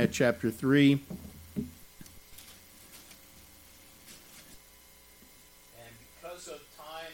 at 0.00 0.12
chapter 0.12 0.50
3. 0.50 0.92
And 1.56 1.68
because 6.22 6.48
of 6.48 6.60
time 6.78 7.12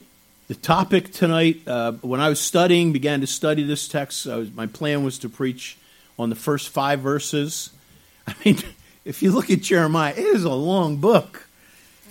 and, 0.00 0.08
the 0.48 0.54
topic 0.54 1.12
tonight, 1.12 1.60
uh, 1.66 1.92
when 2.00 2.20
I 2.20 2.30
was 2.30 2.40
studying, 2.40 2.92
began 2.92 3.20
to 3.20 3.26
study 3.26 3.62
this 3.62 3.88
text, 3.88 4.24
was, 4.24 4.50
my 4.52 4.66
plan 4.66 5.04
was 5.04 5.18
to 5.18 5.28
preach 5.28 5.76
on 6.18 6.30
the 6.30 6.34
first 6.34 6.70
five 6.70 7.00
verses. 7.00 7.70
I 8.26 8.34
mean, 8.42 8.58
if 9.04 9.22
you 9.22 9.30
look 9.30 9.50
at 9.50 9.60
Jeremiah, 9.60 10.14
it 10.16 10.24
is 10.24 10.44
a 10.44 10.54
long 10.54 10.96
book. 10.96 11.46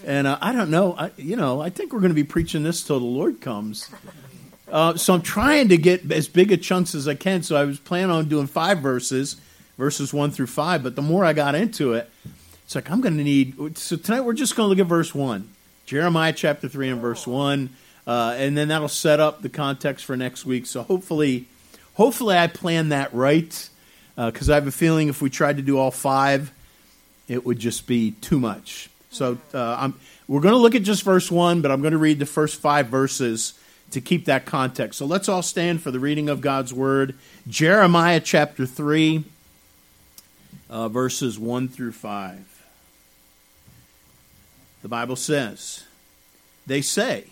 And 0.05 0.27
uh, 0.27 0.37
I 0.41 0.51
don't 0.51 0.69
know, 0.69 0.93
I, 0.95 1.09
you 1.17 1.35
know, 1.35 1.59
I 1.59 1.71
think 1.71 1.91
we're 1.91 2.01
going 2.01 2.11
to 2.11 2.15
be 2.15 2.23
preaching 2.23 2.61
this 2.61 2.83
till 2.83 2.99
the 2.99 3.05
Lord 3.05 3.41
comes. 3.41 3.89
Uh, 4.71 4.95
so 4.95 5.15
I'm 5.15 5.21
trying 5.21 5.69
to 5.69 5.77
get 5.77 6.11
as 6.11 6.27
big 6.27 6.51
a 6.51 6.57
chunks 6.57 6.93
as 6.93 7.07
I 7.07 7.15
can. 7.15 7.41
So 7.41 7.55
I 7.55 7.63
was 7.63 7.79
planning 7.79 8.11
on 8.11 8.27
doing 8.27 8.45
five 8.45 8.79
verses, 8.79 9.37
verses 9.77 10.13
1 10.13 10.31
through 10.31 10.47
5. 10.47 10.83
But 10.83 10.95
the 10.95 11.01
more 11.01 11.25
I 11.25 11.33
got 11.33 11.55
into 11.55 11.93
it, 11.93 12.09
it's 12.63 12.75
like 12.75 12.89
I'm 12.89 13.01
going 13.01 13.17
to 13.17 13.23
need. 13.23 13.77
So 13.77 13.95
tonight 13.95 14.21
we're 14.21 14.33
just 14.33 14.55
going 14.55 14.65
to 14.65 14.69
look 14.69 14.79
at 14.79 14.87
verse 14.87 15.13
1. 15.13 15.49
Jeremiah 15.85 16.33
chapter 16.33 16.67
3 16.67 16.89
and 16.89 17.01
verse 17.01 17.27
1. 17.27 17.69
Uh, 18.07 18.35
and 18.37 18.57
then 18.57 18.67
that'll 18.67 18.87
set 18.87 19.19
up 19.19 19.41
the 19.41 19.49
context 19.49 20.05
for 20.05 20.15
next 20.15 20.45
week. 20.45 20.65
So 20.65 20.83
hopefully, 20.83 21.47
hopefully 21.93 22.37
I 22.37 22.47
plan 22.47 22.89
that 22.89 23.13
right. 23.13 23.69
Because 24.15 24.49
uh, 24.49 24.53
I 24.53 24.55
have 24.55 24.67
a 24.67 24.71
feeling 24.71 25.09
if 25.09 25.21
we 25.21 25.29
tried 25.29 25.57
to 25.57 25.61
do 25.61 25.77
all 25.77 25.91
five, 25.91 26.51
it 27.27 27.45
would 27.45 27.59
just 27.59 27.85
be 27.85 28.11
too 28.11 28.39
much. 28.39 28.89
So 29.09 29.37
uh, 29.53 29.91
we're 30.27 30.41
going 30.41 30.53
to 30.53 30.59
look 30.59 30.75
at 30.75 30.83
just 30.83 31.03
verse 31.03 31.29
1, 31.29 31.61
but 31.61 31.71
I'm 31.71 31.81
going 31.81 31.91
to 31.91 31.97
read 31.97 32.19
the 32.19 32.25
first 32.25 32.61
five 32.61 32.87
verses 32.87 33.53
to 33.91 34.01
keep 34.01 34.25
that 34.25 34.45
context. 34.45 34.97
So 34.99 35.05
let's 35.05 35.29
all 35.29 35.41
stand 35.41 35.81
for 35.81 35.91
the 35.91 35.99
reading 35.99 36.29
of 36.29 36.41
God's 36.41 36.73
word. 36.73 37.15
Jeremiah 37.47 38.19
chapter 38.19 38.65
3 38.65 39.23
uh, 40.69 40.89
verses 40.89 41.37
1 41.39 41.67
through 41.69 41.91
5. 41.91 42.65
The 44.81 44.87
Bible 44.87 45.15
says, 45.15 45.83
They 46.67 46.81
say, 46.81 47.25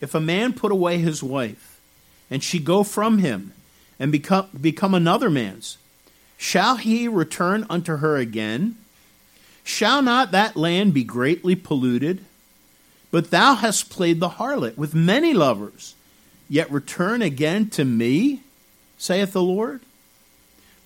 if 0.00 0.14
a 0.14 0.20
man 0.20 0.52
put 0.52 0.72
away 0.72 0.98
his 0.98 1.22
wife, 1.22 1.80
and 2.30 2.42
she 2.42 2.58
go 2.58 2.82
from 2.82 3.18
him, 3.18 3.52
and 3.98 4.12
become, 4.12 4.48
become 4.58 4.94
another 4.94 5.28
man's, 5.28 5.76
shall 6.36 6.76
he 6.76 7.08
return 7.08 7.66
unto 7.68 7.96
her 7.96 8.16
again? 8.16 8.76
Shall 9.64 10.02
not 10.02 10.30
that 10.30 10.56
land 10.56 10.94
be 10.94 11.04
greatly 11.04 11.56
polluted? 11.56 12.24
But 13.10 13.30
thou 13.30 13.54
hast 13.54 13.90
played 13.90 14.20
the 14.20 14.30
harlot 14.30 14.76
with 14.76 14.94
many 14.94 15.34
lovers, 15.34 15.94
yet 16.48 16.70
return 16.70 17.22
again 17.22 17.70
to 17.70 17.84
me, 17.84 18.42
saith 18.98 19.32
the 19.32 19.42
Lord. 19.42 19.80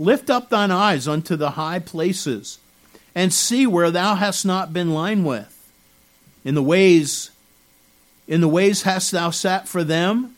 Lift 0.02 0.30
up 0.30 0.48
thine 0.48 0.72
eyes 0.72 1.06
unto 1.06 1.36
the 1.36 1.50
high 1.50 1.78
places, 1.78 2.58
and 3.14 3.32
see 3.32 3.68
where 3.68 3.92
thou 3.92 4.16
hast 4.16 4.44
not 4.44 4.72
been 4.72 4.92
lined 4.92 5.24
with. 5.24 5.72
In 6.44 6.56
the 6.56 6.62
ways, 6.62 7.30
in 8.26 8.40
the 8.40 8.48
ways 8.48 8.82
hast 8.82 9.12
thou 9.12 9.30
sat 9.30 9.68
for 9.68 9.84
them, 9.84 10.34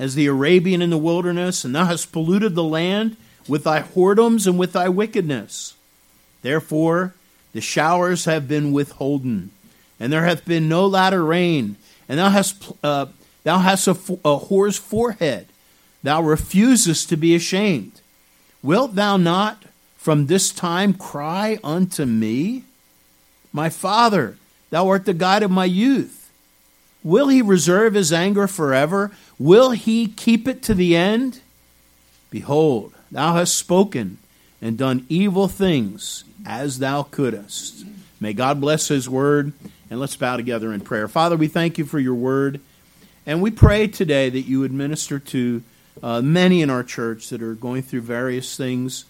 as 0.00 0.16
the 0.16 0.26
Arabian 0.26 0.82
in 0.82 0.90
the 0.90 0.98
wilderness, 0.98 1.64
and 1.64 1.72
thou 1.72 1.84
hast 1.84 2.10
polluted 2.10 2.56
the 2.56 2.64
land 2.64 3.16
with 3.46 3.62
thy 3.62 3.82
whoredoms 3.82 4.48
and 4.48 4.58
with 4.58 4.72
thy 4.72 4.88
wickedness. 4.88 5.74
Therefore, 6.42 7.14
the 7.52 7.60
showers 7.60 8.24
have 8.24 8.48
been 8.48 8.72
withholden, 8.72 9.52
and 10.00 10.12
there 10.12 10.24
hath 10.24 10.44
been 10.44 10.68
no 10.68 10.86
latter 10.86 11.24
rain, 11.24 11.76
and 12.08 12.18
thou 12.18 12.30
hast 12.30 12.72
uh, 12.82 13.06
thou 13.44 13.58
hast 13.58 13.86
a, 13.86 13.92
a 13.92 14.38
whore's 14.48 14.76
forehead. 14.76 15.46
Thou 16.02 16.20
refusest 16.20 17.08
to 17.10 17.16
be 17.16 17.36
ashamed. 17.36 18.00
Wilt 18.64 18.94
thou 18.94 19.18
not 19.18 19.62
from 19.94 20.26
this 20.26 20.50
time 20.50 20.94
cry 20.94 21.58
unto 21.62 22.06
me? 22.06 22.64
My 23.52 23.68
father, 23.68 24.38
thou 24.70 24.88
art 24.88 25.04
the 25.04 25.12
God 25.12 25.42
of 25.42 25.50
my 25.50 25.66
youth. 25.66 26.30
Will 27.02 27.28
he 27.28 27.42
reserve 27.42 27.92
his 27.92 28.10
anger 28.10 28.46
forever? 28.46 29.12
Will 29.38 29.72
he 29.72 30.06
keep 30.06 30.48
it 30.48 30.62
to 30.62 30.72
the 30.72 30.96
end? 30.96 31.40
Behold, 32.30 32.94
thou 33.12 33.34
hast 33.34 33.54
spoken 33.54 34.16
and 34.62 34.78
done 34.78 35.04
evil 35.10 35.46
things 35.46 36.24
as 36.46 36.78
thou 36.78 37.02
couldst. 37.02 37.84
May 38.18 38.32
God 38.32 38.62
bless 38.62 38.88
his 38.88 39.10
word, 39.10 39.52
and 39.90 40.00
let's 40.00 40.16
bow 40.16 40.38
together 40.38 40.72
in 40.72 40.80
prayer. 40.80 41.06
Father, 41.06 41.36
we 41.36 41.48
thank 41.48 41.76
you 41.76 41.84
for 41.84 41.98
your 41.98 42.14
word, 42.14 42.60
and 43.26 43.42
we 43.42 43.50
pray 43.50 43.88
today 43.88 44.30
that 44.30 44.48
you 44.48 44.60
would 44.60 44.72
minister 44.72 45.18
to 45.18 45.62
uh, 46.02 46.20
many 46.20 46.62
in 46.62 46.70
our 46.70 46.82
church 46.82 47.28
that 47.28 47.42
are 47.42 47.54
going 47.54 47.82
through 47.82 48.02
various 48.02 48.56
things. 48.56 49.04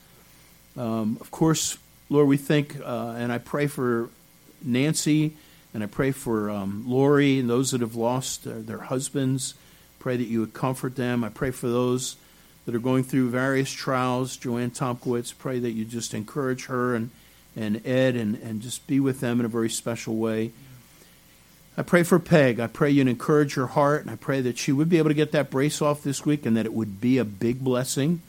Um, 0.77 1.19
of 1.21 1.31
course, 1.31 1.79
Lord, 2.11 2.29
we 2.29 2.37
think, 2.37 2.79
uh, 2.85 3.15
and 3.17 3.33
I 3.33 3.39
pray 3.39 3.67
for 3.67 4.11
Nancy, 4.63 5.35
and 5.73 5.83
I 5.83 5.87
pray 5.87 6.11
for 6.11 6.51
um, 6.51 6.85
Lori 6.87 7.39
and 7.39 7.49
those 7.49 7.71
that 7.73 7.81
have 7.81 7.95
lost 7.95 8.47
uh, 8.47 8.53
their 8.57 8.79
husbands. 8.79 9.55
Pray 9.99 10.17
that 10.17 10.27
you 10.27 10.41
would 10.41 10.53
comfort 10.53 10.97
them. 10.97 11.25
I 11.25 11.31
pray 11.31 11.51
for 11.51 11.69
those 11.69 12.17
that 12.67 12.75
are 12.75 12.81
going 12.81 13.05
through 13.05 13.31
various 13.31 13.71
trials. 13.71 14.37
Joanne 14.37 14.71
Tomkowitz, 14.71 15.37
pray 15.37 15.59
that 15.59 15.73
you 15.73 15.85
just 15.85 16.15
encourage 16.15 16.67
her 16.67 16.95
and, 16.95 17.11
and 17.57 17.87
Ed 17.87 18.17
and, 18.17 18.37
and 18.37 18.61
just 18.61 18.87
be 18.87 19.01
with 19.01 19.21
them 19.21 19.41
in 19.41 19.47
a 19.47 19.49
very 19.49 19.71
special 19.71 20.17
way. 20.17 20.53
I 21.77 21.83
pray 21.83 22.05
for 22.05 22.21
Peg. 22.21 22.61
I 22.61 22.69
pray 22.69 22.91
you'd 22.91 23.09
encourage 23.09 23.55
her 23.55 23.67
heart, 23.67 24.03
and 24.03 24.11
I 24.11 24.17
pray 24.17 24.41
that 24.41 24.59
she 24.59 24.71
would 24.71 24.89
be 24.89 24.99
able 24.99 25.11
to 25.11 25.15
get 25.15 25.33
that 25.33 25.51
brace 25.51 25.83
off 25.83 26.03
this 26.03 26.25
week 26.25 26.47
and 26.47 26.57
that 26.57 26.67
it 26.67 26.73
would 26.73 27.01
be 27.01 27.19
a 27.19 27.25
big 27.25 27.65
blessing. 27.65 28.23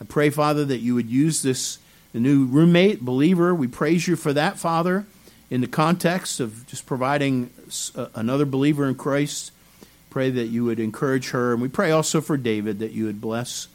I 0.00 0.04
pray, 0.04 0.30
Father, 0.30 0.64
that 0.64 0.78
you 0.78 0.94
would 0.94 1.08
use 1.08 1.42
this 1.42 1.78
the 2.12 2.20
new 2.20 2.44
roommate, 2.44 3.00
believer. 3.00 3.54
We 3.54 3.66
praise 3.66 4.06
you 4.06 4.16
for 4.16 4.32
that, 4.34 4.58
Father, 4.58 5.06
in 5.50 5.62
the 5.62 5.66
context 5.66 6.40
of 6.40 6.66
just 6.66 6.86
providing 6.86 7.50
another 8.14 8.44
believer 8.44 8.86
in 8.86 8.94
Christ. 8.94 9.50
Pray 10.10 10.30
that 10.30 10.46
you 10.46 10.64
would 10.64 10.78
encourage 10.78 11.30
her. 11.30 11.54
And 11.54 11.62
we 11.62 11.68
pray 11.68 11.90
also 11.90 12.20
for 12.20 12.36
David 12.36 12.80
that 12.80 12.92
you 12.92 13.06
would 13.06 13.20
bless 13.20 13.68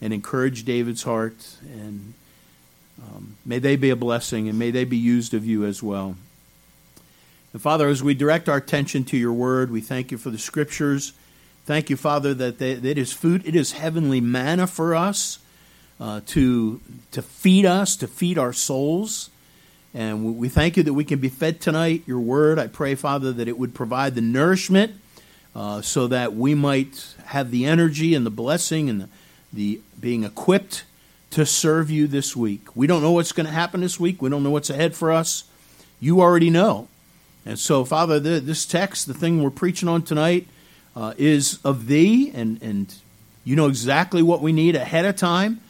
and 0.00 0.12
encourage 0.12 0.64
David's 0.64 1.04
heart. 1.04 1.56
And 1.62 2.12
um, 3.02 3.36
may 3.46 3.58
they 3.58 3.76
be 3.76 3.88
a 3.88 3.96
blessing 3.96 4.48
and 4.48 4.58
may 4.58 4.70
they 4.70 4.84
be 4.84 4.98
used 4.98 5.32
of 5.32 5.46
you 5.46 5.64
as 5.64 5.82
well. 5.82 6.16
And 7.52 7.60
Father, 7.60 7.88
as 7.88 8.02
we 8.02 8.14
direct 8.14 8.48
our 8.48 8.58
attention 8.58 9.04
to 9.04 9.16
your 9.16 9.32
word, 9.32 9.70
we 9.70 9.80
thank 9.80 10.12
you 10.12 10.18
for 10.18 10.30
the 10.30 10.38
scriptures. 10.38 11.12
Thank 11.66 11.90
you, 11.90 11.96
Father, 11.96 12.32
that, 12.34 12.58
they, 12.58 12.74
that 12.74 12.88
it 12.88 12.98
is 12.98 13.12
food, 13.12 13.46
it 13.46 13.56
is 13.56 13.72
heavenly 13.72 14.20
manna 14.20 14.66
for 14.66 14.94
us 14.94 15.40
uh, 15.98 16.20
to, 16.26 16.80
to 17.10 17.22
feed 17.22 17.66
us, 17.66 17.96
to 17.96 18.06
feed 18.06 18.38
our 18.38 18.52
souls. 18.52 19.30
And 19.92 20.36
we 20.36 20.48
thank 20.48 20.76
you 20.76 20.84
that 20.84 20.94
we 20.94 21.04
can 21.04 21.18
be 21.18 21.28
fed 21.28 21.60
tonight, 21.60 22.04
your 22.06 22.20
word. 22.20 22.58
I 22.58 22.68
pray, 22.68 22.94
Father, 22.94 23.32
that 23.32 23.48
it 23.48 23.58
would 23.58 23.74
provide 23.74 24.14
the 24.14 24.20
nourishment 24.20 24.92
uh, 25.54 25.82
so 25.82 26.06
that 26.06 26.34
we 26.34 26.54
might 26.54 27.14
have 27.26 27.50
the 27.50 27.66
energy 27.66 28.14
and 28.14 28.24
the 28.24 28.30
blessing 28.30 28.88
and 28.88 29.02
the, 29.02 29.08
the 29.52 29.80
being 29.98 30.22
equipped 30.22 30.84
to 31.30 31.44
serve 31.44 31.90
you 31.90 32.06
this 32.06 32.36
week. 32.36 32.76
We 32.76 32.86
don't 32.86 33.02
know 33.02 33.12
what's 33.12 33.32
going 33.32 33.46
to 33.46 33.52
happen 33.52 33.80
this 33.80 33.98
week. 33.98 34.22
We 34.22 34.30
don't 34.30 34.44
know 34.44 34.50
what's 34.50 34.70
ahead 34.70 34.94
for 34.94 35.10
us. 35.10 35.44
You 35.98 36.20
already 36.20 36.50
know. 36.50 36.86
And 37.46 37.58
so, 37.58 37.84
Father, 37.84 38.20
the, 38.20 38.40
this 38.40 38.66
text, 38.66 39.06
the 39.06 39.14
thing 39.14 39.42
we're 39.42 39.50
preaching 39.50 39.88
on 39.88 40.02
tonight, 40.02 40.46
uh, 40.94 41.14
is 41.16 41.58
of 41.64 41.86
Thee, 41.86 42.30
and, 42.34 42.62
and 42.62 42.94
you 43.44 43.56
know 43.56 43.68
exactly 43.68 44.22
what 44.22 44.42
we 44.42 44.52
need 44.52 44.76
ahead 44.76 45.04
of 45.04 45.16
time, 45.16 45.60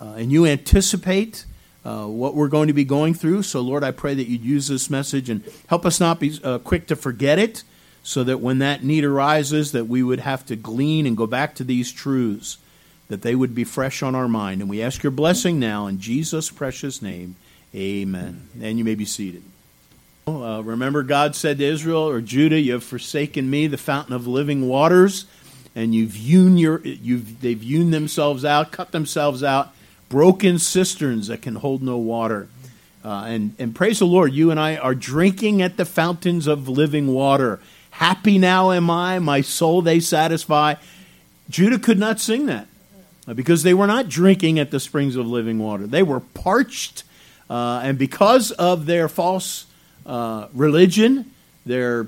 uh, 0.00 0.14
and 0.18 0.30
you 0.30 0.46
anticipate 0.46 1.46
uh, 1.84 2.04
what 2.06 2.34
we're 2.34 2.48
going 2.48 2.68
to 2.68 2.74
be 2.74 2.84
going 2.84 3.14
through. 3.14 3.42
So, 3.42 3.60
Lord, 3.60 3.84
I 3.84 3.90
pray 3.90 4.14
that 4.14 4.28
you'd 4.28 4.44
use 4.44 4.68
this 4.68 4.90
message 4.90 5.30
and 5.30 5.42
help 5.68 5.86
us 5.86 6.00
not 6.00 6.20
be 6.20 6.38
uh, 6.42 6.58
quick 6.58 6.86
to 6.88 6.96
forget 6.96 7.38
it, 7.38 7.62
so 8.02 8.22
that 8.24 8.40
when 8.40 8.58
that 8.58 8.84
need 8.84 9.04
arises, 9.04 9.72
that 9.72 9.86
we 9.86 10.02
would 10.02 10.20
have 10.20 10.44
to 10.46 10.56
glean 10.56 11.06
and 11.06 11.16
go 11.16 11.26
back 11.26 11.54
to 11.54 11.64
these 11.64 11.90
truths, 11.90 12.58
that 13.08 13.22
they 13.22 13.34
would 13.34 13.54
be 13.54 13.64
fresh 13.64 14.02
on 14.02 14.14
our 14.14 14.28
mind. 14.28 14.60
And 14.60 14.68
we 14.68 14.82
ask 14.82 15.02
your 15.02 15.10
blessing 15.10 15.58
now 15.58 15.86
in 15.86 16.00
Jesus' 16.00 16.50
precious 16.50 17.00
name. 17.00 17.36
Amen. 17.74 18.48
And 18.60 18.78
you 18.78 18.84
may 18.84 18.94
be 18.94 19.06
seated. 19.06 19.42
Uh, 20.26 20.62
remember, 20.64 21.02
God 21.02 21.36
said 21.36 21.58
to 21.58 21.64
Israel 21.64 22.08
or 22.08 22.20
Judah, 22.22 22.58
"You 22.58 22.74
have 22.74 22.84
forsaken 22.84 23.50
me, 23.50 23.66
the 23.66 23.76
fountain 23.76 24.14
of 24.14 24.26
living 24.26 24.68
waters, 24.68 25.26
and 25.74 25.94
you've 25.94 26.14
hewn 26.14 26.56
your, 26.56 26.80
you've 26.82 27.42
they've 27.42 27.60
hewn 27.60 27.90
themselves 27.90 28.44
out, 28.44 28.72
cut 28.72 28.92
themselves 28.92 29.42
out, 29.42 29.74
broken 30.08 30.58
cisterns 30.58 31.26
that 31.26 31.42
can 31.42 31.56
hold 31.56 31.82
no 31.82 31.98
water." 31.98 32.48
Uh, 33.04 33.24
and 33.26 33.54
and 33.58 33.74
praise 33.74 33.98
the 33.98 34.06
Lord, 34.06 34.32
you 34.32 34.50
and 34.50 34.58
I 34.58 34.76
are 34.76 34.94
drinking 34.94 35.60
at 35.60 35.76
the 35.76 35.84
fountains 35.84 36.46
of 36.46 36.70
living 36.70 37.08
water. 37.08 37.60
Happy 37.90 38.38
now 38.38 38.70
am 38.72 38.88
I, 38.90 39.18
my 39.18 39.42
soul 39.42 39.82
they 39.82 40.00
satisfy. 40.00 40.76
Judah 41.50 41.78
could 41.78 41.98
not 41.98 42.18
sing 42.18 42.46
that 42.46 42.66
uh, 43.28 43.34
because 43.34 43.62
they 43.62 43.74
were 43.74 43.86
not 43.86 44.08
drinking 44.08 44.58
at 44.58 44.70
the 44.70 44.80
springs 44.80 45.16
of 45.16 45.26
living 45.26 45.58
water. 45.58 45.86
They 45.86 46.02
were 46.02 46.20
parched, 46.20 47.04
uh, 47.50 47.82
and 47.84 47.98
because 47.98 48.52
of 48.52 48.86
their 48.86 49.06
false 49.06 49.66
uh, 50.06 50.48
religion, 50.52 51.30
their 51.66 52.06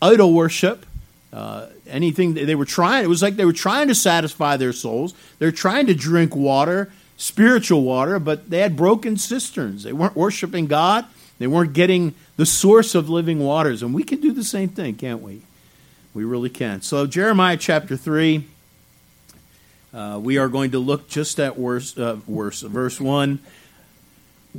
idol 0.00 0.32
worship, 0.32 0.86
uh, 1.32 1.66
anything 1.88 2.34
they 2.34 2.54
were 2.54 2.64
trying. 2.64 3.04
It 3.04 3.08
was 3.08 3.22
like 3.22 3.36
they 3.36 3.44
were 3.44 3.52
trying 3.52 3.88
to 3.88 3.94
satisfy 3.94 4.56
their 4.56 4.72
souls. 4.72 5.14
They're 5.38 5.52
trying 5.52 5.86
to 5.86 5.94
drink 5.94 6.34
water 6.36 6.90
spiritual 7.16 7.82
water, 7.82 8.18
but 8.18 8.50
they 8.50 8.58
had 8.58 8.76
broken 8.76 9.16
cisterns. 9.16 9.82
They 9.82 9.92
weren't 9.92 10.16
worshiping 10.16 10.66
God. 10.66 11.06
They 11.38 11.46
weren't 11.46 11.72
getting 11.72 12.14
the 12.36 12.46
source 12.46 12.94
of 12.94 13.08
living 13.08 13.40
waters. 13.40 13.82
And 13.82 13.94
we 13.94 14.04
can 14.04 14.20
do 14.20 14.32
the 14.32 14.44
same 14.44 14.68
thing, 14.68 14.96
can't 14.96 15.22
we? 15.22 15.42
We 16.12 16.24
really 16.24 16.50
can. 16.50 16.80
So, 16.82 17.06
Jeremiah 17.06 17.56
chapter 17.56 17.96
3, 17.96 18.46
uh, 19.92 20.20
we 20.22 20.38
are 20.38 20.48
going 20.48 20.70
to 20.72 20.78
look 20.78 21.08
just 21.08 21.40
at 21.40 21.56
verse, 21.56 21.96
uh, 21.98 22.16
verse 22.26 23.00
1. 23.00 23.38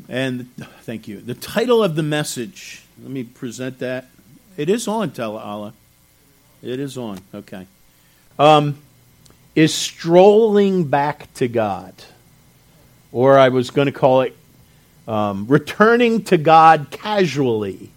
And 0.09 0.49
thank 0.81 1.07
you. 1.07 1.21
The 1.21 1.33
title 1.33 1.83
of 1.83 1.95
the 1.95 2.03
message, 2.03 2.83
let 3.01 3.11
me 3.11 3.23
present 3.23 3.79
that. 3.79 4.07
It 4.57 4.69
is 4.69 4.87
on, 4.87 5.11
Tell 5.11 5.37
Allah. 5.37 5.73
It 6.61 6.79
is 6.79 6.97
on. 6.97 7.19
Okay. 7.33 7.67
Um, 8.37 8.77
is 9.55 9.73
strolling 9.73 10.85
back 10.85 11.33
to 11.35 11.47
God. 11.47 11.93
Or 13.11 13.37
I 13.37 13.49
was 13.49 13.71
going 13.71 13.85
to 13.85 13.91
call 13.91 14.21
it 14.21 14.35
um, 15.07 15.47
returning 15.47 16.23
to 16.25 16.37
God 16.37 16.87
casually. 16.91 17.91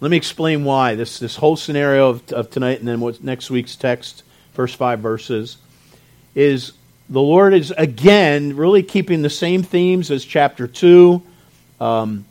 Let 0.00 0.10
me 0.10 0.16
explain 0.16 0.64
why. 0.64 0.96
This, 0.96 1.18
this 1.18 1.36
whole 1.36 1.56
scenario 1.56 2.10
of, 2.10 2.32
of 2.32 2.50
tonight 2.50 2.80
and 2.80 2.88
then 2.88 3.00
what 3.00 3.22
next 3.22 3.50
week's 3.50 3.76
text, 3.76 4.24
first 4.52 4.76
five 4.76 5.00
verses, 5.00 5.58
is 6.34 6.72
the 7.08 7.20
Lord 7.20 7.54
is 7.54 7.72
again 7.76 8.56
really 8.56 8.82
keeping 8.82 9.22
the 9.22 9.30
same 9.30 9.62
themes 9.62 10.10
as 10.10 10.24
chapter 10.24 10.66
2. 10.66 11.22
Um, 11.84 12.24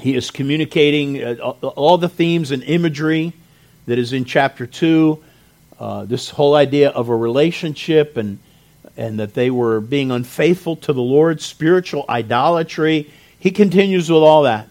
he 0.00 0.14
is 0.14 0.30
communicating 0.30 1.22
uh, 1.22 1.34
all 1.34 1.98
the 1.98 2.08
themes 2.08 2.52
and 2.52 2.62
imagery 2.62 3.34
that 3.84 3.98
is 3.98 4.14
in 4.14 4.24
chapter 4.24 4.66
2. 4.66 5.22
Uh, 5.78 6.04
this 6.06 6.30
whole 6.30 6.54
idea 6.54 6.88
of 6.88 7.10
a 7.10 7.16
relationship 7.16 8.16
and, 8.16 8.38
and 8.96 9.20
that 9.20 9.34
they 9.34 9.50
were 9.50 9.82
being 9.82 10.10
unfaithful 10.10 10.76
to 10.76 10.94
the 10.94 11.02
Lord, 11.02 11.42
spiritual 11.42 12.06
idolatry. 12.08 13.10
He 13.38 13.50
continues 13.50 14.10
with 14.10 14.22
all 14.22 14.44
that. 14.44 14.68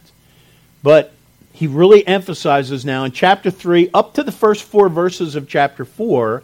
But 0.82 1.14
he 1.54 1.68
really 1.68 2.06
emphasizes 2.08 2.86
now 2.86 3.04
in 3.04 3.12
chapter 3.12 3.52
3, 3.52 3.92
up 3.94 4.16
to 4.16 4.24
the 4.24 4.32
first 4.32 4.64
four 4.64 4.90
verses 4.90 5.36
of 5.36 5.48
chapter 5.48 5.86
4, 5.86 6.42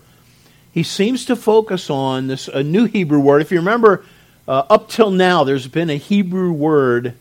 he 0.74 0.84
seems 0.84 1.26
to 1.26 1.36
focus 1.36 1.90
on 1.90 2.28
this 2.28 2.48
a 2.48 2.62
new 2.62 2.86
Hebrew 2.86 3.20
word. 3.20 3.42
If 3.42 3.52
you 3.52 3.58
remember, 3.58 4.06
uh, 4.48 4.64
up 4.70 4.90
till 4.90 5.10
now, 5.10 5.44
there's 5.44 5.68
been 5.68 5.90
a 5.90 5.98
Hebrew 5.98 6.52
word. 6.52 7.16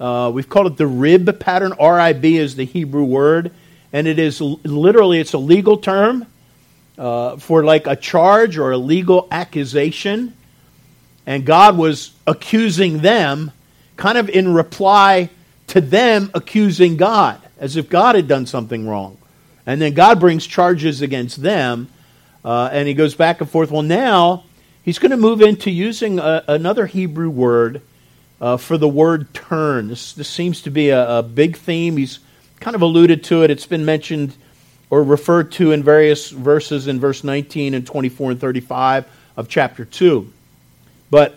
Uh, 0.00 0.30
we've 0.32 0.48
called 0.48 0.66
it 0.66 0.76
the 0.78 0.86
rib 0.86 1.38
pattern. 1.38 1.74
RIB 1.78 2.24
is 2.24 2.56
the 2.56 2.64
Hebrew 2.64 3.04
word, 3.04 3.52
and 3.92 4.06
it 4.06 4.18
is 4.18 4.40
literally 4.40 5.20
it's 5.20 5.34
a 5.34 5.38
legal 5.38 5.76
term 5.76 6.26
uh, 6.96 7.36
for 7.36 7.62
like 7.64 7.86
a 7.86 7.96
charge 7.96 8.56
or 8.56 8.70
a 8.70 8.78
legal 8.78 9.28
accusation. 9.30 10.34
And 11.26 11.44
God 11.44 11.76
was 11.76 12.12
accusing 12.26 13.00
them, 13.00 13.52
kind 13.96 14.16
of 14.16 14.30
in 14.30 14.54
reply 14.54 15.28
to 15.66 15.82
them 15.82 16.30
accusing 16.32 16.96
God, 16.96 17.38
as 17.58 17.76
if 17.76 17.90
God 17.90 18.14
had 18.14 18.26
done 18.26 18.46
something 18.46 18.88
wrong. 18.88 19.18
And 19.66 19.82
then 19.82 19.92
God 19.92 20.18
brings 20.18 20.46
charges 20.46 21.02
against 21.02 21.42
them, 21.42 21.88
uh, 22.42 22.70
and 22.72 22.88
he 22.88 22.94
goes 22.94 23.14
back 23.14 23.42
and 23.42 23.50
forth. 23.50 23.70
Well, 23.70 23.82
now 23.82 24.44
he's 24.82 24.98
going 24.98 25.10
to 25.10 25.18
move 25.18 25.42
into 25.42 25.70
using 25.70 26.18
a, 26.18 26.42
another 26.48 26.86
Hebrew 26.86 27.28
word 27.28 27.82
uh, 28.40 28.56
for 28.56 28.78
the 28.78 28.88
word 28.88 29.32
turn. 29.34 29.88
This, 29.88 30.12
this 30.12 30.28
seems 30.28 30.62
to 30.62 30.70
be 30.70 30.90
a, 30.90 31.18
a, 31.18 31.22
big 31.22 31.56
theme. 31.56 31.96
He's 31.96 32.20
kind 32.58 32.74
of 32.74 32.82
alluded 32.82 33.24
to 33.24 33.42
it. 33.42 33.50
It's 33.50 33.66
been 33.66 33.84
mentioned 33.84 34.34
or 34.88 35.02
referred 35.02 35.52
to 35.52 35.72
in 35.72 35.82
various 35.82 36.30
verses 36.30 36.86
in 36.88 36.98
verse 36.98 37.22
19 37.22 37.74
and 37.74 37.86
24 37.86 38.32
and 38.32 38.40
35 38.40 39.06
of 39.36 39.48
chapter 39.48 39.84
2. 39.84 40.32
But 41.10 41.36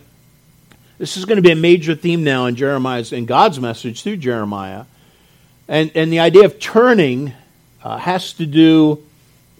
this 0.97 1.17
is 1.17 1.25
going 1.25 1.35
to 1.37 1.41
be 1.41 1.51
a 1.51 1.55
major 1.55 1.95
theme 1.95 2.23
now 2.23 2.45
in 2.45 2.55
Jeremiah's 2.55 3.11
in 3.11 3.25
God's 3.25 3.59
message 3.59 4.03
through 4.03 4.17
Jeremiah. 4.17 4.85
And, 5.67 5.91
and 5.95 6.11
the 6.11 6.19
idea 6.19 6.45
of 6.45 6.59
turning 6.59 7.33
uh, 7.83 7.97
has 7.97 8.33
to 8.33 8.45
do 8.45 9.03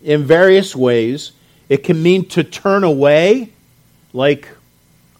in 0.03 0.23
various 0.23 0.75
ways. 0.75 1.31
It 1.69 1.83
can 1.83 2.01
mean 2.01 2.25
to 2.29 2.43
turn 2.43 2.83
away, 2.83 3.49
like 4.11 4.47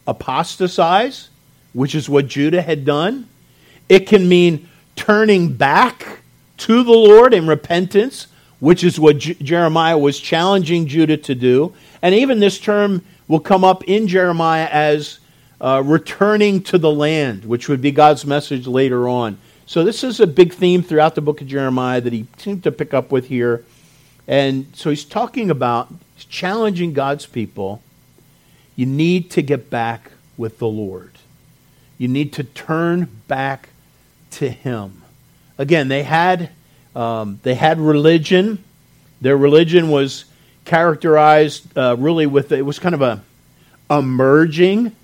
apostatize, 0.05 1.29
which 1.73 1.95
is 1.95 2.07
what 2.07 2.27
Judah 2.27 2.61
had 2.61 2.85
done. 2.85 3.27
It 3.89 4.07
can 4.07 4.29
mean 4.29 4.69
turning 4.95 5.53
back 5.53 6.19
to 6.57 6.83
the 6.83 6.91
Lord 6.91 7.33
in 7.33 7.47
repentance, 7.47 8.27
which 8.59 8.83
is 8.83 8.99
what 8.99 9.17
J- 9.17 9.33
Jeremiah 9.35 9.97
was 9.97 10.19
challenging 10.19 10.87
Judah 10.87 11.17
to 11.17 11.35
do. 11.35 11.73
And 12.01 12.15
even 12.15 12.39
this 12.39 12.59
term 12.59 13.03
will 13.27 13.39
come 13.39 13.63
up 13.63 13.83
in 13.85 14.07
Jeremiah 14.07 14.69
as 14.71 15.19
uh, 15.59 15.81
returning 15.83 16.61
to 16.61 16.77
the 16.77 16.91
land, 16.91 17.45
which 17.45 17.69
would 17.69 17.81
be 17.81 17.91
God's 17.91 18.25
message 18.25 18.67
later 18.67 19.07
on. 19.07 19.37
So, 19.65 19.83
this 19.83 20.03
is 20.03 20.19
a 20.19 20.27
big 20.27 20.53
theme 20.53 20.83
throughout 20.83 21.15
the 21.15 21.21
book 21.21 21.39
of 21.39 21.47
Jeremiah 21.47 22.01
that 22.01 22.11
he 22.11 22.27
seemed 22.37 22.63
to 22.63 22.71
pick 22.71 22.93
up 22.93 23.11
with 23.11 23.27
here. 23.27 23.63
And 24.27 24.67
so, 24.73 24.89
he's 24.89 25.05
talking 25.05 25.49
about, 25.49 25.87
he's 26.15 26.25
challenging 26.25 26.91
God's 26.91 27.25
people. 27.25 27.81
You 28.75 28.85
need 28.85 29.31
to 29.31 29.41
get 29.41 29.69
back 29.69 30.11
with 30.35 30.59
the 30.59 30.67
Lord, 30.67 31.12
you 32.03 32.09
need 32.09 32.33
to 32.33 32.43
turn 32.43 33.09
back 33.27 33.69
to 34.31 34.49
Him. 34.49 35.01
Again, 35.57 35.87
they 35.87 36.03
had, 36.03 36.49
um, 36.95 37.39
they 37.41 37.55
had 37.55 37.79
religion. 37.79 38.63
Their 39.21 39.37
religion 39.37 39.89
was 39.89 40.25
characterized 40.65 41.77
uh, 41.77 41.95
really 41.97 42.27
with, 42.27 42.51
it 42.51 42.61
was 42.61 42.77
kind 42.77 42.93
of 42.93 43.01
a, 43.01 43.23
a 43.89 44.01
merging 44.01 44.95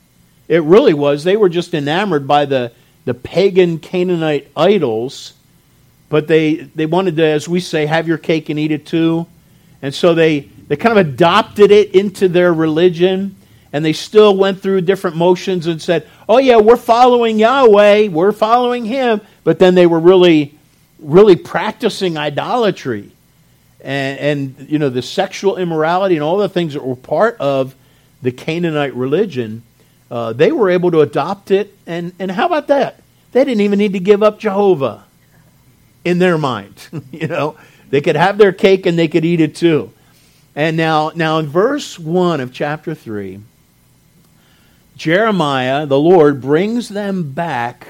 it 0.50 0.64
really 0.64 0.96
was. 0.96 1.24
They 1.24 1.38
were 1.38 1.48
just 1.48 1.74
enamored 1.74 2.28
by 2.28 2.46
the, 2.46 2.74
the 3.06 3.14
pagan 3.14 3.78
Canaanite 3.78 4.52
idols, 4.58 5.34
but 6.10 6.28
they, 6.28 6.56
they 6.56 6.88
wanted 6.88 7.16
to, 7.18 7.24
as 7.24 7.48
we 7.48 7.60
say, 7.60 7.86
have 7.86 8.08
your 8.08 8.18
cake 8.18 8.50
and 8.50 8.60
eat 8.60 8.72
it 8.72 8.86
too. 8.86 9.28
And 9.82 9.94
so 9.94 10.16
they, 10.16 10.40
they 10.68 10.76
kind 10.76 10.98
of 10.98 11.08
adopted 11.08 11.70
it 11.70 11.94
into 11.94 12.28
their 12.28 12.52
religion, 12.52 13.36
and 13.72 13.84
they 13.86 13.94
still 13.94 14.36
went 14.36 14.62
through 14.62 14.82
different 14.82 15.16
motions 15.16 15.68
and 15.68 15.82
said, 15.82 16.08
oh, 16.28 16.38
yeah, 16.38 16.58
we're 16.58 16.76
following 16.76 17.40
Yahweh, 17.40 18.08
we're 18.08 18.32
following 18.32 18.86
Him. 18.86 19.22
But 19.44 19.60
then 19.60 19.76
they 19.76 19.86
were 19.86 20.00
really, 20.00 20.58
really 21.00 21.36
practicing 21.36 22.18
idolatry. 22.18 23.12
And, 23.82 24.20
and 24.20 24.70
you 24.70 24.80
know, 24.80 24.90
the 24.90 25.02
sexual 25.02 25.58
immorality 25.58 26.16
and 26.16 26.24
all 26.24 26.38
the 26.38 26.50
things 26.50 26.74
that 26.74 26.84
were 26.84 26.96
part 26.96 27.38
of 27.40 27.76
the 28.22 28.32
Canaanite 28.32 28.96
religion 28.96 29.64
uh, 30.12 30.34
they 30.34 30.52
were 30.52 30.70
able 30.70 30.92
to 30.92 31.02
adopt 31.02 31.52
it. 31.52 31.74
And, 31.86 32.14
and 32.20 32.32
how 32.32 32.46
about 32.46 32.68
that? 32.68 33.02
They 33.32 33.44
didn't 33.46 33.62
even 33.62 33.80
need 33.80 33.94
to 33.94 34.00
give 34.00 34.24
up 34.24 34.40
Jehovah 34.40 35.06
in 36.04 36.20
their 36.20 36.38
mind. 36.38 36.88
you 37.12 37.28
know, 37.28 37.58
they 37.90 38.02
could 38.02 38.16
have 38.16 38.38
their 38.38 38.52
cake 38.52 38.86
and 38.86 38.98
they 38.98 39.08
could 39.08 39.26
eat 39.26 39.42
it 39.42 39.56
too. 39.56 39.92
And 40.56 40.76
now, 40.76 41.12
now 41.16 41.38
in 41.38 41.48
verse 41.48 42.00
1 42.00 42.42
of 42.42 42.52
chapter 42.52 42.96
3, 42.96 43.40
Jeremiah, 45.00 45.86
the 45.86 45.98
Lord, 45.98 46.42
brings 46.42 46.90
them 46.90 47.32
back 47.32 47.88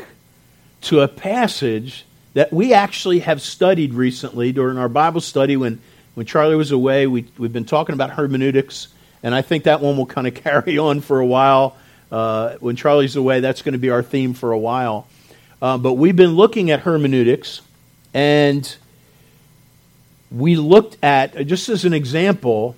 to 0.82 1.00
a 1.00 1.08
passage 1.08 2.06
that 2.36 2.54
we 2.54 2.72
actually 2.72 3.22
have 3.22 3.42
studied 3.42 3.96
recently 3.96 4.52
during 4.52 4.78
our 4.78 4.88
Bible 4.88 5.20
study 5.20 5.58
when, 5.58 5.82
when 6.14 6.28
Charlie 6.28 6.56
was 6.56 6.70
away. 6.70 7.08
We, 7.08 7.26
we've 7.40 7.52
been 7.52 7.66
talking 7.66 7.94
about 7.94 8.12
hermeneutics, 8.12 8.90
and 9.24 9.34
I 9.34 9.42
think 9.42 9.64
that 9.64 9.82
one 9.82 9.98
will 9.98 10.06
kind 10.06 10.28
of 10.28 10.36
carry 10.44 10.78
on 10.78 11.02
for 11.02 11.20
a 11.20 11.26
while. 11.26 11.76
Uh, 12.12 12.58
when 12.60 12.76
Charlie's 12.76 13.16
away, 13.16 13.40
that's 13.40 13.64
going 13.64 13.74
to 13.74 13.80
be 13.80 13.90
our 13.90 14.04
theme 14.04 14.36
for 14.36 14.52
a 14.52 14.60
while. 14.60 15.08
Uh, 15.64 15.80
but 15.80 15.94
we've 15.94 16.16
been 16.16 16.36
looking 16.36 16.70
at 16.70 16.82
hermeneutics, 16.82 17.62
and 18.14 18.76
we 20.30 20.58
looked 20.58 21.04
at, 21.04 21.48
just 21.48 21.70
as 21.70 21.86
an 21.86 21.94
example, 21.94 22.76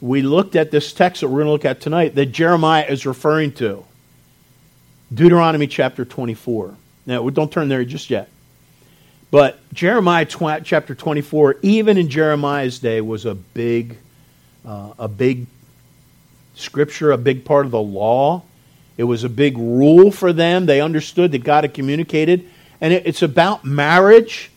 we 0.00 0.22
looked 0.22 0.56
at 0.56 0.70
this 0.70 0.92
text 0.92 1.20
that 1.20 1.28
we're 1.28 1.38
going 1.38 1.46
to 1.46 1.52
look 1.52 1.64
at 1.64 1.80
tonight 1.80 2.14
that 2.14 2.26
Jeremiah 2.26 2.84
is 2.88 3.06
referring 3.06 3.52
to 3.54 3.84
Deuteronomy 5.12 5.66
chapter 5.66 6.04
24. 6.04 6.74
Now, 7.06 7.28
don't 7.30 7.50
turn 7.50 7.68
there 7.68 7.84
just 7.84 8.10
yet. 8.10 8.28
But 9.30 9.58
Jeremiah 9.72 10.24
tw- 10.24 10.64
chapter 10.64 10.94
24, 10.94 11.56
even 11.62 11.98
in 11.98 12.08
Jeremiah's 12.08 12.78
day, 12.78 13.00
was 13.00 13.24
a 13.24 13.34
big, 13.34 13.96
uh, 14.64 14.92
a 14.98 15.08
big 15.08 15.46
scripture, 16.54 17.12
a 17.12 17.18
big 17.18 17.44
part 17.44 17.66
of 17.66 17.72
the 17.72 17.80
law. 17.80 18.42
It 18.96 19.04
was 19.04 19.24
a 19.24 19.28
big 19.28 19.58
rule 19.58 20.10
for 20.10 20.32
them. 20.32 20.66
They 20.66 20.80
understood 20.80 21.32
that 21.32 21.44
God 21.44 21.64
had 21.64 21.74
communicated. 21.74 22.48
And 22.80 22.92
it, 22.92 23.06
it's 23.06 23.22
about 23.22 23.64
marriage, 23.64 24.50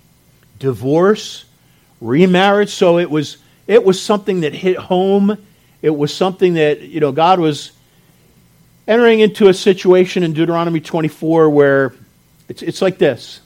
divorce, 0.60 1.46
remarriage. 2.00 2.70
So 2.70 3.00
it 3.00 3.10
was, 3.10 3.38
it 3.70 3.84
was 3.84 4.02
something 4.02 4.42
that 4.42 4.56
hit 4.56 4.78
home. 4.78 5.38
It 5.84 5.92
was 5.92 6.12
something 6.12 6.56
that, 6.56 6.82
you 6.82 7.00
know, 7.00 7.12
God 7.12 7.40
was 7.40 7.72
entering 8.88 9.20
into 9.20 9.48
a 9.48 9.54
situation 9.54 10.24
in 10.24 10.34
Deuteronomy 10.34 10.80
24 10.80 11.52
where 11.52 11.94
it's, 12.50 12.64
it's 12.64 12.82
like 12.82 12.98
this. 12.98 13.42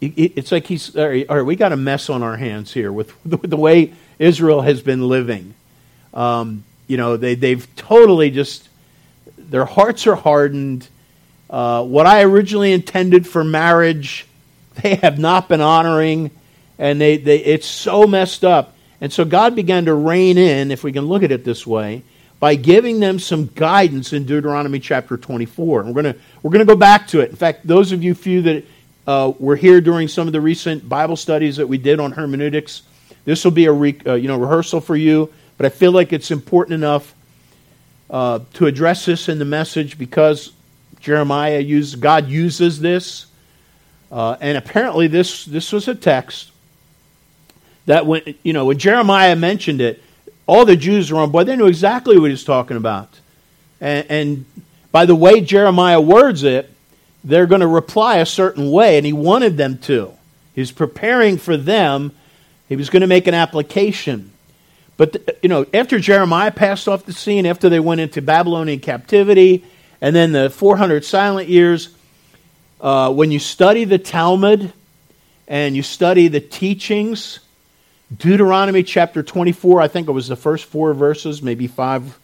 It's 0.00 0.52
like 0.52 0.64
he's, 0.64 0.94
all 0.96 1.08
right, 1.08 1.28
all 1.28 1.36
right, 1.38 1.42
we 1.42 1.56
got 1.56 1.72
a 1.72 1.76
mess 1.76 2.08
on 2.08 2.22
our 2.22 2.36
hands 2.36 2.72
here 2.72 2.92
with 3.00 3.12
the 3.24 3.56
way 3.56 3.94
Israel 4.20 4.60
has 4.60 4.80
been 4.80 5.08
living. 5.08 5.54
Um, 6.14 6.62
you 6.86 6.98
know, 6.98 7.16
they, 7.16 7.34
they've 7.34 7.66
totally 7.74 8.30
just 8.30 8.68
their 9.36 9.64
hearts 9.64 10.06
are 10.06 10.14
hardened. 10.14 10.86
Uh, 11.50 11.82
what 11.82 12.06
I 12.06 12.22
originally 12.22 12.72
intended 12.72 13.26
for 13.26 13.42
marriage, 13.42 14.24
they 14.82 14.94
have 14.94 15.18
not 15.18 15.48
been 15.48 15.60
honoring, 15.60 16.30
and 16.78 17.00
they, 17.00 17.16
they, 17.16 17.38
it's 17.38 17.66
so 17.66 18.06
messed 18.06 18.44
up. 18.44 18.74
And 19.00 19.12
so 19.12 19.24
God 19.24 19.54
began 19.54 19.84
to 19.86 19.94
rein 19.94 20.38
in, 20.38 20.70
if 20.70 20.82
we 20.82 20.92
can 20.92 21.06
look 21.06 21.22
at 21.22 21.32
it 21.32 21.44
this 21.44 21.66
way, 21.66 22.02
by 22.40 22.54
giving 22.54 23.00
them 23.00 23.18
some 23.18 23.46
guidance 23.46 24.12
in 24.12 24.24
Deuteronomy 24.24 24.78
chapter 24.78 25.16
24. 25.16 25.80
And 25.80 25.94
we're 25.94 26.02
going 26.02 26.14
to 26.14 26.20
we're 26.42 26.50
going 26.50 26.66
to 26.66 26.72
go 26.72 26.78
back 26.78 27.08
to 27.08 27.20
it. 27.20 27.30
In 27.30 27.36
fact, 27.36 27.66
those 27.66 27.92
of 27.92 28.02
you 28.02 28.14
few 28.14 28.42
that 28.42 28.64
uh, 29.06 29.32
were 29.38 29.56
here 29.56 29.80
during 29.80 30.06
some 30.08 30.26
of 30.26 30.32
the 30.32 30.40
recent 30.40 30.88
Bible 30.88 31.16
studies 31.16 31.56
that 31.56 31.66
we 31.66 31.78
did 31.78 31.98
on 31.98 32.12
hermeneutics, 32.12 32.82
this 33.24 33.44
will 33.44 33.52
be 33.52 33.66
a 33.66 33.72
re, 33.72 33.98
uh, 34.06 34.14
you 34.14 34.28
know 34.28 34.38
rehearsal 34.38 34.80
for 34.80 34.96
you. 34.96 35.32
But 35.56 35.66
I 35.66 35.70
feel 35.70 35.90
like 35.90 36.12
it's 36.12 36.30
important 36.30 36.74
enough 36.74 37.14
uh, 38.10 38.40
to 38.54 38.66
address 38.66 39.04
this 39.04 39.28
in 39.28 39.40
the 39.40 39.44
message 39.44 39.98
because 39.98 40.52
Jeremiah 41.00 41.58
used 41.58 42.00
God 42.00 42.28
uses 42.28 42.80
this, 42.80 43.26
uh, 44.12 44.36
and 44.40 44.56
apparently 44.56 45.08
this 45.08 45.44
this 45.44 45.72
was 45.72 45.88
a 45.88 45.94
text 45.94 46.52
that 47.88 48.06
when 48.06 48.34
you 48.42 48.52
know 48.52 48.66
when 48.66 48.78
Jeremiah 48.78 49.34
mentioned 49.34 49.80
it, 49.80 50.02
all 50.46 50.64
the 50.64 50.76
Jews 50.76 51.10
were 51.10 51.18
on 51.20 51.30
board. 51.30 51.46
They 51.46 51.56
knew 51.56 51.66
exactly 51.66 52.18
what 52.18 52.30
he's 52.30 52.44
talking 52.44 52.76
about, 52.76 53.08
and, 53.80 54.06
and 54.10 54.44
by 54.92 55.06
the 55.06 55.14
way 55.14 55.40
Jeremiah 55.40 56.00
words 56.00 56.42
it, 56.42 56.70
they're 57.24 57.46
going 57.46 57.62
to 57.62 57.66
reply 57.66 58.18
a 58.18 58.26
certain 58.26 58.70
way, 58.70 58.98
and 58.98 59.06
he 59.06 59.12
wanted 59.12 59.56
them 59.56 59.78
to. 59.78 60.12
He's 60.54 60.70
preparing 60.70 61.38
for 61.38 61.56
them. 61.56 62.12
He 62.68 62.76
was 62.76 62.90
going 62.90 63.00
to 63.00 63.06
make 63.06 63.26
an 63.26 63.34
application. 63.34 64.32
But, 64.96 65.38
you 65.42 65.48
know, 65.48 65.64
after 65.72 65.98
Jeremiah 65.98 66.50
passed 66.50 66.88
off 66.88 67.06
the 67.06 67.12
scene, 67.12 67.46
after 67.46 67.68
they 67.68 67.80
went 67.80 68.00
into 68.00 68.20
Babylonian 68.20 68.80
captivity, 68.80 69.64
and 70.00 70.14
then 70.14 70.32
the 70.32 70.50
400 70.50 71.04
silent 71.04 71.48
years, 71.48 71.90
uh, 72.80 73.12
when 73.12 73.30
you 73.30 73.38
study 73.38 73.84
the 73.84 73.98
Talmud 73.98 74.72
and 75.46 75.76
you 75.76 75.82
study 75.82 76.28
the 76.28 76.40
teachings, 76.40 77.40
Deuteronomy 78.16 78.82
chapter 78.82 79.22
24, 79.22 79.82
I 79.82 79.88
think 79.88 80.08
it 80.08 80.12
was 80.12 80.28
the 80.28 80.36
first 80.36 80.64
four 80.64 80.94
verses, 80.94 81.42
maybe 81.42 81.66
five, 81.66 82.18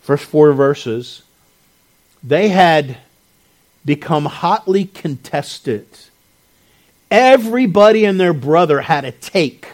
first 0.00 0.24
four 0.24 0.52
verses, 0.54 1.22
they 2.22 2.48
had 2.48 2.96
become 3.84 4.24
hotly 4.24 4.86
contested. 4.86 5.86
Everybody 7.10 8.06
and 8.06 8.18
their 8.18 8.32
brother 8.32 8.80
had 8.80 9.04
a 9.04 9.12
take 9.12 9.68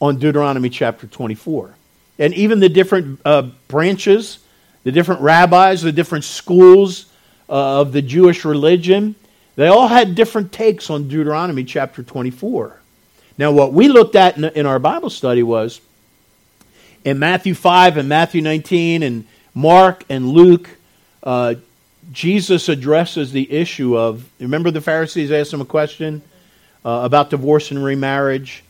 on 0.00 0.18
Deuteronomy 0.18 0.68
chapter 0.68 1.06
24. 1.06 1.74
And 2.18 2.34
even 2.34 2.60
the 2.60 2.68
different 2.68 3.20
uh, 3.24 3.50
branches, 3.68 4.38
the 4.82 4.92
different 4.92 5.22
rabbis, 5.22 5.82
the 5.82 5.92
different 5.92 6.24
schools 6.24 7.06
uh, 7.48 7.80
of 7.80 7.92
the 7.92 8.02
Jewish 8.02 8.44
religion, 8.44 9.14
they 9.56 9.68
all 9.68 9.88
had 9.88 10.14
different 10.14 10.52
takes 10.52 10.90
on 10.90 11.08
Deuteronomy 11.08 11.64
chapter 11.64 12.02
24. 12.02 12.80
Now, 13.36 13.52
what 13.52 13.72
we 13.72 13.88
looked 13.88 14.16
at 14.16 14.36
in, 14.36 14.66
our 14.66 14.78
Bible 14.78 15.10
study 15.10 15.42
was 15.42 15.80
in 17.04 17.18
Matthew 17.18 17.54
5 17.54 17.96
and 17.96 18.08
Matthew 18.08 18.42
19 18.42 19.02
and 19.02 19.26
Mark 19.54 20.04
and 20.08 20.28
Luke, 20.28 20.68
uh, 21.22 21.54
Jesus 22.12 22.68
addresses 22.68 23.32
the 23.32 23.50
issue 23.50 23.96
of 23.96 24.28
remember 24.38 24.70
the 24.70 24.80
Pharisees 24.80 25.32
asked 25.32 25.52
him 25.52 25.60
a 25.60 25.64
question 25.64 26.22
uh, 26.84 27.00
about 27.02 27.30
divorce 27.30 27.70
and 27.70 27.82
remarriage 27.82 28.62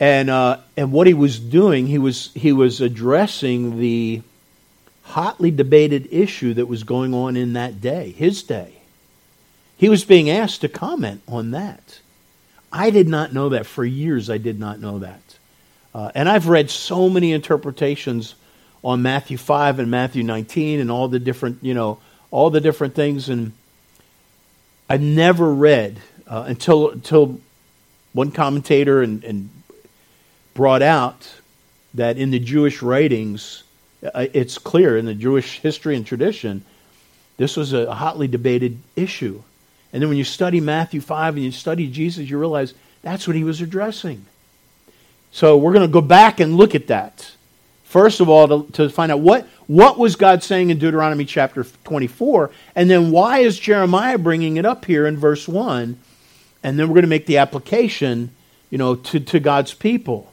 and 0.00 0.30
uh, 0.30 0.56
and 0.78 0.90
what 0.90 1.06
he 1.06 1.14
was 1.14 1.38
doing, 1.38 1.86
he 1.86 1.98
was 1.98 2.32
he 2.34 2.52
was 2.52 2.80
addressing 2.80 3.78
the 3.78 4.22
hotly 5.02 5.50
debated 5.50 6.08
issue 6.10 6.54
that 6.54 6.66
was 6.66 6.84
going 6.84 7.12
on 7.12 7.36
in 7.36 7.52
that 7.52 7.80
day, 7.82 8.10
his 8.12 8.42
day. 8.42 8.72
He 9.76 9.88
was 9.88 10.04
being 10.04 10.30
asked 10.30 10.62
to 10.62 10.68
comment 10.68 11.22
on 11.28 11.50
that. 11.50 11.99
I 12.72 12.90
did 12.90 13.08
not 13.08 13.32
know 13.32 13.50
that 13.50 13.66
for 13.66 13.84
years. 13.84 14.30
I 14.30 14.38
did 14.38 14.60
not 14.60 14.80
know 14.80 15.00
that, 15.00 15.20
uh, 15.94 16.12
and 16.14 16.28
I've 16.28 16.48
read 16.48 16.70
so 16.70 17.08
many 17.08 17.32
interpretations 17.32 18.34
on 18.82 19.02
Matthew 19.02 19.36
five 19.36 19.78
and 19.78 19.90
Matthew 19.90 20.22
nineteen 20.22 20.80
and 20.80 20.90
all 20.90 21.08
the 21.08 21.18
different 21.18 21.58
you 21.62 21.74
know 21.74 21.98
all 22.30 22.50
the 22.50 22.60
different 22.60 22.94
things, 22.94 23.28
and 23.28 23.52
I 24.88 24.96
never 24.96 25.52
read 25.52 26.00
uh, 26.26 26.44
until 26.46 26.90
until 26.90 27.40
one 28.12 28.30
commentator 28.30 29.02
and, 29.02 29.24
and 29.24 29.50
brought 30.54 30.82
out 30.82 31.28
that 31.94 32.18
in 32.18 32.30
the 32.30 32.38
Jewish 32.38 32.82
writings, 32.82 33.62
uh, 34.02 34.26
it's 34.32 34.58
clear 34.58 34.96
in 34.96 35.06
the 35.06 35.14
Jewish 35.14 35.58
history 35.60 35.96
and 35.96 36.06
tradition, 36.06 36.64
this 37.36 37.56
was 37.56 37.72
a 37.72 37.92
hotly 37.92 38.28
debated 38.28 38.78
issue. 38.96 39.42
And 39.92 40.02
then 40.02 40.08
when 40.08 40.18
you 40.18 40.24
study 40.24 40.60
Matthew 40.60 41.00
5 41.00 41.34
and 41.34 41.44
you 41.44 41.50
study 41.50 41.88
Jesus, 41.88 42.28
you 42.28 42.38
realize 42.38 42.74
that's 43.02 43.26
what 43.26 43.36
he 43.36 43.44
was 43.44 43.60
addressing. 43.60 44.24
So 45.32 45.56
we're 45.56 45.72
going 45.72 45.86
to 45.86 45.92
go 45.92 46.00
back 46.00 46.40
and 46.40 46.56
look 46.56 46.74
at 46.74 46.88
that. 46.88 47.32
First 47.84 48.20
of 48.20 48.28
all, 48.28 48.64
to, 48.64 48.72
to, 48.72 48.88
find 48.88 49.10
out 49.10 49.20
what, 49.20 49.48
what 49.66 49.98
was 49.98 50.14
God 50.14 50.44
saying 50.44 50.70
in 50.70 50.78
Deuteronomy 50.78 51.24
chapter 51.24 51.64
24, 51.84 52.50
and 52.76 52.88
then 52.88 53.10
why 53.10 53.38
is 53.38 53.58
Jeremiah 53.58 54.16
bringing 54.16 54.58
it 54.58 54.64
up 54.64 54.84
here 54.84 55.06
in 55.06 55.16
verse 55.16 55.48
1? 55.48 55.98
And 56.62 56.78
then 56.78 56.88
we're 56.88 56.94
going 56.94 57.02
to 57.02 57.08
make 57.08 57.26
the 57.26 57.38
application, 57.38 58.30
you 58.70 58.78
know, 58.78 58.94
to, 58.94 59.18
to 59.18 59.40
God's 59.40 59.74
people. 59.74 60.32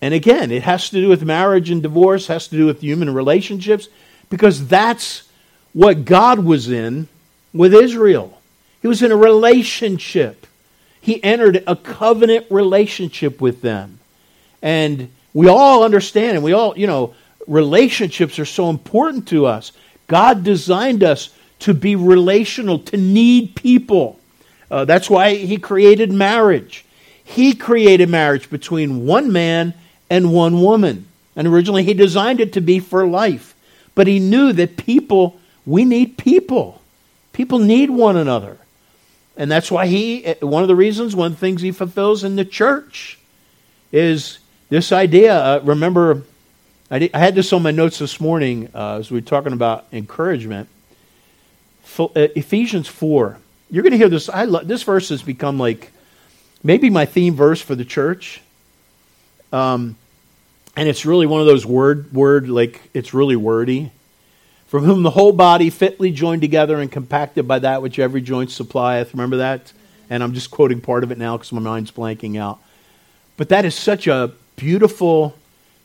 And 0.00 0.14
again, 0.14 0.50
it 0.50 0.62
has 0.62 0.88
to 0.90 0.96
do 0.96 1.08
with 1.08 1.22
marriage 1.24 1.70
and 1.70 1.82
divorce, 1.82 2.28
has 2.28 2.48
to 2.48 2.56
do 2.56 2.64
with 2.64 2.80
human 2.80 3.12
relationships, 3.12 3.88
because 4.30 4.66
that's 4.66 5.28
what 5.74 6.06
God 6.06 6.38
was 6.38 6.70
in 6.70 7.08
with 7.52 7.74
Israel. 7.74 8.38
He 8.82 8.88
was 8.88 9.02
in 9.02 9.12
a 9.12 9.16
relationship. 9.16 10.46
He 11.00 11.22
entered 11.22 11.62
a 11.66 11.76
covenant 11.76 12.46
relationship 12.50 13.40
with 13.40 13.62
them. 13.62 13.98
And 14.62 15.10
we 15.32 15.48
all 15.48 15.84
understand, 15.84 16.36
and 16.36 16.44
we 16.44 16.52
all, 16.52 16.76
you 16.76 16.86
know, 16.86 17.14
relationships 17.46 18.38
are 18.38 18.44
so 18.44 18.70
important 18.70 19.28
to 19.28 19.46
us. 19.46 19.72
God 20.06 20.44
designed 20.44 21.02
us 21.02 21.30
to 21.60 21.74
be 21.74 21.96
relational, 21.96 22.78
to 22.80 22.96
need 22.96 23.54
people. 23.54 24.18
Uh, 24.70 24.84
that's 24.84 25.08
why 25.10 25.34
He 25.34 25.56
created 25.56 26.12
marriage. 26.12 26.84
He 27.24 27.54
created 27.54 28.08
marriage 28.08 28.50
between 28.50 29.06
one 29.06 29.30
man 29.30 29.74
and 30.10 30.32
one 30.32 30.60
woman. 30.60 31.06
And 31.36 31.46
originally 31.46 31.84
he 31.84 31.94
designed 31.94 32.40
it 32.40 32.54
to 32.54 32.60
be 32.60 32.80
for 32.80 33.06
life. 33.06 33.54
But 33.94 34.08
he 34.08 34.18
knew 34.18 34.52
that 34.52 34.76
people, 34.76 35.38
we 35.64 35.84
need 35.84 36.18
people. 36.18 36.79
People 37.40 37.58
need 37.58 37.88
one 37.88 38.18
another. 38.18 38.58
And 39.34 39.50
that's 39.50 39.70
why 39.70 39.86
he, 39.86 40.30
one 40.42 40.60
of 40.60 40.68
the 40.68 40.76
reasons, 40.76 41.16
one 41.16 41.28
of 41.28 41.32
the 41.32 41.38
things 41.40 41.62
he 41.62 41.70
fulfills 41.70 42.22
in 42.22 42.36
the 42.36 42.44
church 42.44 43.18
is 43.90 44.40
this 44.68 44.92
idea. 44.92 45.34
Uh, 45.34 45.60
remember, 45.64 46.24
I, 46.90 46.98
did, 46.98 47.14
I, 47.14 47.18
had 47.18 47.34
this 47.34 47.50
on 47.54 47.62
my 47.62 47.70
notes 47.70 47.98
this 47.98 48.20
morning 48.20 48.68
uh, 48.74 48.98
as 48.98 49.10
we 49.10 49.20
were 49.20 49.26
talking 49.26 49.54
about 49.54 49.86
encouragement. 49.90 50.68
Uh, 51.98 52.08
Ephesians 52.14 52.88
4. 52.88 53.38
You're 53.70 53.84
going 53.84 53.92
to 53.92 53.96
hear 53.96 54.10
this. 54.10 54.28
I 54.28 54.44
lo- 54.44 54.62
this 54.62 54.82
verse 54.82 55.08
has 55.08 55.22
become 55.22 55.58
like 55.58 55.92
maybe 56.62 56.90
my 56.90 57.06
theme 57.06 57.36
verse 57.36 57.62
for 57.62 57.74
the 57.74 57.86
church. 57.86 58.42
Um, 59.50 59.96
and 60.76 60.90
it's 60.90 61.06
really 61.06 61.24
one 61.24 61.40
of 61.40 61.46
those 61.46 61.64
word 61.64 62.12
word 62.12 62.50
like 62.50 62.82
it's 62.92 63.14
really 63.14 63.36
wordy. 63.36 63.92
From 64.70 64.84
whom 64.84 65.02
the 65.02 65.10
whole 65.10 65.32
body 65.32 65.68
fitly 65.68 66.12
joined 66.12 66.42
together 66.42 66.78
and 66.78 66.92
compacted 66.92 67.48
by 67.48 67.58
that 67.58 67.82
which 67.82 67.98
every 67.98 68.20
joint 68.20 68.52
supplieth. 68.52 69.12
Remember 69.12 69.38
that? 69.38 69.72
And 70.08 70.22
I'm 70.22 70.32
just 70.32 70.52
quoting 70.52 70.80
part 70.80 71.02
of 71.02 71.10
it 71.10 71.18
now 71.18 71.36
because 71.36 71.50
my 71.50 71.60
mind's 71.60 71.90
blanking 71.90 72.38
out. 72.38 72.60
But 73.36 73.48
that 73.48 73.64
is 73.64 73.74
such 73.74 74.06
a 74.06 74.30
beautiful 74.54 75.34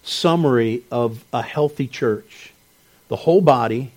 summary 0.03 0.83
of 0.91 1.25
a 1.33 1.41
healthy 1.41 1.87
church. 1.87 2.53
The 3.07 3.15
whole 3.15 3.41
body, 3.41 3.91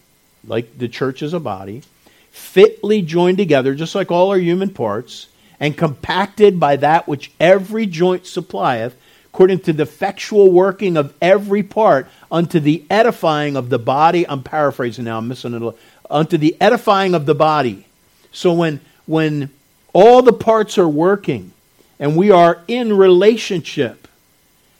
like 0.46 0.78
the 0.78 0.88
church 0.88 1.20
is 1.20 1.34
a 1.34 1.40
body, 1.40 1.82
fitly 2.30 3.02
joined 3.02 3.36
together, 3.36 3.74
just 3.74 3.94
like 3.94 4.10
all 4.10 4.30
our 4.30 4.38
human 4.38 4.70
parts, 4.70 5.26
and 5.60 5.76
compacted 5.76 6.58
by 6.58 6.76
that 6.76 7.06
which 7.06 7.30
every 7.38 7.84
joint 7.84 8.26
supplieth 8.26 8.96
according 9.32 9.60
to 9.60 9.72
the 9.72 9.82
effectual 9.82 10.50
working 10.50 10.96
of 10.96 11.14
every 11.20 11.62
part 11.62 12.08
unto 12.30 12.60
the 12.60 12.84
edifying 12.90 13.56
of 13.56 13.68
the 13.68 13.78
body. 13.78 14.28
I'm 14.28 14.42
paraphrasing 14.42 15.04
now, 15.04 15.18
I'm 15.18 15.28
missing 15.28 15.54
it. 15.54 15.76
Unto 16.10 16.38
the 16.38 16.56
edifying 16.60 17.14
of 17.14 17.26
the 17.26 17.34
body. 17.34 17.86
So 18.32 18.52
when 18.52 18.80
when 19.06 19.50
all 19.92 20.22
the 20.22 20.32
parts 20.32 20.76
are 20.78 20.88
working 20.88 21.52
and 21.98 22.16
we 22.16 22.30
are 22.30 22.62
in 22.68 22.96
relationship, 22.96 24.06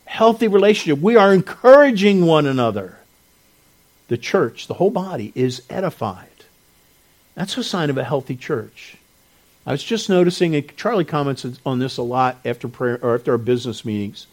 healthy 0.05 0.49
relationship, 0.49 1.03
we 1.03 1.17
are 1.17 1.33
encouraging 1.33 2.25
one 2.25 2.47
another. 2.47 2.99
The 4.09 4.19
church, 4.19 4.67
the 4.67 4.75
whole 4.75 4.91
body, 4.91 5.33
is 5.35 5.63
edified. 5.69 6.29
That's 7.35 7.57
a 7.57 7.65
sign 7.65 7.91
of 7.91 7.99
a 7.99 8.05
healthy 8.05 8.37
church. 8.37 8.97
I 9.67 9.73
was 9.73 9.85
just 9.85 10.09
noticing, 10.09 10.57
and 10.57 10.77
Charlie 10.77 11.05
comments 11.05 11.47
on 11.67 11.79
this 11.79 11.99
a 11.99 12.03
lot 12.03 12.39
after 12.45 12.69
prayer 12.69 12.99
or 13.03 13.15
after 13.15 13.33
our 13.33 13.39
business 13.39 13.85
meetings. 13.85 14.27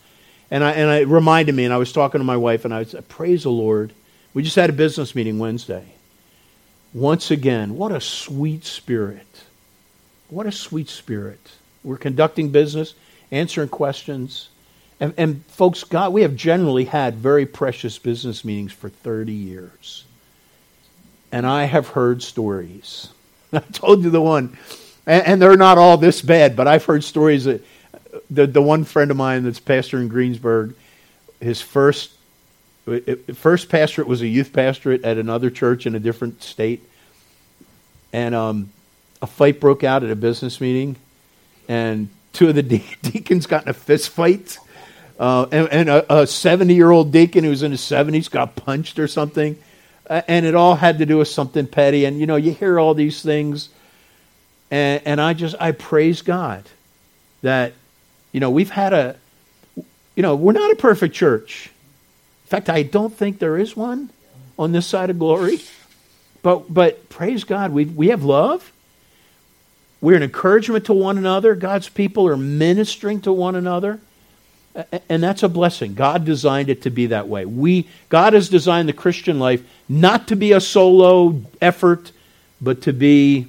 And, 0.52 0.64
I, 0.64 0.72
and 0.74 0.92
it 1.02 1.08
reminded 1.08 1.56
me, 1.56 1.66
and 1.66 1.74
I 1.74 1.78
was 1.78 1.92
talking 1.92 2.20
to 2.20 2.26
my 2.26 2.38
wife, 2.38 2.66
and 2.66 2.74
I 2.74 2.84
said, 2.84 3.08
Praise 3.08 3.44
the 3.44 3.50
Lord. 3.50 3.94
We 4.34 4.44
just 4.44 4.56
had 4.56 4.70
a 4.70 4.74
business 4.74 5.16
meeting 5.16 5.40
Wednesday. 5.40 5.86
Once 6.94 7.32
again, 7.32 7.76
what 7.76 7.92
a 7.92 8.02
sweet 8.02 8.66
spirit. 8.66 9.28
What 10.30 10.46
a 10.46 10.52
sweet 10.52 10.90
spirit. 10.90 11.40
We're 11.84 11.98
conducting 11.98 12.50
business, 12.50 12.96
answering 13.32 13.70
questions. 13.70 14.50
And, 15.00 15.14
and, 15.18 15.46
folks, 15.48 15.84
God, 15.84 16.14
we 16.14 16.22
have 16.22 16.36
generally 16.36 16.86
had 16.86 17.16
very 17.16 17.46
precious 17.46 17.98
business 17.98 18.46
meetings 18.46 18.72
for 18.72 18.90
30 18.90 19.34
years. 19.34 20.06
And 21.32 21.46
I 21.46 21.66
have 21.66 21.90
heard 21.90 22.24
stories. 22.24 23.10
I 23.54 23.60
told 23.60 24.04
you 24.04 24.10
the 24.10 24.22
one, 24.22 24.58
and, 25.06 25.28
and, 25.28 25.42
they're 25.42 25.58
not 25.58 25.78
all 25.78 25.98
this 25.98 26.22
bad, 26.22 26.56
but 26.56 26.68
I've 26.68 26.86
heard 26.86 27.04
stories 27.04 27.44
that 27.46 27.64
the, 28.30 28.48
the 28.48 28.62
one 28.62 28.84
friend 28.84 29.12
of 29.12 29.18
mine 29.18 29.44
that's 29.44 29.60
pastor 29.60 30.00
in 30.00 30.08
Greensburg, 30.08 30.76
his 31.40 31.62
first 31.62 32.12
first 33.34 33.70
pastorate 33.70 34.08
was 34.08 34.22
a 34.22 34.28
youth 34.28 34.54
pastorate 34.54 35.04
at 35.04 35.18
another 35.18 35.50
church 35.50 35.88
in 35.88 35.96
a 35.96 36.00
different 36.00 36.44
state. 36.44 36.88
And 38.14 38.36
um, 38.36 38.70
a 39.22 39.28
fight 39.28 39.60
broke 39.60 39.84
out 39.84 40.04
at 40.04 40.12
a 40.12 40.16
business 40.16 40.62
meeting, 40.62 40.96
and 41.68 42.10
two 42.34 42.50
of 42.50 42.56
the 42.56 42.64
de- 42.64 42.86
deacons 43.02 43.48
got 43.48 43.64
in 43.64 43.70
a 43.70 43.74
fist 43.74 44.10
fight. 44.10 44.60
Uh, 45.18 45.48
and, 45.52 45.90
and, 45.90 46.04
a 46.10 46.28
70 46.28 46.74
year 46.74 46.92
old 46.92 47.14
deacon 47.14 47.46
who 47.46 47.50
was 47.50 47.64
in 47.64 47.72
his 47.72 47.80
70s 47.80 48.30
got 48.30 48.58
punched 48.58 49.00
or 49.00 49.08
something. 49.08 49.58
Uh, 50.10 50.22
and 50.28 50.46
it 50.46 50.56
all 50.56 50.76
had 50.76 51.00
to 51.00 51.06
do 51.06 51.18
with 51.18 51.30
something 51.30 51.66
petty. 51.66 52.04
And, 52.04 52.20
you 52.20 52.28
know, 52.28 52.36
you 52.36 52.52
hear 52.52 52.78
all 52.78 52.94
these 52.94 53.22
things. 53.22 53.70
And, 54.70 55.02
and 55.06 55.22
I 55.22 55.34
just, 55.34 55.56
I 55.58 55.72
praise 55.72 56.22
God 56.22 56.66
that, 57.44 57.74
you 58.36 58.42
know, 58.42 58.50
we've 58.50 58.70
had 58.70 58.92
a, 58.92 59.16
you 59.78 60.22
know, 60.22 60.36
we're 60.36 60.52
not 60.52 60.70
a 60.70 60.76
perfect 60.76 61.16
church. 61.16 61.72
In 62.44 62.50
fact, 62.50 62.70
I 62.70 62.84
don't 62.84 63.16
think 63.16 63.40
there 63.40 63.58
is 63.58 63.78
one 63.78 64.10
on 64.60 64.74
this 64.74 64.86
side 64.86 65.10
of 65.10 65.18
glory. 65.18 65.62
But, 66.42 66.74
but 66.74 67.08
praise 67.08 67.46
God, 67.46 67.72
we, 67.72 67.86
we 67.86 68.10
have 68.10 68.26
love. 68.26 68.74
We're 70.02 70.18
an 70.18 70.24
encouragement 70.24 70.84
to 70.88 70.94
one 70.94 71.18
another. 71.18 71.56
God's 71.56 71.88
people 71.88 72.28
are 72.28 72.36
ministering 72.36 73.22
to 73.22 73.32
one 73.32 73.56
another. 73.56 74.02
And 75.08 75.24
that's 75.24 75.44
a 75.44 75.48
blessing. 75.48 75.94
God 75.94 76.26
designed 76.26 76.68
it 76.68 76.82
to 76.82 76.90
be 76.90 77.06
that 77.06 77.30
way. 77.30 77.46
We, 77.46 77.88
God 78.10 78.34
has 78.34 78.50
designed 78.50 78.90
the 78.90 78.94
Christian 78.94 79.40
life 79.40 79.64
not 79.88 80.28
to 80.28 80.36
be 80.36 80.52
a 80.52 80.60
solo 80.60 81.42
effort, 81.62 82.12
but 82.60 82.82
to 82.82 82.92
be 82.92 83.48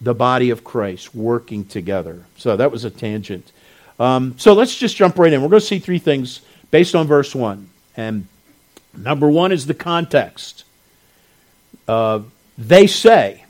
the 0.00 0.14
body 0.14 0.50
of 0.50 0.64
Christ 0.64 1.14
working 1.14 1.64
together. 1.64 2.24
So 2.36 2.56
that 2.56 2.72
was 2.72 2.84
a 2.84 2.90
tangent. 2.90 3.52
Um, 3.98 4.38
so 4.38 4.52
let's 4.52 4.74
just 4.74 4.96
jump 4.96 5.18
right 5.18 5.32
in. 5.32 5.42
We're 5.42 5.48
going 5.48 5.60
to 5.60 5.66
see 5.66 5.78
three 5.78 5.98
things 5.98 6.40
based 6.70 6.94
on 6.94 7.06
verse 7.06 7.34
1. 7.34 7.68
And 7.96 8.26
number 8.96 9.28
one 9.28 9.52
is 9.52 9.66
the 9.66 9.74
context. 9.74 10.64
Uh, 11.88 12.20
they 12.58 12.86
say, 12.86 13.44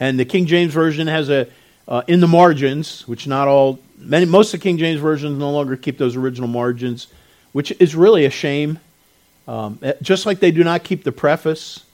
and 0.00 0.18
the 0.18 0.24
King 0.24 0.46
James 0.46 0.72
Version 0.72 1.06
has 1.06 1.28
a 1.28 1.48
uh, 1.88 2.02
in 2.06 2.20
the 2.20 2.28
margins, 2.28 3.06
which 3.08 3.26
not 3.26 3.48
all, 3.48 3.78
many, 3.98 4.24
most 4.24 4.54
of 4.54 4.60
the 4.60 4.64
King 4.64 4.78
James 4.78 5.00
versions 5.00 5.38
no 5.38 5.50
longer 5.50 5.76
keep 5.76 5.98
those 5.98 6.16
original 6.16 6.48
margins, 6.48 7.08
which 7.52 7.72
is 7.80 7.94
really 7.94 8.24
a 8.24 8.30
shame. 8.30 8.78
Um, 9.48 9.78
eh, 9.82 9.94
just 10.00 10.24
like 10.24 10.40
they 10.40 10.52
do 10.52 10.64
not 10.64 10.84
keep 10.84 11.04
the 11.04 11.12
preface. 11.12 11.84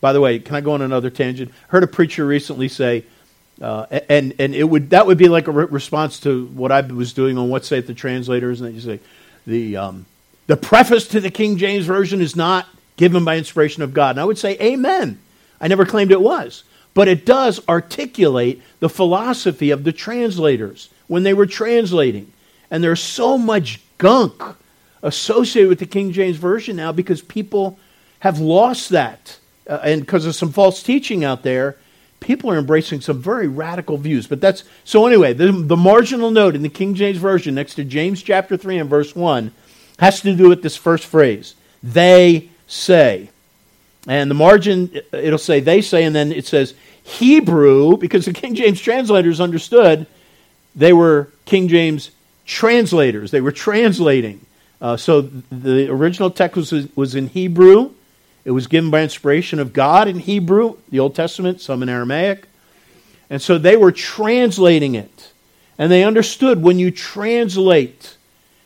By 0.00 0.12
the 0.12 0.20
way, 0.20 0.38
can 0.38 0.54
I 0.56 0.60
go 0.60 0.72
on 0.72 0.82
another 0.82 1.10
tangent? 1.10 1.52
Heard 1.68 1.82
a 1.82 1.86
preacher 1.86 2.26
recently 2.26 2.68
say, 2.68 3.04
uh, 3.60 3.86
and 4.08 4.34
and 4.38 4.54
it 4.54 4.64
would 4.64 4.90
that 4.90 5.06
would 5.06 5.18
be 5.18 5.28
like 5.28 5.48
a 5.48 5.52
re- 5.52 5.66
response 5.66 6.20
to 6.20 6.46
what 6.46 6.72
I 6.72 6.80
was 6.80 7.12
doing 7.12 7.38
on 7.38 7.48
what 7.48 7.64
say 7.64 7.80
the 7.80 7.94
translators, 7.94 8.60
and 8.60 8.74
you 8.74 8.80
say 8.80 9.00
the 9.46 9.76
um, 9.76 10.06
the 10.46 10.56
preface 10.56 11.08
to 11.08 11.20
the 11.20 11.30
King 11.30 11.56
James 11.56 11.86
version 11.86 12.20
is 12.20 12.36
not 12.36 12.66
given 12.96 13.24
by 13.24 13.36
inspiration 13.36 13.82
of 13.82 13.92
God. 13.94 14.10
And 14.10 14.20
I 14.20 14.24
would 14.24 14.38
say, 14.38 14.56
Amen. 14.60 15.18
I 15.60 15.68
never 15.68 15.86
claimed 15.86 16.12
it 16.12 16.20
was 16.20 16.64
but 16.96 17.08
it 17.08 17.26
does 17.26 17.60
articulate 17.68 18.62
the 18.80 18.88
philosophy 18.88 19.70
of 19.70 19.84
the 19.84 19.92
translators 19.92 20.88
when 21.08 21.24
they 21.24 21.34
were 21.34 21.44
translating. 21.44 22.32
And 22.70 22.82
there's 22.82 23.02
so 23.02 23.36
much 23.36 23.82
gunk 23.98 24.42
associated 25.02 25.68
with 25.68 25.78
the 25.78 25.84
King 25.84 26.12
James 26.12 26.38
Version 26.38 26.74
now 26.74 26.92
because 26.92 27.20
people 27.20 27.78
have 28.20 28.38
lost 28.38 28.88
that. 28.88 29.36
Uh, 29.68 29.78
and 29.84 30.00
because 30.00 30.24
of 30.24 30.34
some 30.34 30.52
false 30.52 30.82
teaching 30.82 31.22
out 31.22 31.42
there, 31.42 31.76
people 32.26 32.50
are 32.50 32.58
embracing 32.58 33.00
some 33.00 33.22
very 33.22 33.46
radical 33.46 33.96
views. 33.96 34.26
But 34.26 34.40
that's 34.40 34.64
so 34.84 35.06
anyway, 35.06 35.32
the, 35.32 35.52
the 35.52 35.76
marginal 35.76 36.32
note 36.32 36.56
in 36.56 36.62
the 36.62 36.68
King 36.68 36.94
James 36.94 37.18
Version 37.18 37.54
next 37.54 37.76
to 37.76 37.84
James 37.84 38.20
chapter 38.20 38.56
3 38.56 38.78
and 38.78 38.90
verse 38.90 39.14
1 39.14 39.52
has 40.00 40.20
to 40.22 40.34
do 40.34 40.48
with 40.48 40.62
this 40.62 40.76
first 40.76 41.06
phrase. 41.06 41.54
They 41.82 42.50
say. 42.66 43.30
And 44.08 44.28
the 44.28 44.34
margin, 44.34 44.90
it'll 45.12 45.38
say 45.38 45.60
they 45.60 45.80
say, 45.80 46.02
and 46.02 46.14
then 46.14 46.32
it 46.32 46.46
says 46.46 46.74
Hebrew, 47.04 47.96
because 47.96 48.24
the 48.24 48.32
King 48.32 48.56
James 48.56 48.80
translators 48.80 49.40
understood 49.40 50.06
they 50.74 50.92
were 50.92 51.30
King 51.44 51.68
James 51.68 52.10
translators. 52.44 53.30
They 53.30 53.40
were 53.40 53.52
translating. 53.52 54.40
Uh, 54.80 54.96
so 54.96 55.22
the 55.22 55.88
original 55.90 56.30
text 56.30 56.72
was, 56.72 56.88
was 56.96 57.14
in 57.14 57.28
Hebrew. 57.28 57.92
It 58.46 58.52
was 58.52 58.68
given 58.68 58.92
by 58.92 59.02
inspiration 59.02 59.58
of 59.58 59.72
God 59.72 60.06
in 60.06 60.20
Hebrew, 60.20 60.76
the 60.88 61.00
Old 61.00 61.16
Testament, 61.16 61.60
some 61.60 61.82
in 61.82 61.88
Aramaic. 61.88 62.46
And 63.28 63.42
so 63.42 63.58
they 63.58 63.76
were 63.76 63.90
translating 63.90 64.94
it. 64.94 65.32
And 65.78 65.90
they 65.90 66.04
understood 66.04 66.62
when 66.62 66.78
you 66.78 66.92
translate, 66.92 68.16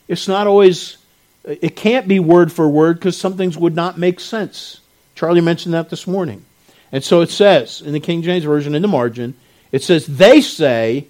it's 0.06 0.28
not 0.28 0.46
always, 0.46 0.98
it 1.44 1.76
can't 1.76 2.06
be 2.06 2.20
word 2.20 2.52
for 2.52 2.68
word 2.68 2.98
because 2.98 3.16
some 3.16 3.38
things 3.38 3.56
would 3.56 3.74
not 3.74 3.96
make 3.96 4.20
sense. 4.20 4.80
Charlie 5.14 5.40
mentioned 5.40 5.72
that 5.72 5.88
this 5.88 6.06
morning. 6.06 6.44
And 6.92 7.02
so 7.02 7.22
it 7.22 7.30
says 7.30 7.80
in 7.80 7.94
the 7.94 8.00
King 8.00 8.20
James 8.20 8.44
Version 8.44 8.74
in 8.74 8.82
the 8.82 8.88
margin, 8.88 9.34
it 9.72 9.82
says, 9.82 10.06
they 10.06 10.42
say, 10.42 11.06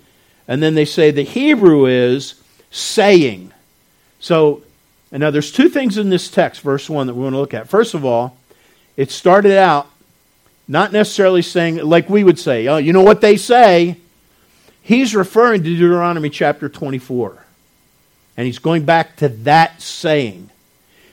and 0.46 0.62
then 0.62 0.76
they 0.76 0.84
say 0.84 1.10
the 1.10 1.22
Hebrew 1.22 1.86
is 1.86 2.40
saying. 2.70 3.52
So, 4.20 4.62
now 5.10 5.32
there's 5.32 5.50
two 5.50 5.68
things 5.68 5.98
in 5.98 6.08
this 6.08 6.30
text, 6.30 6.60
verse 6.60 6.88
1, 6.88 7.08
that 7.08 7.14
we 7.14 7.24
want 7.24 7.34
to 7.34 7.40
look 7.40 7.52
at. 7.52 7.68
First 7.68 7.94
of 7.94 8.04
all, 8.04 8.36
it 9.00 9.10
started 9.10 9.56
out 9.56 9.88
not 10.68 10.92
necessarily 10.92 11.40
saying, 11.40 11.76
like 11.76 12.10
we 12.10 12.22
would 12.22 12.38
say, 12.38 12.68
oh, 12.68 12.76
you 12.76 12.92
know 12.92 13.00
what 13.00 13.22
they 13.22 13.38
say? 13.38 13.96
He's 14.82 15.14
referring 15.14 15.62
to 15.62 15.70
Deuteronomy 15.70 16.28
chapter 16.28 16.68
24. 16.68 17.42
And 18.36 18.44
he's 18.46 18.58
going 18.58 18.84
back 18.84 19.16
to 19.16 19.30
that 19.30 19.80
saying. 19.80 20.50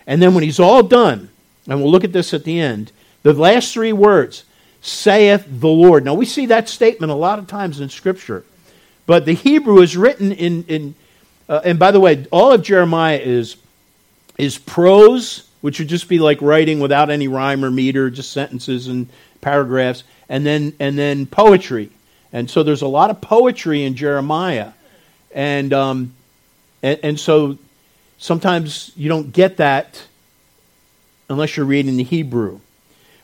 And 0.06 0.22
then 0.22 0.34
when 0.34 0.44
he's 0.44 0.60
all 0.60 0.84
done, 0.84 1.30
and 1.66 1.82
we'll 1.82 1.90
look 1.90 2.04
at 2.04 2.12
this 2.12 2.34
at 2.34 2.44
the 2.44 2.60
end, 2.60 2.92
the 3.24 3.32
last 3.32 3.74
three 3.74 3.94
words, 3.94 4.44
saith 4.82 5.46
the 5.48 5.70
Lord. 5.70 6.04
Now, 6.04 6.14
we 6.14 6.26
see 6.26 6.48
that 6.48 6.68
statement 6.68 7.10
a 7.10 7.16
lot 7.16 7.40
of 7.40 7.48
times 7.48 7.80
in 7.80 7.88
Scripture. 7.88 8.44
But 9.06 9.24
the 9.24 9.32
Hebrew 9.32 9.80
is 9.80 9.96
written 9.96 10.34
in, 10.34 10.66
in 10.66 10.96
uh, 11.48 11.62
and 11.64 11.80
by 11.80 11.92
the 11.92 12.02
way, 12.02 12.26
all 12.32 12.52
of 12.52 12.64
Jeremiah 12.64 13.18
is, 13.18 13.56
is 14.38 14.58
prose, 14.58 15.47
which 15.68 15.80
would 15.80 15.90
just 15.90 16.08
be 16.08 16.18
like 16.18 16.42
writing 16.42 16.80
without 16.80 17.10
any 17.10 17.28
rhyme 17.28 17.66
or 17.66 17.70
meter, 17.70 18.10
just 18.10 18.32
sentences 18.32 18.88
and 18.88 19.10
paragraphs, 19.42 20.06
and 20.30 20.46
then, 20.46 20.72
and 20.80 20.98
then 20.98 21.26
poetry. 21.26 21.90
And 22.32 22.50
so 22.50 22.64
there's 22.64 22.84
a 22.84 22.88
lot 22.88 23.10
of 23.10 23.20
poetry 23.20 23.84
in 23.84 23.96
Jeremiah. 23.96 24.72
And, 25.30 25.74
um, 25.74 26.14
and, 26.82 26.98
and 27.04 27.20
so 27.20 27.58
sometimes 28.18 28.94
you 28.96 29.10
don't 29.10 29.34
get 29.34 29.58
that 29.58 30.08
unless 31.28 31.58
you're 31.58 31.66
reading 31.66 31.98
the 31.98 32.04
Hebrew. 32.06 32.62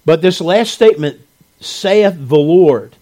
But 0.03 0.21
this 0.21 0.41
last 0.41 0.73
statement, 0.73 1.21
saith 1.61 2.15
the 2.17 2.35
Lord, 2.35 2.93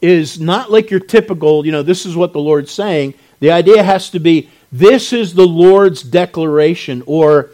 is 0.00 0.38
not 0.38 0.70
like 0.70 0.92
your 0.92 1.00
typical, 1.00 1.66
you 1.66 1.72
know, 1.72 1.82
this 1.82 2.06
is 2.06 2.14
what 2.14 2.32
the 2.32 2.38
Lord's 2.38 2.70
saying. 2.70 3.14
The 3.40 3.50
idea 3.50 3.82
has 3.82 4.10
to 4.10 4.20
be, 4.20 4.48
this 4.70 5.12
is 5.12 5.34
the 5.34 5.44
Lord's 5.44 6.04
declaration, 6.04 7.02
or 7.06 7.50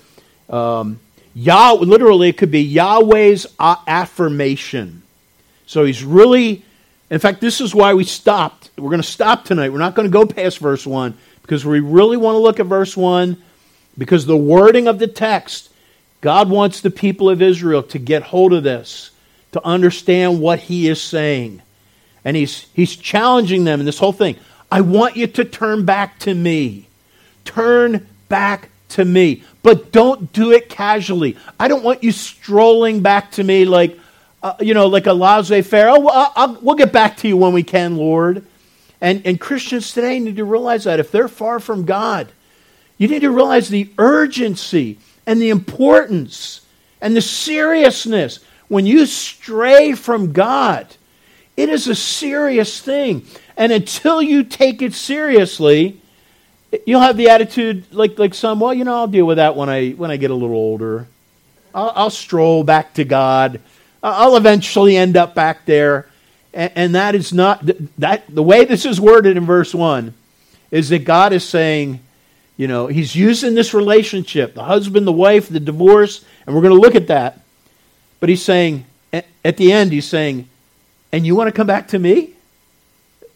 um, 0.51 1.01
Yah, 1.39 1.73
literally, 1.75 2.31
it 2.31 2.39
could 2.39 2.51
be 2.51 2.63
Yahweh's 2.63 3.47
uh, 3.59 3.77
affirmation. 3.87 5.03
So 5.67 5.85
he's 5.85 6.03
really, 6.03 6.65
in 7.11 7.19
fact, 7.19 7.43
this 7.43 7.61
is 7.61 7.75
why 7.75 7.93
we 7.93 8.05
stopped. 8.05 8.71
We're 8.79 8.89
going 8.89 9.03
to 9.03 9.07
stop 9.07 9.45
tonight. 9.45 9.69
We're 9.69 9.79
not 9.79 9.95
going 9.95 10.09
to 10.09 10.13
go 10.13 10.25
past 10.25 10.61
verse 10.61 10.87
1 10.87 11.15
because 11.43 11.67
we 11.67 11.81
really 11.81 12.17
want 12.17 12.37
to 12.37 12.39
look 12.39 12.59
at 12.59 12.65
verse 12.65 12.97
1 12.97 13.37
because 13.99 14.25
the 14.25 14.37
wording 14.37 14.89
of 14.89 14.99
the 14.99 15.07
text, 15.07 15.69
God 16.23 16.49
wants 16.49 16.81
the 16.81 16.91
people 16.91 17.29
of 17.29 17.43
Israel 17.43 17.83
to 17.83 17.99
get 17.99 18.23
hold 18.23 18.55
of 18.55 18.63
this 18.63 19.11
to 19.53 19.63
understand 19.63 20.41
what 20.41 20.59
he 20.59 20.89
is 20.89 21.03
saying. 21.03 21.61
And 22.25 22.35
he's, 22.35 22.67
he's 22.73 22.97
challenging 22.97 23.65
them 23.65 23.81
in 23.81 23.85
this 23.85 23.99
whole 23.99 24.13
thing. 24.13 24.37
I 24.73 24.81
want 24.81 25.17
you 25.17 25.27
to 25.27 25.45
turn 25.45 25.85
back 25.85 26.19
to 26.21 26.33
me. 26.35 26.89
Turn 27.45 28.07
back 28.31 28.71
to 28.91 29.05
me. 29.05 29.43
But 29.63 29.93
don't 29.93 30.33
do 30.33 30.53
it 30.53 30.69
casually. 30.69 31.37
I 31.59 31.69
don't 31.69 31.83
want 31.83 32.03
you 32.03 32.13
strolling 32.13 33.01
back 33.01 33.33
to 33.33 33.45
me 33.45 33.65
like, 33.65 33.99
uh, 34.43 34.55
you 34.61 34.75
know, 34.75 34.87
like 34.87 35.07
a 35.07 35.13
laissez 35.13 35.63
faire. 35.63 35.89
Oh, 35.91 36.09
I'll, 36.09 36.33
I'll, 36.37 36.59
we'll 36.61 36.77
get 36.77 36.93
back 36.93 37.17
to 37.19 37.29
you 37.29 37.37
when 37.37 37.53
we 37.53 37.63
can, 37.63 37.97
Lord. 37.97 38.45
And, 39.01 39.27
and 39.27 39.41
Christians 39.41 39.93
today 39.93 40.19
need 40.19 40.37
to 40.37 40.45
realize 40.45 40.85
that 40.85 41.01
if 41.01 41.11
they're 41.11 41.29
far 41.29 41.61
from 41.61 41.85
God, 41.85 42.33
you 42.99 43.09
need 43.09 43.21
to 43.21 43.31
realize 43.31 43.69
the 43.69 43.91
urgency 43.99 44.99
and 45.27 45.41
the 45.41 45.51
importance 45.51 46.63
and 47.01 47.15
the 47.15 47.21
seriousness. 47.21 48.41
When 48.69 48.87
you 48.87 49.07
stray 49.07 49.93
from 49.93 50.33
God, 50.33 50.87
it 51.57 51.69
is 51.69 51.89
a 51.89 51.95
serious 51.95 52.81
thing. 52.81 53.27
And 53.57 53.73
until 53.73 54.23
you 54.23 54.45
take 54.45 54.83
it 54.83 54.95
seriously, 54.95 56.01
you'll 56.87 57.01
have 57.01 57.17
the 57.17 57.29
attitude 57.29 57.93
like 57.93 58.19
like 58.19 58.35
some, 58.35 58.61
well, 58.61 58.75
you 58.75 58.85
know, 58.85 58.97
I'll 58.97 59.07
deal 59.07 59.27
with 59.27 59.37
that 59.37 59.57
when 59.57 59.69
I 59.69 59.91
when 59.91 60.11
I 60.11 60.17
get 60.17 60.31
a 60.31 60.35
little 60.35 60.57
older. 60.57 61.07
I'll, 61.75 61.93
I'll 61.95 62.11
stroll 62.11 62.65
back 62.65 62.95
to 62.95 63.05
God. 63.05 63.61
I'll 64.03 64.37
eventually 64.37 64.97
end 64.97 65.17
up 65.17 65.35
back 65.35 65.67
there. 65.67 66.09
And, 66.55 66.73
and 66.75 66.95
that 66.95 67.15
is 67.15 67.33
not 67.33 67.63
that 67.99 68.25
the 68.29 68.43
way 68.43 68.65
this 68.65 68.85
is 68.85 69.01
worded 69.01 69.37
in 69.37 69.47
verse 69.47 69.75
one 69.75 70.15
is 70.71 70.89
that 70.89 71.05
God 71.05 71.33
is 71.33 71.45
saying, 71.45 72.01
you 72.57 72.67
know, 72.67 72.87
He's 72.87 73.15
using 73.15 73.55
this 73.55 73.75
relationship, 73.75 74.55
the 74.55 74.65
husband, 74.65 75.07
the 75.07 75.13
wife, 75.13 75.49
the 75.49 75.61
divorce, 75.61 76.25
and 76.47 76.55
we're 76.55 76.63
going 76.63 76.75
to 76.75 76.81
look 76.81 76.95
at 76.95 77.09
that. 77.09 77.41
But 78.21 78.29
He's 78.29 78.43
saying 78.43 78.87
at 79.13 79.57
the 79.57 79.73
end, 79.73 79.93
He's 79.93 80.09
saying, 80.09 80.49
and 81.13 81.27
you 81.27 81.35
want 81.35 81.49
to 81.49 81.53
come 81.53 81.67
back 81.67 81.89
to 81.89 81.99
me? 81.99 82.33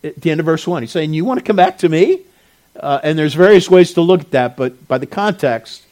At 0.03 0.21
the 0.21 0.31
end 0.31 0.41
of 0.41 0.47
verse 0.47 0.67
1, 0.67 0.83
he's 0.83 0.91
saying, 0.91 1.13
You 1.13 1.25
want 1.25 1.41
to 1.41 1.45
come 1.45 1.57
back 1.57 1.79
to 1.79 1.89
me? 1.89 2.21
Uh, 2.77 3.01
and 3.03 3.19
there's 3.19 3.35
various 3.35 3.69
ways 3.69 3.93
to 3.95 4.01
look 4.01 4.21
at 4.21 4.31
that, 4.31 4.57
but 4.57 4.87
by 4.87 4.99
the 4.99 5.07
context, 5.07 5.85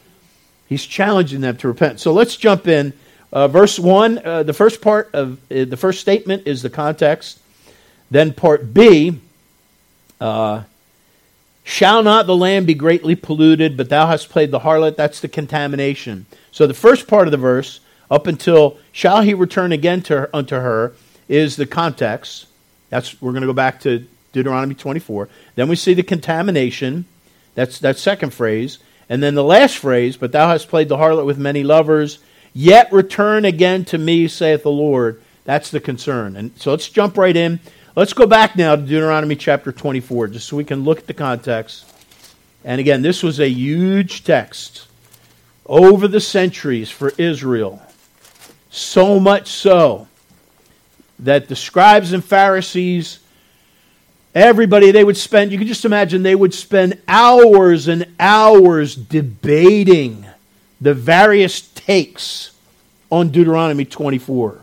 he's 0.69 0.85
challenging 0.85 1.41
them 1.41 1.57
to 1.57 1.69
repent. 1.69 2.01
So 2.01 2.12
let's 2.12 2.37
jump 2.37 2.69
in. 2.69 2.93
Uh, 3.33 3.49
verse 3.49 3.79
1, 3.79 4.19
uh, 4.25 4.43
the 4.43 4.53
first 4.53 4.81
part 4.81 5.11
of 5.12 5.38
uh, 5.51 5.64
the 5.64 5.77
first 5.77 6.01
statement 6.01 6.47
is 6.47 6.62
the 6.62 6.71
context. 6.71 7.41
Then 8.11 8.33
part 8.33 8.73
B, 8.73 9.21
uh, 10.21 10.62
shall 11.62 12.03
not 12.03 12.27
the 12.27 12.37
land 12.37 12.67
be 12.67 12.75
greatly 12.75 13.14
polluted, 13.14 13.77
but 13.77 13.91
thou 13.91 14.07
hast 14.07 14.31
played 14.31 14.51
the 14.51 14.61
harlot? 14.61 14.97
That's 14.97 15.21
the 15.21 15.29
contamination. 15.29 16.25
So 16.53 16.67
the 16.67 16.75
first 16.75 17.07
part 17.07 17.29
of 17.29 17.33
the 17.33 17.37
verse, 17.37 17.81
up 18.11 18.27
until 18.27 18.79
shall 18.93 19.21
he 19.21 19.35
return 19.35 19.73
again 19.73 20.01
to 20.03 20.35
unto 20.35 20.57
her, 20.57 20.95
is 21.29 21.57
the 21.57 21.67
context. 21.67 22.47
That's 22.88 23.21
we're 23.21 23.33
going 23.33 23.43
to 23.43 23.47
go 23.47 23.53
back 23.53 23.81
to 23.81 24.07
Deuteronomy 24.38 24.74
24. 24.74 25.29
Then 25.57 25.68
we 25.68 25.77
see 25.77 25.94
the 25.94 26.03
contamination. 26.03 27.07
That's 27.55 27.79
that 27.81 27.98
second 27.98 28.33
phrase. 28.33 28.79
And 29.09 29.22
then 29.22 29.35
the 29.35 29.44
last 29.44 29.79
phrase, 29.79 30.16
but 30.16 30.33
thou 30.33 30.48
hast 30.48 30.68
played 30.68 30.88
the 30.88 30.96
harlot 30.96 31.27
with 31.27 31.38
many 31.38 31.64
lovers, 31.64 32.18
yet 32.53 32.92
return 32.92 33.44
again 33.44 33.85
to 33.87 33.98
me, 33.98 34.29
saith 34.29 34.62
the 34.62 34.70
Lord. 34.70 35.22
That's 35.44 35.70
the 35.70 35.81
concern. 35.81 36.37
And 36.37 36.53
so 36.57 36.70
let's 36.70 36.88
jump 36.88 37.16
right 37.16 37.37
in. 37.37 37.59
Let's 37.96 38.12
go 38.12 38.27
back 38.27 38.55
now 38.55 38.77
to 38.77 38.83
Deuteronomy 38.83 39.35
chapter 39.35 39.72
24, 39.72 40.29
just 40.29 40.48
so 40.48 40.57
we 40.57 40.64
can 40.64 40.85
look 40.85 40.98
at 40.98 41.07
the 41.07 41.14
context. 41.14 41.85
And 42.64 42.81
again, 42.81 43.03
this 43.03 43.22
was 43.22 43.40
a 43.40 43.48
huge 43.48 44.24
text 44.24 44.87
over 45.66 46.07
the 46.07 46.20
centuries 46.20 46.90
for 46.90 47.12
Israel. 47.18 47.83
So 48.70 49.18
much 49.18 49.48
so 49.48 50.07
that 51.18 51.48
the 51.48 51.57
scribes 51.57 52.12
and 52.12 52.24
Pharisees, 52.24 53.18
everybody, 54.35 54.91
they 54.91 55.05
would 55.05 55.17
spend, 55.17 55.53
you 55.53 55.59
can 55.59 55.67
just 55.67 55.85
imagine, 55.85 56.23
they 56.23 56.35
would 56.35 56.55
spend 56.55 57.01
hours 57.09 57.88
and 57.88 58.07
hours 58.19 58.95
debating 58.95 60.27
the 60.81 60.95
various 60.95 61.61
takes 61.61 62.53
on 63.11 63.31
Deuteronomy 63.31 63.85
24. 63.85 64.62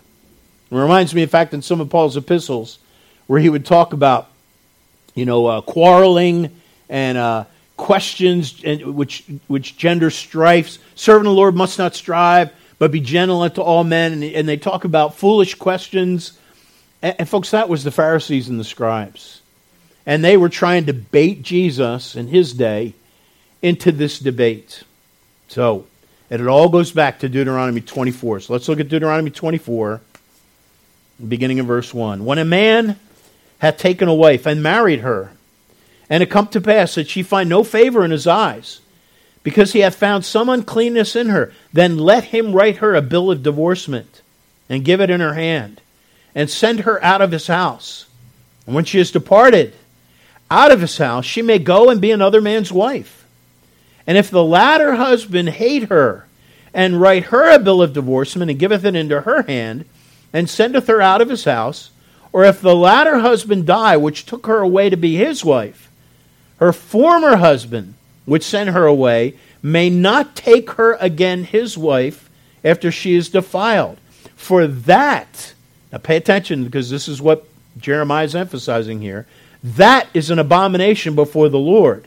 It 0.71 0.75
reminds 0.75 1.13
me, 1.13 1.21
in 1.21 1.30
fact, 1.30 1.54
in 1.54 1.62
some 1.62 1.82
of 1.82 1.89
Paul's 1.89 2.17
epistles, 2.17 2.80
where 3.28 3.39
he 3.39 3.49
would 3.49 3.65
talk 3.65 3.93
about, 3.93 4.30
you 5.13 5.25
know, 5.25 5.45
uh, 5.45 5.62
quarreling 5.62 6.60
and 6.89 7.17
uh, 7.17 7.45
questions 7.78 8.62
and, 8.63 8.95
which, 8.95 9.25
which 9.47 9.78
gender 9.78 10.10
strifes. 10.10 10.80
Servant 10.95 11.28
of 11.28 11.32
the 11.32 11.36
Lord 11.36 11.56
must 11.56 11.78
not 11.78 11.95
strive, 11.95 12.51
but 12.78 12.91
be 12.91 13.01
gentle 13.01 13.41
unto 13.41 13.62
all 13.62 13.84
men. 13.84 14.13
And, 14.13 14.23
and 14.23 14.47
they 14.47 14.58
talk 14.58 14.86
about 14.86 15.15
foolish 15.15 15.56
questions 15.56 16.38
and, 17.06 17.15
and 17.19 17.30
folks, 17.30 17.51
that 17.51 17.69
was 17.69 17.84
the 17.84 17.91
Pharisees 17.91 18.49
and 18.49 18.60
the 18.60 18.63
scribes. 18.63 19.41
And 20.05 20.23
they 20.23 20.37
were 20.37 20.49
trying 20.49 20.85
to 20.85 20.93
bait 20.93 21.41
Jesus 21.41 22.15
in 22.15 22.27
his 22.27 22.53
day 22.53 22.93
into 23.61 23.91
this 23.91 24.19
debate. 24.19 24.83
So, 25.47 25.85
and 26.29 26.41
it 26.41 26.47
all 26.47 26.69
goes 26.69 26.91
back 26.91 27.19
to 27.19 27.29
Deuteronomy 27.29 27.81
24. 27.81 28.41
So 28.41 28.53
let's 28.53 28.67
look 28.67 28.79
at 28.79 28.89
Deuteronomy 28.89 29.31
24, 29.31 30.01
beginning 31.27 31.57
in 31.57 31.65
verse 31.65 31.93
1. 31.93 32.25
When 32.25 32.37
a 32.37 32.45
man 32.45 32.99
hath 33.59 33.77
taken 33.77 34.07
a 34.07 34.13
wife 34.13 34.45
and 34.45 34.61
married 34.61 34.99
her, 34.99 35.31
and 36.09 36.21
it 36.21 36.29
come 36.29 36.47
to 36.47 36.61
pass 36.61 36.95
that 36.95 37.09
she 37.09 37.23
find 37.23 37.49
no 37.49 37.63
favor 37.63 38.05
in 38.05 38.11
his 38.11 38.27
eyes, 38.27 38.81
because 39.41 39.73
he 39.73 39.79
hath 39.79 39.95
found 39.95 40.25
some 40.25 40.49
uncleanness 40.49 41.15
in 41.15 41.29
her, 41.29 41.53
then 41.71 41.97
let 41.97 42.25
him 42.25 42.53
write 42.53 42.77
her 42.77 42.95
a 42.95 43.01
bill 43.01 43.31
of 43.31 43.43
divorcement, 43.43 44.21
and 44.69 44.85
give 44.85 45.01
it 45.01 45.09
in 45.09 45.19
her 45.19 45.33
hand 45.33 45.81
and 46.35 46.49
send 46.49 46.81
her 46.81 47.01
out 47.03 47.21
of 47.21 47.31
his 47.31 47.47
house. 47.47 48.05
And 48.65 48.75
when 48.75 48.83
she 48.83 48.99
is 48.99 49.11
departed 49.11 49.73
out 50.49 50.71
of 50.71 50.81
his 50.81 50.97
house, 50.97 51.25
she 51.25 51.41
may 51.41 51.60
go 51.60 51.89
and 51.89 51.99
be 51.99 52.12
another 52.12 52.41
man's 52.41 52.71
wife. 52.71 53.25
And 54.08 54.17
if 54.17 54.29
the 54.29 54.43
latter 54.43 54.95
husband 54.95 55.49
hate 55.49 55.89
her, 55.89 56.27
and 56.73 56.99
write 56.99 57.25
her 57.25 57.55
a 57.55 57.60
bill 57.60 57.81
of 57.81 57.93
divorcement, 57.93 58.51
and 58.51 58.60
giveth 58.60 58.84
it 58.86 58.95
into 58.95 59.21
her 59.21 59.43
hand, 59.43 59.86
and 60.34 60.49
sendeth 60.49 60.88
her 60.88 61.01
out 61.01 61.21
of 61.21 61.29
his 61.29 61.45
house, 61.45 61.89
or 62.34 62.43
if 62.43 62.60
the 62.60 62.75
latter 62.75 63.19
husband 63.19 63.65
die, 63.65 63.95
which 63.95 64.25
took 64.25 64.45
her 64.45 64.60
away 64.60 64.89
to 64.89 64.97
be 64.97 65.15
his 65.15 65.45
wife, 65.45 65.89
her 66.58 66.73
former 66.73 67.38
husband, 67.38 67.93
which 68.25 68.43
sent 68.43 68.71
her 68.71 68.86
away, 68.86 69.36
may 69.63 69.89
not 69.89 70.36
take 70.36 70.71
her 70.71 70.93
again 70.99 71.43
his 71.43 71.77
wife 71.77 72.29
after 72.63 72.91
she 72.91 73.15
is 73.15 73.29
defiled. 73.29 73.97
For 74.36 74.67
that 74.67 75.53
now 75.91 75.97
pay 75.99 76.17
attention 76.17 76.65
because 76.65 76.89
this 76.89 77.08
is 77.08 77.21
what 77.21 77.45
Jeremiah 77.77 78.25
is 78.25 78.36
emphasizing 78.36 79.01
here. 79.01 79.25
That 79.65 80.08
is 80.13 80.30
an 80.30 80.38
abomination 80.38 81.15
before 81.15 81.49
the 81.49 81.58
Lord. 81.58 82.06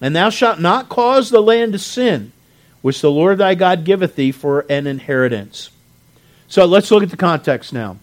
And 0.00 0.14
thou 0.14 0.30
shalt 0.30 0.60
not 0.60 0.88
cause 0.88 1.28
the 1.28 1.42
land 1.42 1.72
to 1.72 1.78
sin, 1.78 2.30
which 2.82 3.00
the 3.00 3.10
Lord 3.10 3.38
thy 3.38 3.56
God 3.56 3.84
giveth 3.84 4.14
thee 4.14 4.30
for 4.30 4.64
an 4.70 4.86
inheritance. 4.86 5.70
So 6.46 6.66
let's 6.66 6.88
look 6.92 7.02
at 7.02 7.10
the 7.10 7.16
context 7.16 7.72
now. 7.72 7.96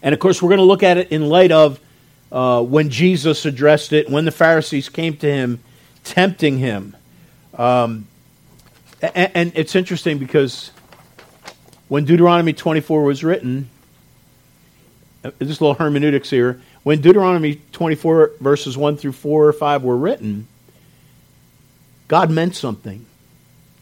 And 0.00 0.12
of 0.12 0.20
course, 0.20 0.40
we're 0.40 0.50
going 0.50 0.58
to 0.58 0.64
look 0.64 0.84
at 0.84 0.96
it 0.96 1.10
in 1.10 1.28
light 1.28 1.50
of 1.50 1.80
uh, 2.30 2.62
when 2.62 2.88
Jesus 2.88 3.46
addressed 3.46 3.92
it, 3.92 4.08
when 4.08 4.24
the 4.24 4.30
Pharisees 4.30 4.88
came 4.88 5.16
to 5.16 5.26
him, 5.26 5.58
tempting 6.04 6.58
him. 6.58 6.96
Um, 7.54 8.06
and, 9.02 9.32
and 9.34 9.52
it's 9.56 9.74
interesting 9.74 10.18
because 10.18 10.70
when 11.88 12.04
Deuteronomy 12.04 12.52
24 12.52 13.02
was 13.02 13.24
written, 13.24 13.70
uh, 15.24 15.32
a 15.40 15.44
little 15.44 15.74
hermeneutics 15.74 16.30
here. 16.30 16.60
When 16.84 17.00
Deuteronomy 17.00 17.60
24, 17.72 18.32
verses 18.40 18.76
1 18.76 18.98
through 18.98 19.12
4 19.12 19.48
or 19.48 19.52
5 19.52 19.82
were 19.82 19.96
written, 19.96 20.46
God 22.06 22.30
meant 22.30 22.54
something. 22.54 23.04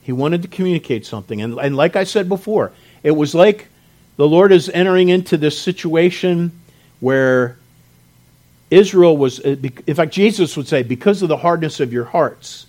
He 0.03 0.13
wanted 0.13 0.43
to 0.43 0.49
communicate 0.49 1.05
something. 1.05 1.43
And, 1.43 1.59
and 1.59 1.77
like 1.77 1.97
I 1.97 2.05
said 2.05 2.29
before, 2.29 2.73
it 3.03 3.11
was 3.11 3.35
like 3.35 3.69
the 4.17 4.27
Lord 4.27 4.53
is 4.53 4.69
entering 4.69 5.09
into 5.09 5.37
this 5.37 5.59
situation 5.59 6.53
where 7.01 7.57
Israel 8.71 9.17
was, 9.17 9.41
uh, 9.41 9.57
in 9.87 9.95
fact, 9.95 10.13
Jesus 10.13 10.57
would 10.57 10.69
say, 10.69 10.83
because 10.83 11.23
of 11.23 11.29
the 11.29 11.37
hardness 11.37 11.81
of 11.81 11.93
your 11.93 12.05
hearts, 12.05 12.67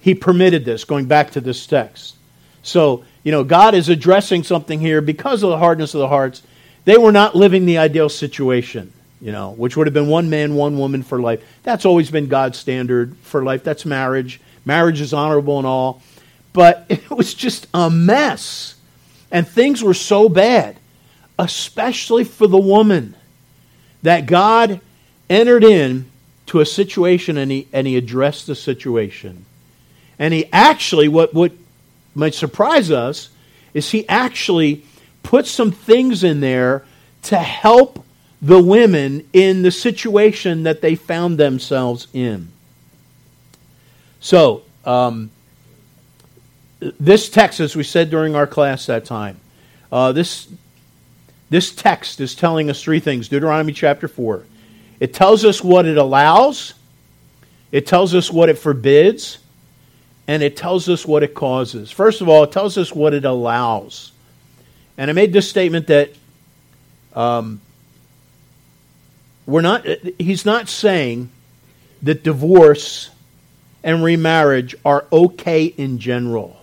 He 0.00 0.14
permitted 0.14 0.64
this, 0.64 0.84
going 0.84 1.06
back 1.06 1.32
to 1.32 1.40
this 1.40 1.66
text. 1.66 2.14
So, 2.62 3.04
you 3.24 3.32
know, 3.32 3.42
God 3.42 3.74
is 3.74 3.88
addressing 3.88 4.44
something 4.44 4.80
here 4.80 5.00
because 5.00 5.42
of 5.42 5.50
the 5.50 5.58
hardness 5.58 5.94
of 5.94 6.00
the 6.00 6.08
hearts. 6.08 6.42
They 6.84 6.96
were 6.96 7.12
not 7.12 7.34
living 7.34 7.66
the 7.66 7.78
ideal 7.78 8.08
situation, 8.08 8.92
you 9.22 9.30
know, 9.30 9.52
which 9.52 9.76
would 9.76 9.86
have 9.86 9.94
been 9.94 10.08
one 10.08 10.28
man, 10.30 10.56
one 10.56 10.76
woman 10.76 11.04
for 11.04 11.20
life. 11.20 11.44
That's 11.62 11.86
always 11.86 12.10
been 12.10 12.26
God's 12.26 12.58
standard 12.58 13.16
for 13.18 13.44
life. 13.44 13.62
That's 13.62 13.86
marriage. 13.86 14.40
Marriage 14.64 15.00
is 15.00 15.14
honorable 15.14 15.58
and 15.58 15.66
all. 15.66 16.02
But 16.52 16.86
it 16.88 17.08
was 17.08 17.32
just 17.32 17.68
a 17.72 17.88
mess. 17.88 18.74
And 19.30 19.46
things 19.46 19.80
were 19.80 19.94
so 19.94 20.28
bad, 20.28 20.76
especially 21.38 22.24
for 22.24 22.48
the 22.48 22.58
woman, 22.58 23.14
that 24.02 24.26
God 24.26 24.80
entered 25.30 25.62
in 25.62 26.10
to 26.46 26.58
a 26.58 26.66
situation 26.66 27.38
and 27.38 27.50
he, 27.52 27.68
and 27.72 27.86
he 27.86 27.96
addressed 27.96 28.48
the 28.48 28.56
situation. 28.56 29.46
And 30.18 30.34
he 30.34 30.48
actually, 30.52 31.06
what, 31.06 31.32
what 31.32 31.52
might 32.16 32.34
surprise 32.34 32.90
us, 32.90 33.28
is 33.72 33.88
he 33.92 34.06
actually 34.08 34.84
put 35.22 35.46
some 35.46 35.70
things 35.70 36.24
in 36.24 36.40
there 36.40 36.84
to 37.22 37.38
help 37.38 38.04
the 38.42 38.60
women 38.60 39.28
in 39.32 39.62
the 39.62 39.70
situation 39.70 40.64
that 40.64 40.80
they 40.80 40.96
found 40.96 41.38
themselves 41.38 42.08
in. 42.12 42.48
So, 44.20 44.62
um, 44.84 45.30
this 46.80 47.28
text, 47.28 47.60
as 47.60 47.76
we 47.76 47.84
said 47.84 48.10
during 48.10 48.34
our 48.34 48.48
class 48.48 48.86
that 48.86 49.04
time, 49.04 49.38
uh, 49.92 50.10
this, 50.10 50.48
this 51.50 51.72
text 51.72 52.20
is 52.20 52.34
telling 52.34 52.68
us 52.68 52.82
three 52.82 52.98
things 52.98 53.28
Deuteronomy 53.28 53.72
chapter 53.72 54.08
4. 54.08 54.44
It 54.98 55.14
tells 55.14 55.44
us 55.44 55.62
what 55.62 55.86
it 55.86 55.96
allows, 55.96 56.74
it 57.70 57.86
tells 57.86 58.12
us 58.12 58.30
what 58.30 58.48
it 58.48 58.58
forbids, 58.58 59.38
and 60.26 60.42
it 60.42 60.56
tells 60.56 60.88
us 60.88 61.06
what 61.06 61.22
it 61.22 61.34
causes. 61.34 61.92
First 61.92 62.20
of 62.20 62.28
all, 62.28 62.42
it 62.42 62.50
tells 62.50 62.76
us 62.76 62.92
what 62.92 63.14
it 63.14 63.24
allows. 63.24 64.10
And 64.98 65.10
I 65.10 65.12
made 65.12 65.32
this 65.32 65.48
statement 65.48 65.86
that 65.88 66.10
um, 67.14 67.60
we're 69.46 69.60
not, 69.60 69.86
he's 70.18 70.44
not 70.44 70.68
saying 70.68 71.30
that 72.02 72.22
divorce 72.22 73.10
and 73.82 74.02
remarriage 74.04 74.74
are 74.84 75.06
okay 75.12 75.64
in 75.64 75.98
general. 75.98 76.56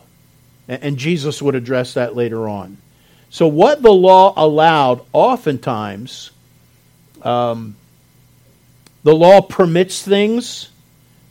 And 0.68 0.98
Jesus 0.98 1.42
would 1.42 1.56
address 1.56 1.96
that 1.96 2.16
later 2.16 2.48
on. 2.48 2.78
So, 3.32 3.48
what 3.48 3.82
the 3.82 3.92
law 3.92 4.34
allowed, 4.36 5.02
oftentimes, 5.14 6.32
um, 7.22 7.76
the 9.04 9.14
law 9.14 9.42
permits 9.42 10.02
things 10.02 10.70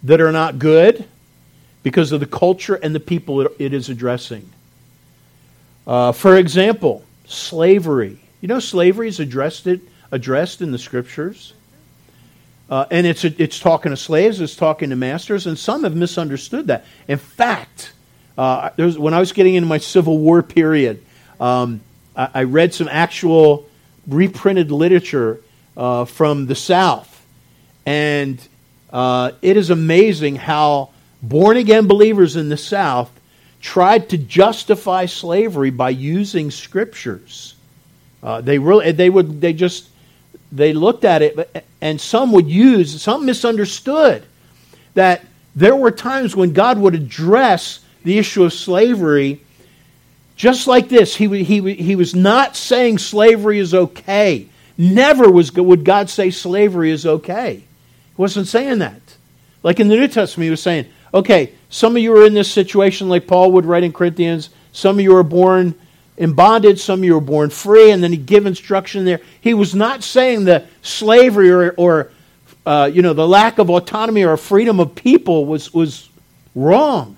that 0.04 0.20
are 0.20 0.32
not 0.32 0.58
good 0.58 1.04
because 1.82 2.12
of 2.12 2.20
the 2.20 2.26
culture 2.26 2.74
and 2.74 2.94
the 2.94 3.00
people 3.00 3.48
it 3.58 3.72
is 3.72 3.88
addressing. 3.88 4.48
Uh, 5.86 6.12
for 6.12 6.36
example, 6.36 7.04
slavery. 7.26 8.18
You 8.40 8.48
know, 8.48 8.60
slavery 8.60 9.08
is 9.08 9.20
addressed, 9.20 9.66
it, 9.66 9.80
addressed 10.10 10.60
in 10.62 10.72
the 10.72 10.78
scriptures. 10.78 11.52
Uh, 12.70 12.84
and 12.90 13.06
it's, 13.06 13.24
it's 13.24 13.58
talking 13.58 13.90
to 13.90 13.96
slaves, 13.96 14.40
it's 14.40 14.54
talking 14.54 14.90
to 14.90 14.96
masters, 14.96 15.46
and 15.46 15.58
some 15.58 15.84
have 15.84 15.96
misunderstood 15.96 16.66
that. 16.66 16.84
In 17.06 17.18
fact, 17.18 17.92
uh, 18.36 18.70
when 18.76 19.14
I 19.14 19.20
was 19.20 19.32
getting 19.32 19.54
into 19.54 19.68
my 19.68 19.78
Civil 19.78 20.18
War 20.18 20.42
period, 20.42 21.02
um, 21.40 21.80
I, 22.14 22.28
I, 22.34 22.42
read 22.44 22.74
some 22.74 22.88
actual 22.88 23.68
reprinted 24.06 24.70
literature 24.70 25.40
uh, 25.76 26.04
from 26.04 26.46
the 26.46 26.54
South. 26.54 27.14
And 27.86 28.38
uh, 28.92 29.32
it 29.40 29.56
is 29.56 29.70
amazing 29.70 30.36
how 30.36 30.90
born 31.22 31.56
again 31.56 31.86
believers 31.86 32.36
in 32.36 32.48
the 32.48 32.56
South 32.56 33.10
tried 33.60 34.10
to 34.10 34.18
justify 34.18 35.06
slavery 35.06 35.70
by 35.70 35.90
using 35.90 36.50
scriptures. 36.50 37.54
Uh, 38.22 38.40
they 38.40 38.58
really, 38.58 38.92
they 38.92 39.10
would, 39.10 39.40
they 39.40 39.52
just, 39.52 39.88
they 40.50 40.72
looked 40.72 41.04
at 41.04 41.22
it, 41.22 41.64
and 41.80 42.00
some 42.00 42.32
would 42.32 42.48
use, 42.48 43.02
some 43.02 43.26
misunderstood 43.26 44.24
that 44.94 45.24
there 45.54 45.76
were 45.76 45.90
times 45.90 46.34
when 46.34 46.52
God 46.52 46.78
would 46.78 46.94
address 46.94 47.80
the 48.04 48.18
issue 48.18 48.44
of 48.44 48.52
slavery 48.52 49.40
just 50.36 50.68
like 50.68 50.88
this. 50.88 51.16
He, 51.16 51.42
he, 51.42 51.74
he 51.74 51.96
was 51.96 52.14
not 52.14 52.56
saying 52.56 52.98
slavery 52.98 53.58
is 53.58 53.74
okay. 53.74 54.48
Never 54.78 55.30
was, 55.30 55.52
would 55.52 55.84
God 55.84 56.08
say 56.08 56.30
slavery 56.30 56.92
is 56.92 57.04
okay. 57.04 57.56
He 57.56 58.14
wasn't 58.16 58.46
saying 58.46 58.78
that. 58.78 59.02
Like 59.64 59.80
in 59.80 59.88
the 59.88 59.96
New 59.96 60.06
Testament, 60.06 60.44
he 60.44 60.50
was 60.50 60.62
saying, 60.62 60.86
okay, 61.12 61.52
some 61.68 61.96
of 61.96 62.02
you 62.02 62.16
are 62.16 62.24
in 62.24 62.34
this 62.34 62.50
situation 62.50 63.08
like 63.08 63.26
Paul 63.26 63.52
would 63.52 63.66
write 63.66 63.82
in 63.82 63.92
Corinthians. 63.92 64.50
Some 64.72 64.98
of 64.98 65.02
you 65.02 65.16
are 65.16 65.24
born 65.24 65.74
in 66.18 66.32
bondage, 66.32 66.80
some 66.80 66.98
of 67.00 67.04
you 67.04 67.14
were 67.14 67.20
born 67.20 67.48
free, 67.48 67.92
and 67.92 68.02
then 68.02 68.10
he 68.10 68.18
give 68.18 68.44
instruction 68.44 69.04
there. 69.04 69.20
He 69.40 69.54
was 69.54 69.72
not 69.72 70.02
saying 70.02 70.44
that 70.44 70.66
slavery 70.82 71.50
or, 71.50 71.70
or 71.76 72.10
uh, 72.66 72.90
you 72.92 73.02
know, 73.02 73.14
the 73.14 73.26
lack 73.26 73.58
of 73.58 73.70
autonomy 73.70 74.24
or 74.24 74.36
freedom 74.36 74.80
of 74.80 74.96
people 74.96 75.46
was, 75.46 75.72
was 75.72 76.08
wrong. 76.56 77.16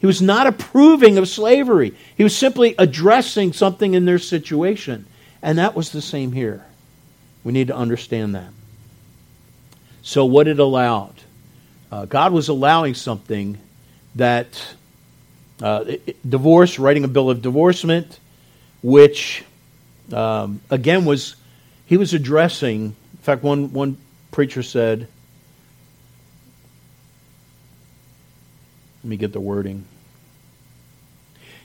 He 0.00 0.06
was 0.06 0.20
not 0.20 0.48
approving 0.48 1.16
of 1.16 1.28
slavery. 1.28 1.94
He 2.16 2.24
was 2.24 2.36
simply 2.36 2.74
addressing 2.76 3.52
something 3.52 3.94
in 3.94 4.04
their 4.04 4.18
situation. 4.18 5.06
And 5.42 5.58
that 5.58 5.76
was 5.76 5.90
the 5.90 6.02
same 6.02 6.32
here. 6.32 6.64
We 7.44 7.52
need 7.52 7.68
to 7.68 7.76
understand 7.76 8.34
that. 8.34 8.50
So, 10.02 10.24
what 10.24 10.48
it 10.48 10.58
allowed? 10.58 11.14
Uh, 11.92 12.04
God 12.06 12.32
was 12.32 12.48
allowing 12.48 12.94
something 12.94 13.58
that 14.16 14.74
uh, 15.62 15.84
divorce, 16.28 16.78
writing 16.78 17.04
a 17.04 17.08
bill 17.08 17.30
of 17.30 17.42
divorcement, 17.42 18.18
which 18.82 19.44
um, 20.12 20.60
again 20.70 21.04
was 21.04 21.36
he 21.86 21.96
was 21.96 22.14
addressing. 22.14 22.84
In 22.84 23.18
fact, 23.22 23.42
one 23.42 23.72
one 23.72 23.96
preacher 24.30 24.62
said, 24.62 25.08
"Let 29.02 29.08
me 29.08 29.16
get 29.16 29.32
the 29.32 29.40
wording." 29.40 29.84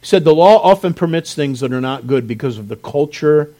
He 0.02 0.08
said 0.08 0.24
the 0.24 0.36
law 0.36 0.62
often 0.62 0.94
permits 0.94 1.34
things 1.34 1.62
that 1.62 1.74
are 1.74 1.82
not 1.82 2.08
good 2.08 2.28
because 2.28 2.58
of 2.58 2.68
the 2.68 2.76
culture 2.76 3.54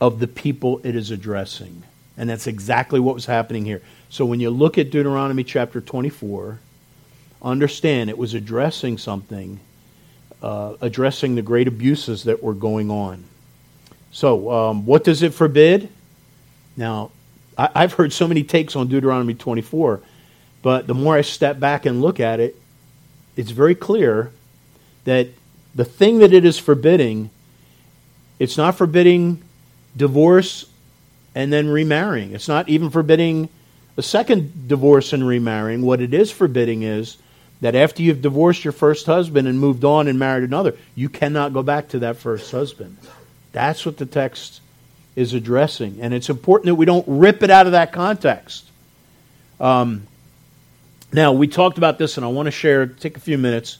of 0.00 0.20
the 0.20 0.28
people 0.28 0.80
it 0.84 0.94
is 0.94 1.10
addressing. 1.10 1.82
And 2.16 2.28
that's 2.28 2.46
exactly 2.46 3.00
what 3.00 3.14
was 3.14 3.26
happening 3.26 3.64
here. 3.64 3.82
So 4.08 4.24
when 4.24 4.40
you 4.40 4.50
look 4.50 4.78
at 4.78 4.90
Deuteronomy 4.90 5.44
chapter 5.44 5.80
24, 5.80 6.58
understand 7.42 8.10
it 8.10 8.18
was 8.18 8.34
addressing 8.34 8.98
something, 8.98 9.60
uh, 10.42 10.74
addressing 10.80 11.34
the 11.34 11.42
great 11.42 11.68
abuses 11.68 12.24
that 12.24 12.42
were 12.42 12.54
going 12.54 12.90
on. 12.90 13.24
So, 14.10 14.50
um, 14.50 14.86
what 14.86 15.04
does 15.04 15.22
it 15.22 15.34
forbid? 15.34 15.88
Now, 16.76 17.10
I, 17.56 17.70
I've 17.74 17.92
heard 17.94 18.12
so 18.12 18.26
many 18.28 18.42
takes 18.42 18.76
on 18.76 18.88
Deuteronomy 18.88 19.34
24, 19.34 20.00
but 20.62 20.86
the 20.86 20.94
more 20.94 21.16
I 21.16 21.22
step 21.22 21.60
back 21.60 21.86
and 21.86 22.00
look 22.00 22.20
at 22.20 22.40
it, 22.40 22.56
it's 23.36 23.50
very 23.50 23.74
clear 23.74 24.32
that 25.04 25.28
the 25.74 25.84
thing 25.84 26.18
that 26.18 26.32
it 26.32 26.44
is 26.44 26.58
forbidding, 26.58 27.30
it's 28.38 28.56
not 28.56 28.76
forbidding 28.76 29.42
divorce 29.96 30.66
and 31.34 31.52
then 31.52 31.68
remarrying. 31.68 32.32
It's 32.32 32.48
not 32.48 32.68
even 32.68 32.90
forbidding 32.90 33.48
a 33.96 34.02
second 34.02 34.68
divorce 34.68 35.12
and 35.12 35.26
remarrying. 35.26 35.82
What 35.82 36.00
it 36.00 36.14
is 36.14 36.30
forbidding 36.30 36.82
is 36.82 37.16
that 37.60 37.74
after 37.74 38.02
you've 38.02 38.22
divorced 38.22 38.64
your 38.64 38.72
first 38.72 39.06
husband 39.06 39.48
and 39.48 39.58
moved 39.58 39.84
on 39.84 40.08
and 40.08 40.18
married 40.18 40.44
another, 40.44 40.76
you 40.94 41.08
cannot 41.08 41.52
go 41.52 41.62
back 41.62 41.88
to 41.88 42.00
that 42.00 42.16
first 42.16 42.50
husband. 42.50 42.96
That's 43.52 43.84
what 43.84 43.96
the 43.96 44.06
text 44.06 44.60
is 45.16 45.34
addressing. 45.34 46.00
And 46.00 46.14
it's 46.14 46.30
important 46.30 46.66
that 46.66 46.76
we 46.76 46.86
don't 46.86 47.04
rip 47.08 47.42
it 47.42 47.50
out 47.50 47.66
of 47.66 47.72
that 47.72 47.92
context. 47.92 48.70
Um, 49.58 50.06
now, 51.12 51.32
we 51.32 51.48
talked 51.48 51.78
about 51.78 51.98
this, 51.98 52.16
and 52.16 52.24
I 52.24 52.28
want 52.28 52.46
to 52.46 52.52
share, 52.52 52.86
take 52.86 53.16
a 53.16 53.20
few 53.20 53.38
minutes 53.38 53.78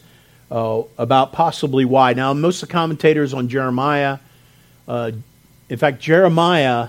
uh, 0.51 0.83
about 0.97 1.33
possibly 1.33 1.85
why. 1.85 2.15
Now, 2.15 2.33
most 2.33 2.63
of 2.63 2.69
the 2.69 2.73
commentators 2.73 3.35
on 3.35 3.49
Jeremiah, 3.49 4.19
uh, 4.89 5.13
in 5.69 5.77
fact, 5.77 6.01
Jeremiah 6.01 6.89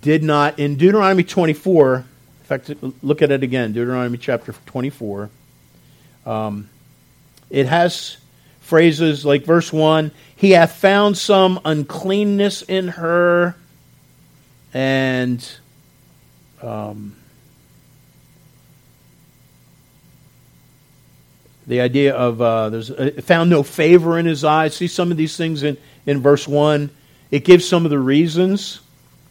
did 0.00 0.22
not, 0.22 0.58
in 0.58 0.76
Deuteronomy 0.76 1.24
24, 1.24 1.96
in 1.96 2.04
fact, 2.44 2.70
look 3.02 3.22
at 3.22 3.30
it 3.30 3.42
again, 3.42 3.72
Deuteronomy 3.72 4.18
chapter 4.18 4.54
24. 4.66 5.30
Um, 6.26 6.68
it 7.48 7.66
has 7.66 8.18
phrases 8.60 9.24
like 9.24 9.44
verse 9.44 9.72
1 9.72 10.10
He 10.34 10.50
hath 10.50 10.72
found 10.72 11.16
some 11.16 11.60
uncleanness 11.64 12.62
in 12.62 12.88
her, 12.88 13.56
and 14.74 15.48
um, 16.60 17.14
the 21.66 21.80
idea 21.80 22.14
of 22.14 22.40
uh, 22.40 22.70
there's 22.70 22.90
uh, 22.90 23.12
found 23.22 23.50
no 23.50 23.62
favor 23.62 24.18
in 24.18 24.26
his 24.26 24.44
eyes. 24.44 24.74
See 24.74 24.88
some 24.88 25.10
of 25.10 25.16
these 25.16 25.36
things 25.36 25.62
in, 25.62 25.76
in 26.04 26.20
verse 26.20 26.46
1. 26.46 26.90
It 27.30 27.44
gives 27.44 27.66
some 27.66 27.84
of 27.84 27.90
the 27.90 27.98
reasons 27.98 28.80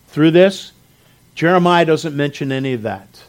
through 0.08 0.32
this. 0.32 0.72
Jeremiah 1.34 1.86
doesn't 1.86 2.16
mention 2.16 2.52
any 2.52 2.74
of 2.74 2.84
that 2.84 3.22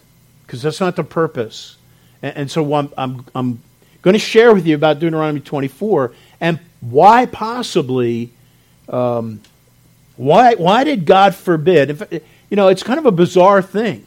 because 0.47 0.63
that's 0.63 0.81
not 0.81 0.97
the 0.97 1.05
purpose. 1.05 1.77
And, 2.23 2.37
and 2.37 2.51
so 2.51 2.75
I'm, 2.75 2.93
I'm, 2.97 3.25
I'm 3.35 3.63
going 4.03 4.15
to 4.15 4.19
share 4.19 4.55
with 4.55 4.67
you 4.67 4.75
about 4.75 4.99
Deuteronomy 4.99 5.41
24 5.41 6.13
and 6.41 6.61
why 6.81 7.27
possibly, 7.27 8.33
um, 8.89 9.41
why, 10.17 10.55
why 10.55 10.85
did 10.85 11.05
God 11.05 11.35
forbid? 11.35 12.23
You 12.51 12.57
know, 12.57 12.69
it's 12.69 12.83
kind 12.83 12.99
of 12.99 13.07
a 13.07 13.11
bizarre 13.13 13.63
thing. 13.63 14.07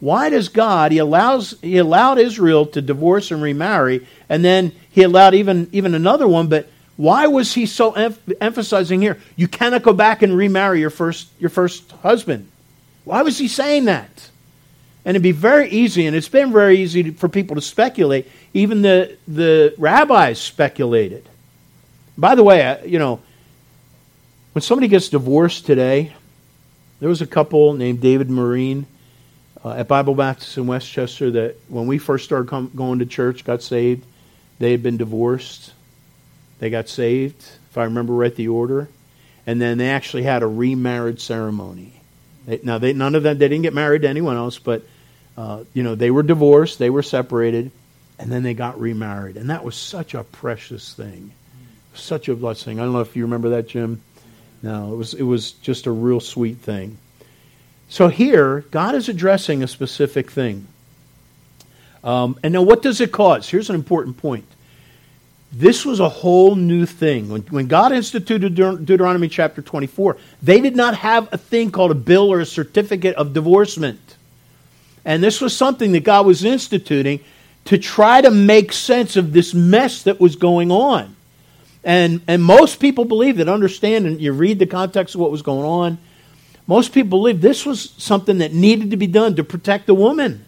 Why 0.00 0.28
does 0.28 0.48
God, 0.48 0.92
he, 0.92 0.98
allows, 0.98 1.58
he 1.62 1.78
allowed 1.78 2.18
Israel 2.18 2.66
to 2.66 2.82
divorce 2.82 3.30
and 3.30 3.40
remarry, 3.40 4.06
and 4.28 4.44
then 4.44 4.72
he 4.90 5.02
allowed 5.02 5.34
even, 5.34 5.70
even 5.72 5.94
another 5.94 6.28
one, 6.28 6.48
but 6.48 6.68
why 6.96 7.26
was 7.26 7.54
he 7.54 7.66
so 7.66 7.92
em- 7.92 8.16
emphasizing 8.40 9.00
here? 9.00 9.18
You 9.36 9.48
cannot 9.48 9.82
go 9.82 9.92
back 9.92 10.22
and 10.22 10.36
remarry 10.36 10.80
your 10.80 10.90
first, 10.90 11.28
your 11.38 11.50
first 11.50 11.90
husband. 11.92 12.48
Why 13.04 13.22
was 13.22 13.38
he 13.38 13.48
saying 13.48 13.86
that? 13.86 14.30
And 15.06 15.14
it'd 15.14 15.22
be 15.22 15.30
very 15.30 15.70
easy, 15.70 16.06
and 16.06 16.16
it's 16.16 16.28
been 16.28 16.52
very 16.52 16.80
easy 16.80 17.12
for 17.12 17.28
people 17.28 17.54
to 17.54 17.62
speculate. 17.62 18.28
Even 18.52 18.82
the, 18.82 19.16
the 19.28 19.72
rabbis 19.78 20.40
speculated. 20.40 21.28
By 22.18 22.34
the 22.34 22.42
way, 22.42 22.82
you 22.84 22.98
know, 22.98 23.20
when 24.52 24.62
somebody 24.62 24.88
gets 24.88 25.08
divorced 25.08 25.64
today, 25.64 26.12
there 26.98 27.08
was 27.08 27.22
a 27.22 27.26
couple 27.26 27.74
named 27.74 28.00
David 28.00 28.28
Marine 28.28 28.86
uh, 29.64 29.74
at 29.74 29.86
Bible 29.86 30.16
Baptist 30.16 30.58
in 30.58 30.66
Westchester 30.66 31.30
that 31.30 31.56
when 31.68 31.86
we 31.86 31.98
first 31.98 32.24
started 32.24 32.48
com- 32.48 32.72
going 32.74 32.98
to 32.98 33.06
church, 33.06 33.44
got 33.44 33.62
saved, 33.62 34.04
they 34.58 34.72
had 34.72 34.82
been 34.82 34.96
divorced. 34.96 35.72
They 36.58 36.68
got 36.68 36.88
saved, 36.88 37.40
if 37.70 37.78
I 37.78 37.84
remember 37.84 38.12
right, 38.12 38.34
the 38.34 38.48
order. 38.48 38.88
And 39.46 39.60
then 39.60 39.78
they 39.78 39.88
actually 39.88 40.24
had 40.24 40.42
a 40.42 40.48
remarriage 40.48 41.20
ceremony. 41.20 41.92
They, 42.44 42.58
now, 42.64 42.78
they, 42.78 42.92
none 42.92 43.14
of 43.14 43.22
them, 43.22 43.38
they 43.38 43.46
didn't 43.46 43.62
get 43.62 43.74
married 43.74 44.02
to 44.02 44.08
anyone 44.08 44.36
else, 44.36 44.58
but 44.58 44.82
uh, 45.36 45.64
you 45.74 45.82
know, 45.82 45.94
they 45.94 46.10
were 46.10 46.22
divorced, 46.22 46.78
they 46.78 46.90
were 46.90 47.02
separated, 47.02 47.70
and 48.18 48.32
then 48.32 48.42
they 48.42 48.54
got 48.54 48.80
remarried. 48.80 49.36
And 49.36 49.50
that 49.50 49.64
was 49.64 49.76
such 49.76 50.14
a 50.14 50.24
precious 50.24 50.94
thing. 50.94 51.32
Such 51.94 52.28
a 52.28 52.34
blessing. 52.34 52.78
I 52.78 52.84
don't 52.84 52.92
know 52.92 53.00
if 53.00 53.16
you 53.16 53.22
remember 53.22 53.50
that, 53.50 53.68
Jim. 53.68 54.00
No, 54.62 54.92
it 54.92 54.96
was, 54.96 55.14
it 55.14 55.22
was 55.22 55.52
just 55.52 55.86
a 55.86 55.90
real 55.90 56.20
sweet 56.20 56.58
thing. 56.58 56.98
So 57.88 58.08
here, 58.08 58.60
God 58.70 58.94
is 58.94 59.08
addressing 59.08 59.62
a 59.62 59.68
specific 59.68 60.30
thing. 60.30 60.66
Um, 62.02 62.38
and 62.42 62.52
now, 62.52 62.62
what 62.62 62.82
does 62.82 63.00
it 63.00 63.12
cause? 63.12 63.48
Here's 63.48 63.68
an 63.68 63.76
important 63.76 64.16
point. 64.16 64.46
This 65.52 65.84
was 65.84 66.00
a 66.00 66.08
whole 66.08 66.54
new 66.54 66.86
thing. 66.86 67.28
When, 67.28 67.42
when 67.42 67.66
God 67.66 67.92
instituted 67.92 68.54
Deuteronomy 68.54 69.28
chapter 69.28 69.62
24, 69.62 70.16
they 70.42 70.60
did 70.60 70.76
not 70.76 70.96
have 70.96 71.28
a 71.32 71.38
thing 71.38 71.70
called 71.70 71.90
a 71.90 71.94
bill 71.94 72.32
or 72.32 72.40
a 72.40 72.46
certificate 72.46 73.14
of 73.16 73.32
divorcement. 73.32 74.15
And 75.06 75.22
this 75.22 75.40
was 75.40 75.56
something 75.56 75.92
that 75.92 76.02
God 76.02 76.26
was 76.26 76.44
instituting 76.44 77.20
to 77.66 77.78
try 77.78 78.20
to 78.20 78.30
make 78.30 78.72
sense 78.72 79.16
of 79.16 79.32
this 79.32 79.54
mess 79.54 80.02
that 80.02 80.20
was 80.20 80.34
going 80.34 80.72
on. 80.72 81.14
And, 81.84 82.20
and 82.26 82.42
most 82.42 82.80
people 82.80 83.04
believe 83.04 83.36
that, 83.36 83.48
understand, 83.48 84.06
and 84.06 84.20
you 84.20 84.32
read 84.32 84.58
the 84.58 84.66
context 84.66 85.14
of 85.14 85.20
what 85.20 85.30
was 85.30 85.42
going 85.42 85.64
on, 85.64 85.98
most 86.66 86.92
people 86.92 87.20
believe 87.20 87.40
this 87.40 87.64
was 87.64 87.90
something 87.96 88.38
that 88.38 88.52
needed 88.52 88.90
to 88.90 88.96
be 88.96 89.06
done 89.06 89.36
to 89.36 89.44
protect 89.44 89.86
the 89.86 89.94
woman. 89.94 90.44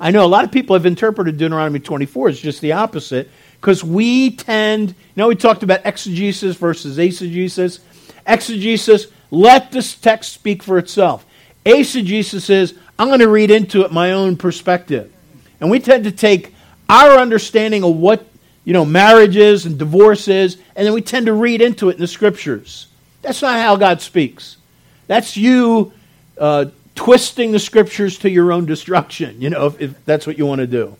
I 0.00 0.10
know 0.10 0.24
a 0.24 0.26
lot 0.26 0.44
of 0.44 0.50
people 0.50 0.74
have 0.74 0.84
interpreted 0.84 1.36
Deuteronomy 1.38 1.78
24 1.78 2.30
as 2.30 2.40
just 2.40 2.60
the 2.60 2.72
opposite 2.72 3.30
because 3.60 3.84
we 3.84 4.32
tend, 4.32 4.88
you 4.88 4.94
know, 5.14 5.28
we 5.28 5.36
talked 5.36 5.62
about 5.62 5.86
exegesis 5.86 6.56
versus 6.56 6.98
eisegesis. 6.98 7.78
Exegesis, 8.26 9.06
let 9.30 9.70
this 9.70 9.94
text 9.94 10.32
speak 10.32 10.64
for 10.64 10.76
itself. 10.78 11.24
Eisegesis 11.64 12.50
is, 12.50 12.74
I'm 12.98 13.08
going 13.08 13.20
to 13.20 13.28
read 13.28 13.50
into 13.50 13.82
it 13.82 13.92
my 13.92 14.12
own 14.12 14.36
perspective. 14.36 15.12
And 15.60 15.70
we 15.70 15.80
tend 15.80 16.04
to 16.04 16.12
take 16.12 16.54
our 16.88 17.18
understanding 17.18 17.84
of 17.84 17.96
what 17.96 18.26
you 18.64 18.72
know, 18.72 18.84
marriage 18.84 19.36
is 19.36 19.66
and 19.66 19.78
divorce 19.78 20.28
is, 20.28 20.56
and 20.76 20.86
then 20.86 20.92
we 20.92 21.00
tend 21.00 21.26
to 21.26 21.32
read 21.32 21.62
into 21.62 21.88
it 21.88 21.94
in 21.94 22.00
the 22.00 22.06
scriptures. 22.06 22.86
That's 23.22 23.42
not 23.42 23.58
how 23.58 23.76
God 23.76 24.00
speaks. 24.00 24.58
That's 25.06 25.36
you 25.36 25.92
uh, 26.38 26.66
twisting 26.94 27.52
the 27.52 27.58
scriptures 27.58 28.18
to 28.18 28.30
your 28.30 28.52
own 28.52 28.66
destruction, 28.66 29.40
you 29.40 29.50
know, 29.50 29.66
if, 29.66 29.80
if 29.80 30.04
that's 30.04 30.26
what 30.26 30.38
you 30.38 30.46
want 30.46 30.60
to 30.60 30.66
do. 30.66 30.96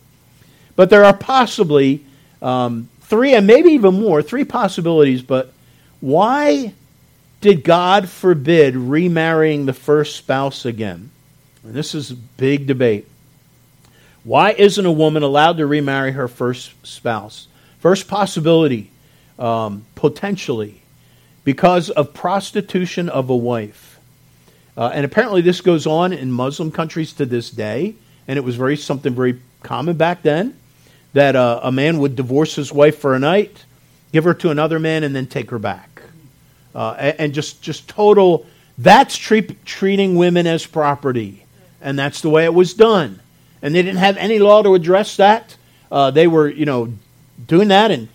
But 0.75 0.89
there 0.89 1.05
are 1.05 1.15
possibly 1.15 2.03
um, 2.41 2.89
three, 3.01 3.35
and 3.35 3.45
maybe 3.45 3.69
even 3.69 3.99
more, 3.99 4.21
three 4.21 4.43
possibilities. 4.43 5.21
But 5.21 5.53
why 5.99 6.73
did 7.41 7.63
God 7.63 8.07
forbid 8.07 8.75
remarrying 8.75 9.65
the 9.65 9.73
first 9.73 10.15
spouse 10.15 10.63
again? 10.63 11.09
And 11.63 11.73
this 11.73 11.93
is 11.93 12.11
a 12.11 12.15
big 12.15 12.67
debate. 12.67 13.07
Why 14.23 14.51
isn't 14.51 14.85
a 14.85 14.91
woman 14.91 15.23
allowed 15.23 15.57
to 15.57 15.65
remarry 15.65 16.11
her 16.11 16.27
first 16.27 16.73
spouse? 16.85 17.47
First 17.79 18.07
possibility, 18.07 18.91
um, 19.39 19.85
potentially, 19.95 20.81
because 21.43 21.89
of 21.89 22.13
prostitution 22.13 23.09
of 23.09 23.31
a 23.31 23.35
wife. 23.35 23.99
Uh, 24.77 24.91
and 24.93 25.03
apparently, 25.03 25.41
this 25.41 25.61
goes 25.61 25.87
on 25.87 26.13
in 26.13 26.31
Muslim 26.31 26.71
countries 26.71 27.13
to 27.13 27.25
this 27.25 27.49
day, 27.49 27.95
and 28.27 28.37
it 28.37 28.43
was 28.43 28.55
very 28.55 28.77
something 28.77 29.13
very 29.13 29.41
common 29.63 29.97
back 29.97 30.21
then 30.21 30.55
that 31.13 31.35
uh, 31.35 31.59
a 31.63 31.71
man 31.71 31.97
would 31.97 32.15
divorce 32.15 32.55
his 32.55 32.71
wife 32.71 32.99
for 32.99 33.15
a 33.15 33.19
night, 33.19 33.65
give 34.13 34.23
her 34.23 34.33
to 34.35 34.49
another 34.49 34.79
man, 34.79 35.03
and 35.03 35.15
then 35.15 35.25
take 35.25 35.49
her 35.49 35.59
back. 35.59 35.90
Uh, 36.73 37.13
and, 37.17 37.33
just 37.33 37.61
just 37.61 37.87
total. 37.89 38.45
That's 38.77 39.17
treat, 39.17 39.65
treating 39.65 40.15
women 40.15 40.47
as 40.47 40.65
property, 40.65 41.45
and 41.81 41.99
that's 41.99 42.21
the 42.21 42.29
way 42.29 42.45
it 42.45 42.53
was 42.53 42.73
done. 42.73 43.19
And 43.61 43.75
they 43.75 43.81
didn't 43.81 43.99
have 43.99 44.17
any 44.17 44.39
law 44.39 44.63
to 44.63 44.73
address 44.73 45.17
that. 45.17 45.55
Uh, 45.91 46.11
they 46.11 46.27
were, 46.27 46.47
you 46.47 46.65
know, 46.65 46.93
doing 47.45 47.67
that. 47.67 47.91
And 47.91 48.07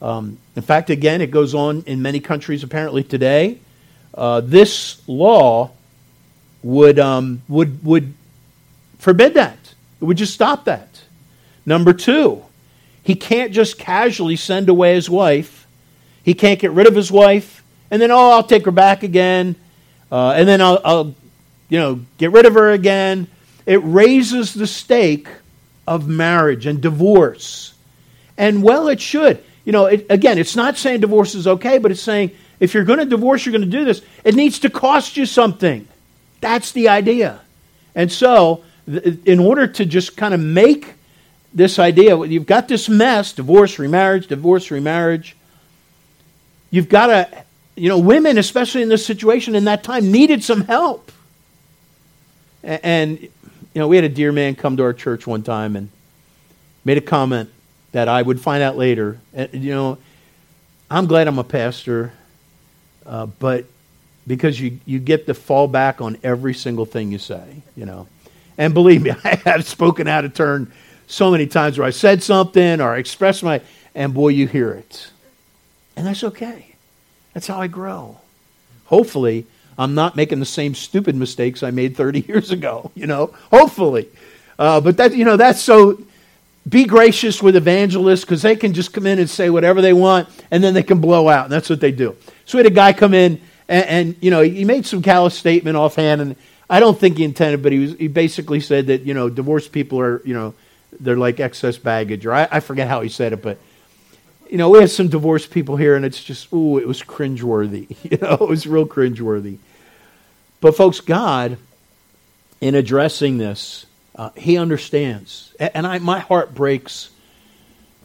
um, 0.00 0.38
in 0.54 0.62
fact, 0.62 0.90
again, 0.90 1.20
it 1.20 1.30
goes 1.30 1.54
on 1.54 1.82
in 1.86 2.02
many 2.02 2.20
countries 2.20 2.62
apparently 2.62 3.02
today. 3.02 3.58
Uh, 4.14 4.40
this 4.40 5.00
law 5.08 5.70
would, 6.62 6.98
um, 6.98 7.42
would, 7.48 7.82
would 7.84 8.12
forbid 8.98 9.34
that. 9.34 9.58
It 10.00 10.04
would 10.04 10.18
just 10.18 10.34
stop 10.34 10.66
that. 10.66 11.02
Number 11.64 11.92
two, 11.92 12.44
he 13.02 13.14
can't 13.14 13.52
just 13.52 13.78
casually 13.78 14.36
send 14.36 14.68
away 14.68 14.94
his 14.94 15.08
wife. 15.08 15.66
He 16.22 16.34
can't 16.34 16.60
get 16.60 16.72
rid 16.72 16.86
of 16.86 16.94
his 16.94 17.10
wife 17.10 17.61
and 17.92 18.00
then, 18.00 18.10
oh, 18.10 18.30
I'll 18.30 18.42
take 18.42 18.64
her 18.64 18.70
back 18.70 19.02
again. 19.02 19.54
Uh, 20.10 20.30
and 20.30 20.48
then 20.48 20.62
I'll, 20.62 20.80
I'll, 20.82 21.14
you 21.68 21.78
know, 21.78 22.00
get 22.16 22.32
rid 22.32 22.46
of 22.46 22.54
her 22.54 22.70
again. 22.70 23.28
It 23.66 23.80
raises 23.84 24.54
the 24.54 24.66
stake 24.66 25.28
of 25.86 26.08
marriage 26.08 26.64
and 26.64 26.80
divorce. 26.80 27.74
And 28.38 28.62
well, 28.62 28.88
it 28.88 28.98
should. 28.98 29.44
You 29.66 29.72
know, 29.72 29.86
it, 29.86 30.06
again, 30.08 30.38
it's 30.38 30.56
not 30.56 30.78
saying 30.78 31.00
divorce 31.00 31.34
is 31.34 31.46
okay, 31.46 31.76
but 31.76 31.90
it's 31.90 32.00
saying 32.00 32.30
if 32.60 32.72
you're 32.72 32.84
going 32.84 32.98
to 32.98 33.04
divorce, 33.04 33.44
you're 33.44 33.52
going 33.52 33.70
to 33.70 33.76
do 33.78 33.84
this, 33.84 34.00
it 34.24 34.34
needs 34.34 34.60
to 34.60 34.70
cost 34.70 35.18
you 35.18 35.26
something. 35.26 35.86
That's 36.40 36.72
the 36.72 36.88
idea. 36.88 37.42
And 37.94 38.10
so, 38.10 38.64
in 38.86 39.38
order 39.38 39.66
to 39.66 39.84
just 39.84 40.16
kind 40.16 40.32
of 40.32 40.40
make 40.40 40.94
this 41.52 41.78
idea, 41.78 42.18
you've 42.24 42.46
got 42.46 42.68
this 42.68 42.88
mess 42.88 43.32
divorce, 43.34 43.78
remarriage, 43.78 44.28
divorce, 44.28 44.70
remarriage. 44.70 45.36
You've 46.70 46.88
got 46.88 47.06
to, 47.08 47.41
you 47.74 47.88
know, 47.88 47.98
women, 47.98 48.38
especially 48.38 48.82
in 48.82 48.88
this 48.88 49.04
situation 49.04 49.54
in 49.54 49.64
that 49.64 49.82
time, 49.82 50.12
needed 50.12 50.44
some 50.44 50.62
help. 50.62 51.10
And, 52.62 53.20
you 53.20 53.30
know, 53.74 53.88
we 53.88 53.96
had 53.96 54.04
a 54.04 54.08
dear 54.08 54.30
man 54.32 54.54
come 54.54 54.76
to 54.76 54.82
our 54.82 54.92
church 54.92 55.26
one 55.26 55.42
time 55.42 55.74
and 55.74 55.88
made 56.84 56.98
a 56.98 57.02
comment 57.02 57.50
that 57.92 58.08
I 58.08 58.20
would 58.20 58.40
find 58.40 58.62
out 58.62 58.76
later. 58.76 59.20
And 59.32 59.52
you 59.52 59.70
know, 59.70 59.98
I'm 60.90 61.06
glad 61.06 61.28
I'm 61.28 61.38
a 61.38 61.44
pastor, 61.44 62.12
uh, 63.06 63.26
but 63.26 63.66
because 64.26 64.60
you, 64.60 64.78
you 64.86 64.98
get 64.98 65.26
to 65.26 65.34
fall 65.34 65.68
back 65.68 66.00
on 66.00 66.18
every 66.22 66.54
single 66.54 66.86
thing 66.86 67.12
you 67.12 67.18
say, 67.18 67.62
you 67.76 67.86
know. 67.86 68.08
And 68.58 68.74
believe 68.74 69.02
me, 69.02 69.12
I 69.24 69.36
have 69.44 69.66
spoken 69.66 70.08
out 70.08 70.24
of 70.24 70.34
turn 70.34 70.72
so 71.06 71.30
many 71.30 71.46
times 71.46 71.78
where 71.78 71.86
I 71.86 71.90
said 71.90 72.22
something 72.22 72.80
or 72.80 72.94
I 72.94 72.98
expressed 72.98 73.42
my, 73.42 73.60
and 73.94 74.14
boy, 74.14 74.28
you 74.28 74.46
hear 74.46 74.72
it. 74.72 75.10
And 75.96 76.06
that's 76.06 76.24
okay. 76.24 76.71
That's 77.34 77.46
how 77.46 77.60
I 77.60 77.66
grow. 77.66 78.18
Hopefully, 78.86 79.46
I'm 79.78 79.94
not 79.94 80.16
making 80.16 80.40
the 80.40 80.46
same 80.46 80.74
stupid 80.74 81.16
mistakes 81.16 81.62
I 81.62 81.70
made 81.70 81.96
30 81.96 82.20
years 82.28 82.50
ago, 82.50 82.90
you 82.94 83.06
know, 83.06 83.34
hopefully. 83.50 84.08
Uh, 84.58 84.80
but 84.80 84.96
that, 84.98 85.14
you 85.14 85.24
know, 85.24 85.36
that's 85.36 85.60
so, 85.60 86.02
be 86.68 86.84
gracious 86.84 87.42
with 87.42 87.56
evangelists 87.56 88.20
because 88.20 88.42
they 88.42 88.54
can 88.54 88.74
just 88.74 88.92
come 88.92 89.06
in 89.06 89.18
and 89.18 89.28
say 89.28 89.50
whatever 89.50 89.80
they 89.80 89.92
want 89.92 90.28
and 90.50 90.62
then 90.62 90.74
they 90.74 90.82
can 90.82 91.00
blow 91.00 91.28
out. 91.28 91.44
And 91.44 91.52
that's 91.52 91.70
what 91.70 91.80
they 91.80 91.90
do. 91.90 92.16
So 92.44 92.58
we 92.58 92.64
had 92.64 92.72
a 92.72 92.74
guy 92.74 92.92
come 92.92 93.14
in 93.14 93.40
and, 93.68 93.86
and 93.86 94.16
you 94.20 94.30
know, 94.30 94.42
he 94.42 94.64
made 94.64 94.86
some 94.86 95.02
callous 95.02 95.34
statement 95.34 95.76
offhand 95.76 96.20
and 96.20 96.36
I 96.70 96.80
don't 96.80 96.98
think 96.98 97.18
he 97.18 97.24
intended, 97.24 97.62
but 97.62 97.72
he, 97.72 97.78
was, 97.80 97.94
he 97.94 98.08
basically 98.08 98.60
said 98.60 98.86
that, 98.86 99.02
you 99.02 99.14
know, 99.14 99.28
divorced 99.28 99.72
people 99.72 100.00
are, 100.00 100.22
you 100.24 100.34
know, 100.34 100.54
they're 101.00 101.16
like 101.16 101.40
excess 101.40 101.76
baggage. 101.78 102.24
Or 102.24 102.32
I, 102.32 102.48
I 102.50 102.60
forget 102.60 102.88
how 102.88 103.00
he 103.00 103.08
said 103.08 103.32
it, 103.32 103.42
but, 103.42 103.58
you 104.52 104.58
know, 104.58 104.68
we 104.68 104.80
have 104.80 104.90
some 104.90 105.08
divorced 105.08 105.50
people 105.50 105.76
here 105.76 105.96
and 105.96 106.04
it's 106.04 106.22
just, 106.22 106.52
ooh, 106.52 106.76
it 106.76 106.86
was 106.86 107.02
cringeworthy. 107.02 107.96
You 108.10 108.18
know, 108.18 108.34
it 108.34 108.48
was 108.48 108.66
real 108.66 108.86
cringeworthy. 108.86 109.56
But 110.60 110.76
folks, 110.76 111.00
God, 111.00 111.56
in 112.60 112.74
addressing 112.74 113.38
this, 113.38 113.86
uh, 114.14 114.28
he 114.36 114.58
understands. 114.58 115.54
And 115.58 115.86
I, 115.86 116.00
my 116.00 116.18
heart 116.18 116.54
breaks 116.54 117.08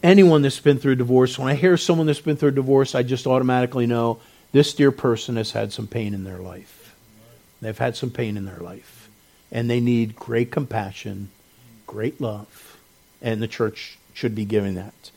anyone 0.02 0.42
that's 0.42 0.62
been 0.62 0.80
through 0.80 0.96
divorce. 0.96 1.38
When 1.38 1.50
I 1.50 1.54
hear 1.54 1.76
someone 1.76 2.08
that's 2.08 2.22
been 2.22 2.38
through 2.38 2.52
divorce, 2.52 2.96
I 2.96 3.04
just 3.04 3.28
automatically 3.28 3.86
know 3.86 4.22
this 4.54 4.74
dear 4.74 4.94
person 4.94 5.36
has 5.36 5.52
had 5.52 5.74
some 5.74 5.86
pain 5.86 6.14
in 6.14 6.24
their 6.24 6.38
life. 6.38 6.96
They've 7.60 7.78
had 7.78 7.98
some 7.98 8.10
pain 8.10 8.38
in 8.38 8.46
their 8.46 8.60
life. 8.60 9.10
And 9.52 9.70
they 9.70 9.82
need 9.82 10.16
great 10.16 10.50
compassion, 10.50 11.30
great 11.86 12.22
love. 12.22 12.78
And 13.22 13.42
the 13.42 13.50
church 13.50 13.98
should 14.14 14.34
be 14.34 14.46
giving 14.46 14.76
that. 14.76 15.12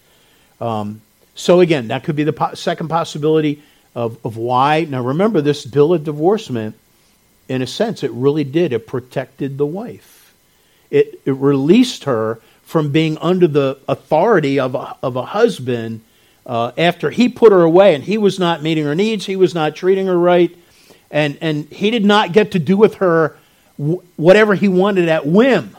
Um, 0.60 1.02
so, 1.40 1.61
again, 1.61 1.88
that 1.88 2.04
could 2.04 2.17
be 2.17 2.25
the 2.25 2.33
po- 2.33 2.54
second 2.54 2.88
possibility 2.88 3.62
of, 3.94 4.19
of 4.25 4.37
why. 4.37 4.85
Now, 4.85 5.02
remember, 5.02 5.40
this 5.40 5.64
bill 5.64 5.94
of 5.94 6.04
divorcement, 6.04 6.77
in 7.48 7.62
a 7.62 7.67
sense, 7.67 8.02
it 8.02 8.10
really 8.12 8.44
did. 8.44 8.73
It 8.73 8.87
protected 8.87 9.58
the 9.58 9.67
wife 9.67 10.21
it, 10.90 11.21
it 11.25 11.33
released 11.33 12.04
her 12.04 12.40
from 12.62 12.92
being 12.92 13.17
under 13.19 13.46
the 13.46 13.79
authority 13.88 14.60
of 14.60 14.75
a, 14.75 14.96
of 15.02 15.17
a 15.17 15.25
husband 15.25 16.02
uh, 16.46 16.73
after 16.77 17.10
he 17.10 17.29
put 17.29 17.52
her 17.52 17.62
away 17.62 17.94
and 17.94 18.04
he 18.04 18.19
was 18.19 18.38
not 18.38 18.62
meeting 18.62 18.85
her 18.85 18.94
needs, 18.94 19.27
he 19.27 19.37
was 19.37 19.54
not 19.54 19.77
treating 19.77 20.06
her 20.06 20.19
right, 20.19 20.56
and, 21.10 21.38
and 21.40 21.67
he 21.67 21.90
did 21.90 22.04
not 22.04 22.33
get 22.33 22.52
to 22.52 22.58
do 22.58 22.77
with 22.77 22.96
her 22.96 23.37
whatever 24.17 24.54
he 24.54 24.69
wanted 24.69 25.08
at 25.08 25.27
whim. 25.27 25.77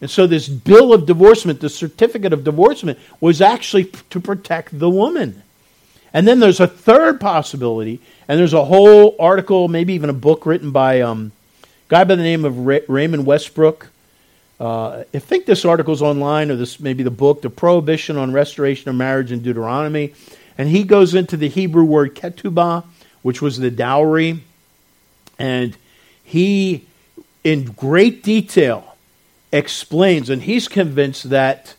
And 0.00 0.10
so, 0.10 0.26
this 0.26 0.48
bill 0.48 0.92
of 0.92 1.06
divorcement, 1.06 1.60
the 1.60 1.68
certificate 1.68 2.32
of 2.32 2.44
divorcement, 2.44 2.98
was 3.20 3.40
actually 3.40 3.84
to 4.10 4.20
protect 4.20 4.78
the 4.78 4.88
woman. 4.88 5.42
And 6.12 6.26
then 6.26 6.40
there's 6.40 6.60
a 6.60 6.66
third 6.66 7.20
possibility, 7.20 8.00
and 8.28 8.38
there's 8.38 8.54
a 8.54 8.64
whole 8.64 9.16
article, 9.18 9.68
maybe 9.68 9.94
even 9.94 10.08
a 10.08 10.14
book 10.14 10.46
written 10.46 10.70
by 10.70 11.00
um, 11.00 11.32
a 11.62 11.66
guy 11.88 12.04
by 12.04 12.14
the 12.14 12.22
name 12.22 12.44
of 12.44 12.58
Ray- 12.58 12.84
Raymond 12.88 13.26
Westbrook. 13.26 13.88
Uh, 14.60 15.04
I 15.12 15.18
think 15.18 15.46
this 15.46 15.64
article's 15.64 16.02
online, 16.02 16.50
or 16.50 16.56
this 16.56 16.80
maybe 16.80 17.02
the 17.02 17.10
book, 17.10 17.42
The 17.42 17.50
Prohibition 17.50 18.16
on 18.16 18.32
Restoration 18.32 18.88
of 18.88 18.96
Marriage 18.96 19.32
in 19.32 19.40
Deuteronomy. 19.40 20.14
And 20.56 20.68
he 20.68 20.82
goes 20.82 21.14
into 21.14 21.36
the 21.36 21.48
Hebrew 21.48 21.84
word 21.84 22.16
ketubah, 22.16 22.84
which 23.22 23.40
was 23.40 23.58
the 23.58 23.70
dowry. 23.70 24.42
And 25.38 25.76
he, 26.24 26.86
in 27.44 27.64
great 27.64 28.24
detail, 28.24 28.87
explains, 29.52 30.30
and 30.30 30.42
he's 30.42 30.68
convinced 30.68 31.30
that 31.30 31.74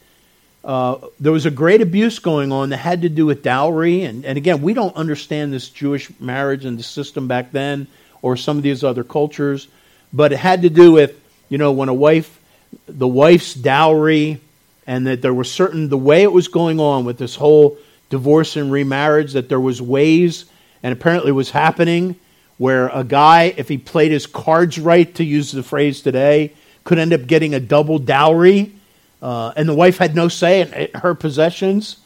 uh, 0.63 0.97
there 1.19 1.31
was 1.31 1.45
a 1.45 1.51
great 1.51 1.81
abuse 1.81 2.19
going 2.19 2.51
on 2.51 2.69
that 2.69 2.77
had 2.77 3.03
to 3.03 3.09
do 3.09 3.25
with 3.25 3.43
dowry. 3.43 4.03
And, 4.03 4.25
and 4.25 4.37
again, 4.37 4.61
we 4.61 4.73
don't 4.73 4.95
understand 4.95 5.53
this 5.53 5.69
Jewish 5.69 6.11
marriage 6.19 6.65
and 6.65 6.77
the 6.77 6.83
system 6.83 7.27
back 7.27 7.51
then 7.51 7.87
or 8.21 8.35
some 8.35 8.57
of 8.57 8.63
these 8.63 8.83
other 8.83 9.03
cultures, 9.03 9.67
but 10.11 10.33
it 10.33 10.37
had 10.37 10.63
to 10.63 10.69
do 10.69 10.91
with, 10.91 11.17
you 11.47 11.57
know, 11.57 11.71
when 11.71 11.87
a 11.87 11.93
wife, 11.93 12.39
the 12.87 13.07
wife's 13.07 13.53
dowry, 13.53 14.41
and 14.85 15.07
that 15.07 15.21
there 15.21 15.33
was 15.33 15.49
certain, 15.51 15.87
the 15.87 15.97
way 15.97 16.23
it 16.23 16.31
was 16.31 16.49
going 16.49 16.79
on 16.79 17.05
with 17.05 17.17
this 17.17 17.35
whole 17.35 17.77
divorce 18.09 18.57
and 18.57 18.71
remarriage, 18.71 19.33
that 19.33 19.47
there 19.47 19.59
was 19.59 19.81
ways, 19.81 20.45
and 20.83 20.91
apparently 20.91 21.31
was 21.31 21.51
happening, 21.51 22.15
where 22.57 22.89
a 22.89 23.03
guy, 23.03 23.53
if 23.55 23.69
he 23.69 23.77
played 23.77 24.11
his 24.11 24.25
cards 24.25 24.77
right, 24.77 25.15
to 25.15 25.23
use 25.23 25.51
the 25.51 25.63
phrase 25.63 26.01
today, 26.01 26.51
could 26.89 26.97
end 26.97 27.13
up 27.13 27.27
getting 27.27 27.53
a 27.53 27.59
double 27.59 27.99
dowry 27.99 28.73
uh, 29.21 29.53
and 29.55 29.69
the 29.69 29.75
wife 29.75 29.99
had 29.99 30.15
no 30.15 30.27
say 30.27 30.61
in 30.61 30.99
her 30.99 31.13
possessions, 31.13 31.97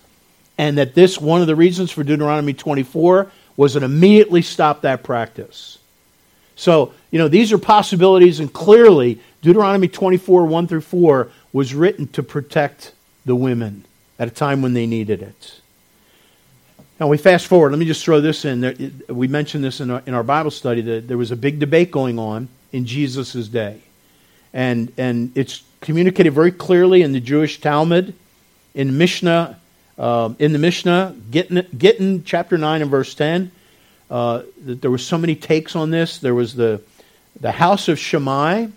and 0.58 0.78
that 0.78 0.94
this, 0.94 1.18
one 1.22 1.40
of 1.40 1.48
the 1.48 1.56
reasons 1.56 1.90
for 1.90 2.04
Deuteronomy 2.04 2.52
24, 2.52 3.32
was 3.56 3.74
to 3.74 3.84
immediately 3.86 4.42
stop 4.42 4.82
that 4.82 5.04
practice. 5.04 5.78
So, 6.58 6.94
you 7.12 7.20
know, 7.20 7.30
these 7.30 7.54
are 7.54 7.58
possibilities, 7.58 8.42
and 8.42 8.52
clearly, 8.52 9.22
Deuteronomy 9.42 9.88
24, 9.88 10.46
1 10.46 10.68
through 10.68 10.82
4, 10.82 11.32
was 11.54 11.74
written 11.74 12.08
to 12.10 12.22
protect 12.22 12.92
the 13.24 13.38
women 13.38 13.86
at 14.20 14.28
a 14.28 14.32
time 14.32 14.62
when 14.62 14.74
they 14.74 14.86
needed 14.86 15.22
it. 15.22 15.62
Now, 17.00 17.08
we 17.08 17.18
fast 17.18 17.48
forward. 17.48 17.70
Let 17.72 17.80
me 17.80 17.86
just 17.86 18.04
throw 18.04 18.20
this 18.20 18.44
in. 18.44 19.02
We 19.08 19.30
mentioned 19.30 19.64
this 19.64 19.80
in 19.80 19.92
our, 19.92 20.04
in 20.06 20.14
our 20.14 20.24
Bible 20.24 20.52
study 20.52 20.82
that 20.82 21.08
there 21.08 21.18
was 21.18 21.32
a 21.32 21.38
big 21.38 21.60
debate 21.60 21.90
going 21.90 22.20
on 22.20 22.50
in 22.74 22.86
Jesus' 22.86 23.48
day. 23.48 23.80
And, 24.54 24.92
and 24.98 25.32
it's 25.36 25.64
communicated 25.82 26.32
very 26.32 26.52
clearly 26.52 27.02
in 27.02 27.12
the 27.12 27.20
Jewish 27.20 27.60
Talmud, 27.60 28.14
in 28.74 28.98
Mishnah, 28.98 29.60
uh, 29.98 30.34
in 30.40 30.54
the 30.54 30.60
Mishnah, 30.60 31.16
Gittin, 31.32 31.68
Gittin 31.78 32.24
chapter 32.24 32.58
9 32.58 32.82
and 32.82 32.92
verse 32.92 33.14
10. 33.16 33.52
Uh, 34.10 34.44
there 34.58 34.92
were 34.92 34.98
so 34.98 35.18
many 35.18 35.36
takes 35.36 35.76
on 35.76 35.90
this. 35.90 36.20
There 36.20 36.36
was 36.36 36.56
the, 36.56 36.82
the 37.40 37.52
house 37.52 37.88
of 37.88 37.98
Shammai. 38.00 38.68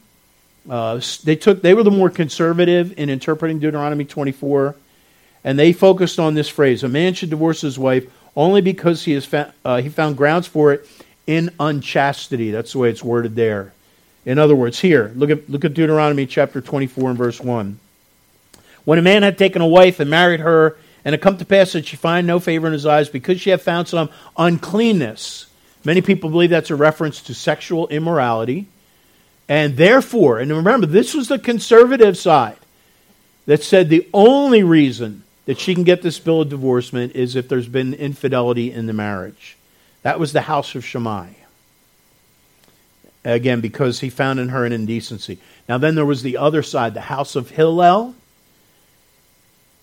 Uh, 0.68 1.00
they, 1.24 1.36
took, 1.36 1.62
they 1.62 1.74
were 1.74 1.82
the 1.82 1.90
more 1.90 2.10
conservative 2.10 2.98
in 2.98 3.08
interpreting 3.08 3.58
Deuteronomy 3.58 4.04
24, 4.04 4.74
and 5.44 5.58
they 5.58 5.72
focused 5.72 6.18
on 6.18 6.34
this 6.34 6.48
phrase 6.48 6.82
A 6.82 6.88
man 6.88 7.14
should 7.14 7.30
divorce 7.30 7.60
his 7.60 7.78
wife 7.78 8.10
only 8.34 8.60
because 8.60 9.04
he, 9.04 9.12
has 9.12 9.32
uh, 9.64 9.80
he 9.80 9.88
found 9.88 10.16
grounds 10.16 10.46
for 10.46 10.72
it 10.72 10.88
in 11.26 11.50
unchastity. 11.60 12.50
That's 12.50 12.72
the 12.72 12.78
way 12.78 12.90
it's 12.90 13.02
worded 13.02 13.36
there. 13.36 13.72
In 14.26 14.38
other 14.38 14.56
words, 14.56 14.80
here, 14.80 15.12
look 15.14 15.30
at, 15.30 15.48
look 15.48 15.64
at 15.64 15.72
Deuteronomy 15.72 16.26
chapter 16.26 16.60
24 16.60 17.10
and 17.10 17.18
verse 17.18 17.40
1. 17.40 17.78
When 18.84 18.98
a 18.98 19.02
man 19.02 19.22
had 19.22 19.38
taken 19.38 19.62
a 19.62 19.66
wife 19.66 20.00
and 20.00 20.10
married 20.10 20.40
her, 20.40 20.76
and 21.04 21.14
it 21.14 21.22
come 21.22 21.38
to 21.38 21.44
pass 21.44 21.72
that 21.72 21.86
she 21.86 21.96
find 21.96 22.26
no 22.26 22.40
favor 22.40 22.66
in 22.66 22.72
his 22.72 22.84
eyes 22.84 23.08
because 23.08 23.40
she 23.40 23.50
had 23.50 23.62
found 23.62 23.86
some 23.86 24.10
uncleanness. 24.36 25.46
Many 25.84 26.02
people 26.02 26.30
believe 26.30 26.50
that's 26.50 26.70
a 26.70 26.76
reference 26.76 27.22
to 27.22 27.34
sexual 27.34 27.86
immorality. 27.86 28.66
And 29.48 29.76
therefore, 29.76 30.40
and 30.40 30.50
remember, 30.50 30.88
this 30.88 31.14
was 31.14 31.28
the 31.28 31.38
conservative 31.38 32.18
side 32.18 32.58
that 33.46 33.62
said 33.62 33.88
the 33.88 34.08
only 34.12 34.64
reason 34.64 35.22
that 35.44 35.60
she 35.60 35.74
can 35.74 35.84
get 35.84 36.02
this 36.02 36.18
bill 36.18 36.40
of 36.40 36.48
divorcement 36.48 37.14
is 37.14 37.36
if 37.36 37.48
there's 37.48 37.68
been 37.68 37.94
infidelity 37.94 38.72
in 38.72 38.86
the 38.86 38.92
marriage. 38.92 39.56
That 40.02 40.18
was 40.18 40.32
the 40.32 40.40
house 40.40 40.74
of 40.74 40.84
Shammai. 40.84 41.28
Again, 43.26 43.60
because 43.60 43.98
he 43.98 44.08
found 44.08 44.38
in 44.38 44.50
her 44.50 44.64
an 44.64 44.72
indecency. 44.72 45.38
Now, 45.68 45.78
then 45.78 45.96
there 45.96 46.06
was 46.06 46.22
the 46.22 46.36
other 46.36 46.62
side, 46.62 46.94
the 46.94 47.00
house 47.00 47.34
of 47.34 47.50
Hillel. 47.50 48.14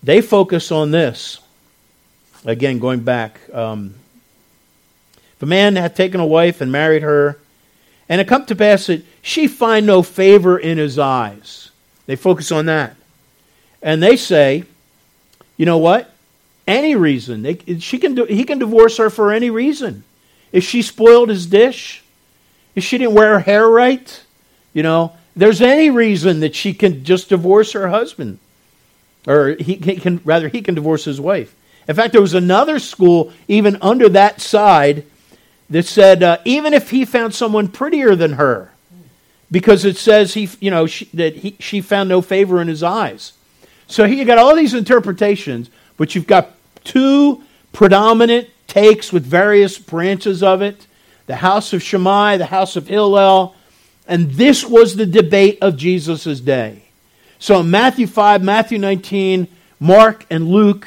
They 0.02 0.22
focus 0.22 0.72
on 0.72 0.92
this. 0.92 1.40
Again, 2.46 2.78
going 2.78 3.00
back. 3.00 3.38
Um, 3.52 3.96
if 5.36 5.42
a 5.42 5.46
man 5.46 5.76
had 5.76 5.94
taken 5.94 6.20
a 6.20 6.26
wife 6.26 6.62
and 6.62 6.72
married 6.72 7.02
her, 7.02 7.38
and 8.08 8.18
it 8.18 8.28
come 8.28 8.46
to 8.46 8.56
pass 8.56 8.86
that 8.86 9.04
she 9.20 9.46
find 9.46 9.84
no 9.84 10.02
favor 10.02 10.58
in 10.58 10.78
his 10.78 10.98
eyes. 10.98 11.70
They 12.06 12.16
focus 12.16 12.50
on 12.50 12.64
that. 12.66 12.96
And 13.82 14.02
they 14.02 14.16
say, 14.16 14.64
you 15.58 15.66
know 15.66 15.78
what? 15.78 16.10
Any 16.66 16.96
reason. 16.96 17.42
They, 17.42 17.56
she 17.78 17.98
can 17.98 18.14
do, 18.14 18.24
he 18.24 18.44
can 18.44 18.58
divorce 18.58 18.96
her 18.96 19.10
for 19.10 19.32
any 19.32 19.50
reason. 19.50 20.02
If 20.50 20.64
she 20.64 20.80
spoiled 20.80 21.28
his 21.28 21.44
dish, 21.46 22.03
if 22.74 22.84
she 22.84 22.98
didn't 22.98 23.14
wear 23.14 23.34
her 23.34 23.40
hair 23.40 23.68
right, 23.68 24.22
you 24.72 24.82
know, 24.82 25.12
there's 25.36 25.60
any 25.60 25.90
reason 25.90 26.40
that 26.40 26.54
she 26.54 26.74
can 26.74 27.04
just 27.04 27.28
divorce 27.28 27.72
her 27.72 27.88
husband. 27.88 28.38
Or 29.26 29.56
he 29.58 29.76
can, 29.76 30.20
rather, 30.24 30.48
he 30.48 30.62
can 30.62 30.74
divorce 30.74 31.04
his 31.04 31.20
wife. 31.20 31.54
In 31.88 31.94
fact, 31.94 32.12
there 32.12 32.20
was 32.20 32.34
another 32.34 32.78
school, 32.78 33.32
even 33.48 33.76
under 33.80 34.08
that 34.10 34.40
side, 34.40 35.04
that 35.70 35.86
said 35.86 36.22
uh, 36.22 36.38
even 36.44 36.74
if 36.74 36.90
he 36.90 37.04
found 37.04 37.34
someone 37.34 37.68
prettier 37.68 38.14
than 38.14 38.34
her, 38.34 38.70
because 39.50 39.84
it 39.84 39.96
says 39.96 40.34
he, 40.34 40.48
you 40.60 40.70
know, 40.70 40.86
she, 40.86 41.06
that 41.14 41.36
he, 41.36 41.56
she 41.58 41.80
found 41.80 42.08
no 42.08 42.20
favor 42.20 42.60
in 42.60 42.68
his 42.68 42.82
eyes. 42.82 43.32
So 43.86 44.04
you 44.04 44.24
got 44.24 44.38
all 44.38 44.54
these 44.56 44.74
interpretations, 44.74 45.70
but 45.96 46.14
you've 46.14 46.26
got 46.26 46.52
two 46.84 47.42
predominant 47.72 48.48
takes 48.66 49.12
with 49.12 49.24
various 49.24 49.78
branches 49.78 50.42
of 50.42 50.62
it 50.62 50.86
the 51.26 51.36
house 51.36 51.72
of 51.72 51.82
Shammai, 51.82 52.36
the 52.36 52.46
house 52.46 52.76
of 52.76 52.86
Hillel, 52.86 53.54
and 54.06 54.30
this 54.32 54.64
was 54.64 54.96
the 54.96 55.06
debate 55.06 55.58
of 55.62 55.76
Jesus' 55.76 56.40
day. 56.40 56.82
So 57.38 57.60
in 57.60 57.70
Matthew 57.70 58.06
5, 58.06 58.42
Matthew 58.42 58.78
19, 58.78 59.48
Mark, 59.80 60.26
and 60.30 60.48
Luke, 60.48 60.86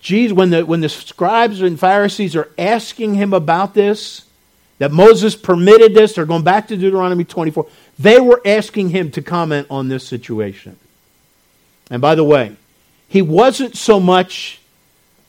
Jesus, 0.00 0.36
when 0.36 0.50
the, 0.50 0.66
when 0.66 0.80
the 0.80 0.88
scribes 0.88 1.62
and 1.62 1.78
Pharisees 1.78 2.36
are 2.36 2.50
asking 2.58 3.14
him 3.14 3.32
about 3.32 3.74
this, 3.74 4.26
that 4.78 4.92
Moses 4.92 5.36
permitted 5.36 5.94
this, 5.94 6.14
they're 6.14 6.26
going 6.26 6.42
back 6.42 6.68
to 6.68 6.76
Deuteronomy 6.76 7.24
24, 7.24 7.66
they 7.98 8.20
were 8.20 8.40
asking 8.44 8.90
him 8.90 9.10
to 9.12 9.22
comment 9.22 9.66
on 9.70 9.88
this 9.88 10.06
situation. 10.06 10.76
And 11.90 12.02
by 12.02 12.16
the 12.16 12.24
way, 12.24 12.56
he 13.08 13.22
wasn't 13.22 13.76
so 13.76 14.00
much 14.00 14.60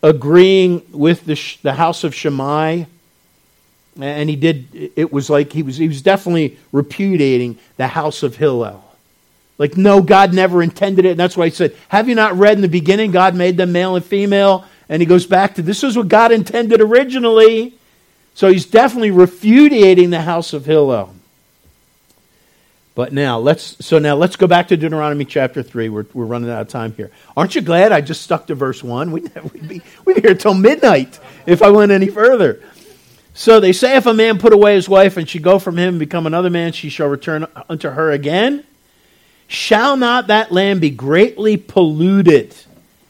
agreeing 0.02 0.82
with 0.92 1.26
the, 1.26 1.40
the 1.62 1.74
house 1.74 2.04
of 2.04 2.14
Shammai 2.14 2.86
and 4.02 4.30
he 4.30 4.36
did 4.36 4.91
it 4.96 5.12
was 5.12 5.30
like 5.30 5.54
he 5.54 5.64
was 5.64 5.78
he 5.78 5.88
was 5.88 6.02
definitely 6.02 6.58
repudiating 6.72 7.58
the 7.78 7.88
house 7.88 8.24
of 8.24 8.36
hillel. 8.36 8.84
Like 9.58 9.78
no 9.78 10.02
god 10.02 10.34
never 10.34 10.62
intended 10.62 11.06
it 11.06 11.12
and 11.12 11.20
that's 11.20 11.38
why 11.38 11.46
he 11.46 11.52
said 11.52 11.76
have 11.88 12.10
you 12.10 12.16
not 12.16 12.36
read 12.36 12.58
in 12.58 12.62
the 12.62 12.68
beginning 12.68 13.12
god 13.12 13.36
made 13.36 13.58
them 13.58 13.72
male 13.72 13.96
and 13.96 14.04
female? 14.04 14.66
And 14.89 15.02
he 15.02 15.06
goes 15.06 15.26
back 15.26 15.56
to 15.56 15.62
this 15.62 15.84
is 15.84 15.98
what 15.98 16.08
god 16.08 16.32
intended 16.32 16.82
originally. 16.82 17.74
So 18.34 18.52
he's 18.52 18.66
definitely 18.66 19.12
repudiating 19.12 20.10
the 20.10 20.22
house 20.22 20.52
of 20.52 20.66
hillel. 20.66 21.14
But 22.96 23.12
now 23.12 23.39
let's 23.39 23.86
so 23.86 24.00
now 24.00 24.16
let's 24.16 24.36
go 24.36 24.48
back 24.48 24.70
to 24.70 24.78
deuteronomy 24.78 25.26
chapter 25.26 25.64
3 25.64 25.89
we're, 25.89 26.06
we're 26.14 26.26
running 26.26 26.50
out 26.50 26.62
of 26.62 26.68
time 26.68 26.93
here. 26.93 27.12
Aren't 27.36 27.56
you 27.56 27.62
glad 27.62 27.91
i 27.91 28.02
just 28.02 28.22
stuck 28.22 28.48
to 28.48 28.56
verse 28.56 28.84
1 28.84 29.12
we'd, 29.12 29.32
we'd 29.54 29.68
be, 29.68 29.82
we'd 30.06 30.16
be 30.16 30.22
here 30.22 30.36
till 30.36 30.54
midnight 30.54 31.20
if 31.46 31.62
i 31.62 31.70
went 31.70 31.91
any 31.91 32.08
further 32.08 32.62
so 33.38 33.60
they 33.60 33.74
say, 33.74 33.98
if 33.98 34.06
a 34.06 34.14
man 34.14 34.40
put 34.40 34.54
away 34.54 34.76
his 34.76 34.88
wife 34.88 35.18
and 35.18 35.30
she 35.30 35.40
go 35.40 35.60
from 35.60 35.78
him 35.78 35.90
and 35.90 36.00
become 36.00 36.26
another 36.26 36.50
man, 36.50 36.72
she 36.72 36.88
shall 36.88 37.10
return 37.10 37.46
unto 37.68 37.90
her 37.90 38.12
again. 38.12 38.64
Shall 39.48 39.98
not 39.98 40.28
that 40.28 40.54
land 40.54 40.80
be 40.80 40.90
greatly 40.90 41.58
polluted? 41.58 42.56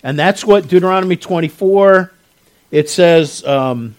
And 0.02 0.18
that's 0.18 0.44
what 0.44 0.68
Deuteronomy 0.68 1.16
24, 1.16 2.12
it 2.72 2.90
says 2.90 3.46
um, 3.46 3.94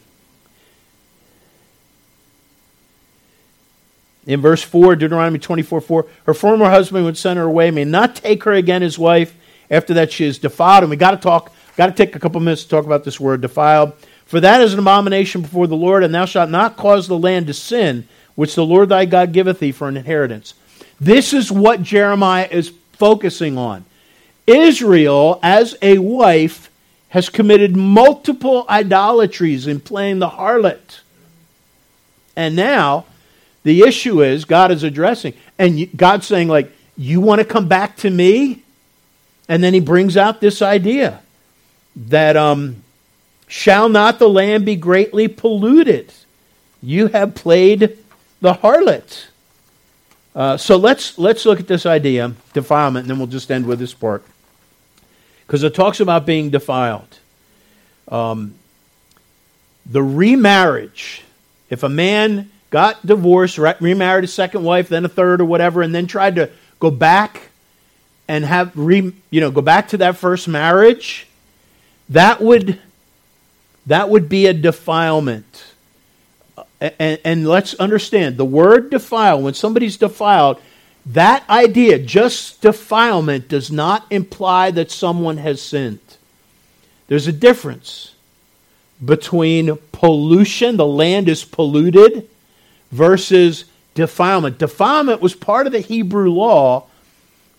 in 4.27 4.41
verse 4.41 4.65
4, 4.65 4.97
Deuteronomy 4.97 5.39
24, 5.39 5.81
4, 5.81 6.07
her 6.27 6.35
former 6.35 6.69
husband 6.69 7.05
would 7.05 7.17
send 7.17 7.39
her 7.39 7.45
away, 7.45 7.71
may 7.71 7.85
not 7.85 8.17
take 8.17 8.43
her 8.43 8.53
again 8.53 8.83
as 8.83 8.99
wife 8.99 9.33
after 9.71 9.95
that 9.95 10.11
she 10.11 10.25
is 10.25 10.41
defiled. 10.41 10.83
And 10.83 10.91
we 10.91 10.97
got 10.97 11.13
to 11.13 11.19
talk, 11.19 11.53
got 11.77 11.87
to 11.87 11.93
take 11.93 12.17
a 12.17 12.19
couple 12.19 12.41
minutes 12.41 12.65
to 12.65 12.69
talk 12.69 12.85
about 12.85 13.05
this 13.05 13.21
word 13.21 13.43
defiled. 13.43 13.93
For 14.27 14.41
that 14.41 14.61
is 14.61 14.73
an 14.73 14.81
abomination 14.81 15.41
before 15.43 15.67
the 15.67 15.77
Lord, 15.77 16.03
and 16.03 16.15
thou 16.15 16.27
shalt 16.27 16.51
not 16.51 16.77
cause 16.77 17.07
the 17.07 17.19
land 17.19 17.47
to 17.47 17.55
sin, 17.55 18.07
which 18.35 18.55
the 18.55 18.67
Lord 18.67 18.89
thy 18.89 19.05
God 19.05 19.33
giveth 19.33 19.61
thee 19.61 19.73
for 19.73 19.89
an 19.89 19.97
inheritance. 19.97 20.55
This 21.01 21.33
is 21.33 21.51
what 21.51 21.83
Jeremiah 21.83 22.49
is 22.51 22.73
focusing 22.93 23.57
on. 23.57 23.85
Israel, 24.47 25.39
as 25.43 25.77
a 25.81 25.99
wife, 25.99 26.71
has 27.11 27.29
committed 27.29 27.77
multiple 27.77 28.67
idolatries 28.69 29.67
in 29.67 29.81
playing 29.81 30.19
the 30.19 30.29
harlot. 30.29 31.01
And 32.35 32.57
now, 32.57 33.07
the 33.63 33.83
issue 33.83 34.23
is 34.23 34.45
God 34.45 34.71
is 34.71 34.83
addressing, 34.83 35.35
and 35.59 35.97
God's 35.97 36.27
saying, 36.27 36.49
like, 36.49 36.73
you 36.97 37.21
want 37.21 37.41
to 37.41 37.45
come 37.45 37.69
back 37.69 37.97
to 37.99 38.11
me? 38.11 38.63
And 39.49 39.63
then 39.63 39.73
he 39.73 39.81
brings 39.81 40.17
out 40.17 40.41
this 40.41 40.63
idea 40.63 41.21
that 41.95 42.37
um, 42.37 42.83
Shall 43.47 43.89
not 43.89 44.19
the 44.19 44.29
land 44.29 44.65
be 44.65 44.77
greatly 44.77 45.29
polluted? 45.29 46.13
You 46.83 47.09
have 47.09 47.35
played 47.35 47.99
the 48.41 48.55
harlot. 48.55 49.27
Uh, 50.35 50.57
so 50.57 50.77
let's 50.77 51.17
let's 51.17 51.47
look 51.47 51.61
at 51.61 51.67
this 51.67 51.87
idea, 51.87 52.35
defilement, 52.53 53.05
and 53.05 53.11
then 53.11 53.19
we'll 53.19 53.27
just 53.27 53.51
end 53.51 53.67
with 53.67 53.79
this 53.79 53.95
part, 53.95 54.23
because 55.47 55.63
it 55.63 55.75
talks 55.75 55.99
about 55.99 56.27
being 56.27 56.51
defiled. 56.51 57.19
Um, 58.09 58.55
the 59.87 60.03
remarriage, 60.03 61.23
if 61.71 61.83
a 61.83 61.89
man 61.89 62.51
got 62.69 63.07
divorced, 63.07 63.57
remarried 63.57 64.25
a 64.25 64.29
second 64.29 64.63
wife, 64.63 64.91
then 64.91 65.07
a 65.07 65.09
third 65.09 65.41
or 65.41 65.47
whatever, 65.47 65.81
and 65.81 65.95
then 65.95 66.07
tried 66.07 66.35
to 66.37 66.51
go 66.81 66.91
back 66.91 67.49
and 68.29 68.45
have 68.45 68.77
re, 68.77 69.15
you 69.31 69.41
know 69.41 69.51
go 69.51 69.63
back 69.63 69.89
to 69.89 69.97
that 69.97 70.19
first 70.19 70.49
marriage, 70.49 71.27
that 72.11 72.43
would 72.43 72.79
that 73.87 74.09
would 74.09 74.29
be 74.29 74.47
a 74.47 74.53
defilement. 74.53 75.65
And, 76.81 77.19
and, 77.25 77.49
let's 77.49 77.75
understand 77.75 78.37
the 78.37 78.45
word 78.45 78.91
defile, 78.91 79.41
when 79.41 79.55
somebody's 79.55 79.97
defiled, 79.97 80.61
that 81.07 81.49
idea, 81.49 81.99
just 81.99 82.61
defilement, 82.61 83.49
does 83.49 83.71
not 83.71 84.05
imply 84.11 84.71
that 84.73 84.91
someone 84.91 85.39
has 85.39 85.63
sinned. 85.63 86.01
There's 87.09 87.27
a 87.27 87.33
difference 87.33 88.15
between 89.03 89.77
pollution, 89.93 90.77
the 90.77 90.87
land 90.87 91.29
is 91.29 91.45
polluted, 91.45 92.29
versus 92.91 93.65
defilement. 93.95 94.59
Defilement 94.59 95.21
was 95.21 95.35
part 95.35 95.67
of 95.67 95.73
the 95.73 95.81
Hebrew 95.81 96.31
law 96.31 96.87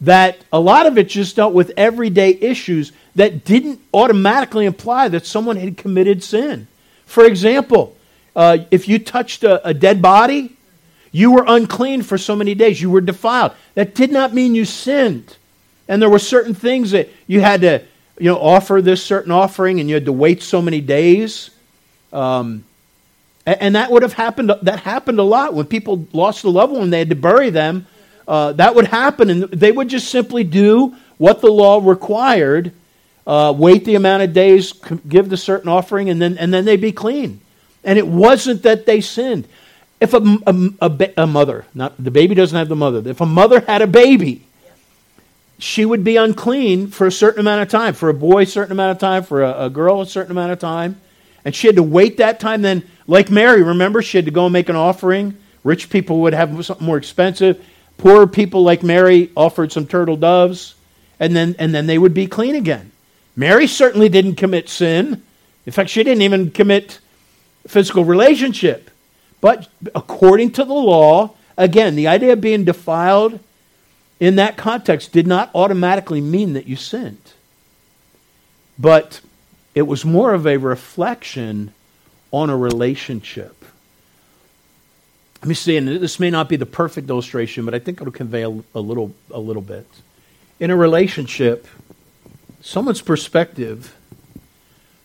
that 0.02 0.38
a 0.52 0.60
lot 0.60 0.86
of 0.86 0.98
it 0.98 1.10
just 1.10 1.36
dealt 1.36 1.54
with 1.54 1.72
everyday 1.76 2.32
issues 2.32 2.92
that 3.18 3.44
didn't 3.44 3.82
automatically 3.94 4.66
imply 4.66 5.08
that 5.10 5.26
someone 5.26 5.58
had 5.58 5.76
committed 5.76 6.24
sin. 6.24 6.68
For 7.06 7.26
example, 7.26 7.98
uh, 8.36 8.60
if 8.70 8.88
you 8.88 9.00
touched 9.00 9.44
a, 9.44 9.68
a 9.68 9.74
dead 9.74 10.02
body, 10.04 10.56
you 11.12 11.32
were 11.32 11.44
unclean 11.48 12.04
for 12.04 12.20
so 12.20 12.36
many 12.36 12.54
days. 12.54 12.80
You 12.80 12.92
were 12.92 13.02
defiled. 13.02 13.54
That 13.74 13.96
did 13.96 14.12
not 14.12 14.36
mean 14.36 14.54
you 14.54 14.66
sinned. 14.66 15.36
And 15.88 16.00
there 16.00 16.12
were 16.12 16.20
certain 16.20 16.54
things 16.54 16.92
that 16.92 17.10
you 17.26 17.42
had 17.42 17.62
to, 17.62 17.82
you 18.20 18.26
know, 18.26 18.38
offer 18.38 18.84
this 18.84 19.02
certain 19.02 19.32
offering, 19.32 19.80
and 19.80 19.90
you 19.90 19.96
had 19.96 20.06
to 20.06 20.14
wait 20.14 20.44
so 20.44 20.62
many 20.62 20.80
days. 20.80 21.50
Um, 22.14 22.66
and, 23.48 23.76
that 23.76 23.90
would 23.90 24.04
have 24.04 24.14
happened. 24.14 24.54
That 24.62 24.82
happened 24.82 25.18
a 25.18 25.24
lot 25.24 25.56
when 25.56 25.66
people 25.66 26.06
lost 26.14 26.44
a 26.44 26.50
loved 26.50 26.74
one. 26.74 26.92
They 26.92 27.00
had 27.00 27.10
to 27.10 27.16
bury 27.16 27.50
them. 27.50 27.88
Uh, 28.28 28.52
that 28.54 28.76
would 28.76 28.88
happen, 28.88 29.30
and 29.32 29.44
they 29.46 29.72
would 29.72 29.88
just 29.88 30.10
simply 30.10 30.44
do 30.44 30.96
what 31.18 31.42
the 31.42 31.50
law 31.50 31.82
required. 31.84 32.74
Uh, 33.28 33.52
wait 33.52 33.84
the 33.84 33.96
amount 33.96 34.24
of 34.24 34.32
days, 34.32 34.72
give 35.06 35.28
the 35.28 35.36
certain 35.36 35.68
offering, 35.68 36.10
and 36.10 36.22
then 36.22 36.38
and 36.38 36.54
then 36.54 36.64
they'd 36.64 36.80
be 36.80 36.94
clean. 36.94 37.42
And 37.84 38.00
it 38.00 38.08
wasn't 38.08 38.64
that 38.64 38.86
they 38.86 39.02
sinned. 39.02 39.50
If 40.00 40.14
a, 40.14 40.22
a, 40.48 40.70
a, 40.82 41.14
a 41.18 41.28
mother, 41.28 41.66
not 41.74 42.02
the 42.02 42.10
baby 42.10 42.36
doesn't 42.36 42.58
have 42.58 42.70
the 42.70 42.76
mother, 42.76 43.08
if 43.10 43.20
a 43.20 43.26
mother 43.26 43.60
had 43.60 43.82
a 43.82 43.88
baby, 43.88 44.44
she 45.60 45.84
would 45.84 46.06
be 46.06 46.16
unclean 46.16 46.88
for 46.88 47.06
a 47.06 47.12
certain 47.12 47.42
amount 47.42 47.64
of 47.64 47.70
time. 47.70 47.94
For 47.94 48.08
a 48.08 48.14
boy, 48.14 48.44
a 48.44 48.46
certain 48.46 48.72
amount 48.72 48.92
of 48.92 49.00
time. 49.00 49.24
For 49.24 49.44
a, 49.44 49.66
a, 49.66 49.70
girl, 49.70 50.02
a 50.02 50.06
certain 50.06 50.32
amount 50.32 50.54
of 50.54 50.60
time. 50.60 51.02
And 51.44 51.54
she 51.54 51.68
had 51.68 51.76
to 51.76 51.84
wait 51.84 52.18
that 52.18 52.40
time. 52.40 52.62
Then, 52.62 52.84
like 53.08 53.30
Mary, 53.30 53.62
remember, 53.62 54.02
she 54.02 54.18
had 54.18 54.26
to 54.26 54.32
go 54.32 54.46
and 54.46 54.54
make 54.54 54.70
an 54.70 54.76
offering. 54.78 55.38
Rich 55.64 55.90
people 55.90 56.22
would 56.22 56.34
have 56.34 56.66
something 56.66 56.86
more 56.86 56.98
expensive. 56.98 57.62
Poor 57.98 58.28
people 58.28 58.64
like 58.64 58.84
Mary 58.84 59.32
offered 59.36 59.72
some 59.72 59.88
turtle 59.88 60.16
doves, 60.16 60.76
and 61.20 61.36
then, 61.36 61.56
and 61.58 61.74
then 61.74 61.88
they 61.88 61.98
would 61.98 62.14
be 62.14 62.28
clean 62.28 62.56
again. 62.56 62.92
Mary 63.38 63.68
certainly 63.68 64.10
didn't 64.10 64.36
commit 64.36 64.68
sin. 64.68 65.22
In 65.68 65.72
fact, 65.72 65.92
she 65.92 66.04
didn't 66.04 66.24
even 66.24 66.50
commit 66.50 67.00
physical 67.68 68.04
relationship. 68.04 68.90
But 69.40 69.70
according 69.94 70.54
to 70.54 70.66
the 70.66 70.74
law, 70.74 71.36
again, 71.56 71.96
the 71.96 72.08
idea 72.08 72.34
of 72.34 72.42
being 72.42 72.66
defiled 72.66 73.40
in 74.20 74.38
that 74.38 74.58
context 74.58 75.12
did 75.12 75.28
not 75.28 75.52
automatically 75.54 76.20
mean 76.20 76.54
that 76.54 76.66
you 76.66 76.76
sinned. 76.76 77.22
But 78.80 79.22
it 79.76 79.84
was 79.84 80.04
more 80.04 80.34
of 80.34 80.48
a 80.48 80.58
reflection 80.58 81.74
on 82.32 82.50
a 82.50 82.58
relationship. 82.58 83.64
Let 85.42 85.48
me 85.48 85.54
see, 85.54 85.78
and 85.78 85.88
this 85.88 86.20
may 86.20 86.32
not 86.32 86.50
be 86.50 86.56
the 86.56 86.66
perfect 86.66 87.08
illustration, 87.08 87.66
but 87.66 87.76
I 87.76 87.80
think 87.80 88.02
it'll 88.02 88.12
convey 88.12 88.42
a, 88.42 88.50
a 88.50 88.80
little, 88.80 89.14
a 89.30 89.40
little 89.40 89.62
bit. 89.62 89.86
In 90.60 90.72
a 90.72 90.76
relationship, 90.76 91.68
someone's 92.62 93.02
perspective 93.02 93.94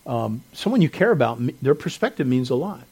um, 0.05 0.43
someone 0.53 0.81
you 0.81 0.89
care 0.89 1.11
about, 1.11 1.39
their 1.61 1.75
perspective 1.75 2.27
means 2.27 2.49
a 2.49 2.55
lot. 2.55 2.83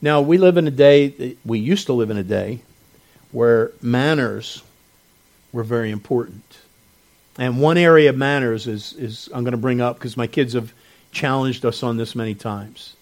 Now, 0.00 0.20
we 0.20 0.38
live 0.38 0.56
in 0.56 0.66
a 0.66 0.70
day, 0.70 1.36
we 1.44 1.58
used 1.58 1.86
to 1.86 1.92
live 1.92 2.10
in 2.10 2.16
a 2.16 2.22
day 2.22 2.60
where 3.32 3.72
manners 3.80 4.62
were 5.52 5.64
very 5.64 5.90
important. 5.90 6.44
And 7.36 7.60
one 7.60 7.78
area 7.78 8.10
of 8.10 8.16
manners 8.16 8.66
is, 8.66 8.92
is 8.92 9.28
I'm 9.34 9.42
going 9.42 9.52
to 9.52 9.58
bring 9.58 9.80
up 9.80 9.98
because 9.98 10.16
my 10.16 10.26
kids 10.26 10.52
have 10.52 10.72
challenged 11.10 11.64
us 11.64 11.82
on 11.82 11.96
this 11.96 12.14
many 12.14 12.34
times. 12.34 12.94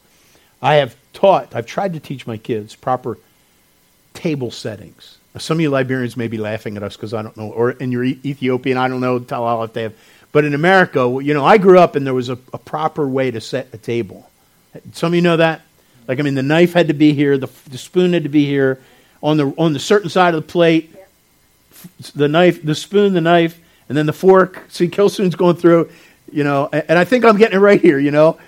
I 0.63 0.77
have 0.77 0.97
taught, 1.13 1.55
I've 1.55 1.67
tried 1.67 1.93
to 1.95 2.01
teach 2.01 2.27
my 2.27 2.39
kids 2.39 2.75
proper 2.75 3.19
table 4.15 4.51
settings. 4.51 5.19
Some 5.39 5.59
of 5.59 5.61
you 5.63 5.71
Liberians 5.71 6.17
may 6.17 6.29
be 6.29 6.39
laughing 6.39 6.77
at 6.77 6.83
us 6.83 6.97
because 6.97 7.13
I 7.13 7.23
don't 7.23 7.37
know, 7.37 7.51
or 7.51 7.73
in 7.73 7.91
your 7.91 8.05
Ethiopian, 8.05 8.79
I 8.79 8.89
don't 8.89 9.01
know, 9.01 9.19
tell 9.19 9.65
if 9.65 9.73
they 9.73 9.83
have 9.83 9.95
but 10.33 10.45
in 10.45 10.55
America, 10.55 11.19
you 11.23 11.35
know, 11.35 11.45
I 11.45 11.59
grew 11.59 11.79
up 11.79 11.95
and 11.95 12.07
there 12.07 12.15
was 12.15 12.31
a, 12.31 12.39
a, 12.53 12.59
proper 12.59 13.07
way 13.07 13.31
to 13.31 13.41
set 13.41 13.69
a 13.73 13.79
table. 13.79 14.29
Some 14.93 15.13
of 15.13 15.15
you 15.15 15.23
know 15.23 15.37
that? 15.37 15.61
Like, 16.09 16.19
I 16.19 16.23
mean, 16.23 16.35
the 16.35 16.43
knife 16.43 16.73
had 16.73 16.89
to 16.89 16.95
be 16.95 17.13
here, 17.13 17.37
the, 17.37 17.51
the 17.69 17.79
spoon 17.79 18.15
had 18.15 18.23
to 18.23 18.29
be 18.29 18.47
here, 18.47 18.81
on 19.23 19.37
the, 19.37 19.55
on 19.59 19.75
the 19.75 19.79
certain 19.79 20.09
side 20.09 20.35
of 20.35 20.43
the 20.43 20.51
plate, 20.51 20.95
the 22.15 22.29
knife, 22.29 22.63
the 22.63 22.75
spoon, 22.75 23.13
the 23.13 23.21
knife, 23.21 23.61
and 23.89 23.97
then 23.97 24.07
the 24.07 24.13
fork. 24.13 24.65
See, 24.69 24.89
Kilsoon's 24.89 25.35
going 25.35 25.57
through, 25.57 25.91
you 26.33 26.45
know, 26.45 26.69
and, 26.73 26.85
and 26.89 26.99
I 26.99 27.05
think 27.05 27.25
I'm 27.25 27.37
getting 27.37 27.59
it 27.59 27.61
right 27.61 27.81
here, 27.81 27.99
you 27.99 28.11
know. 28.11 28.39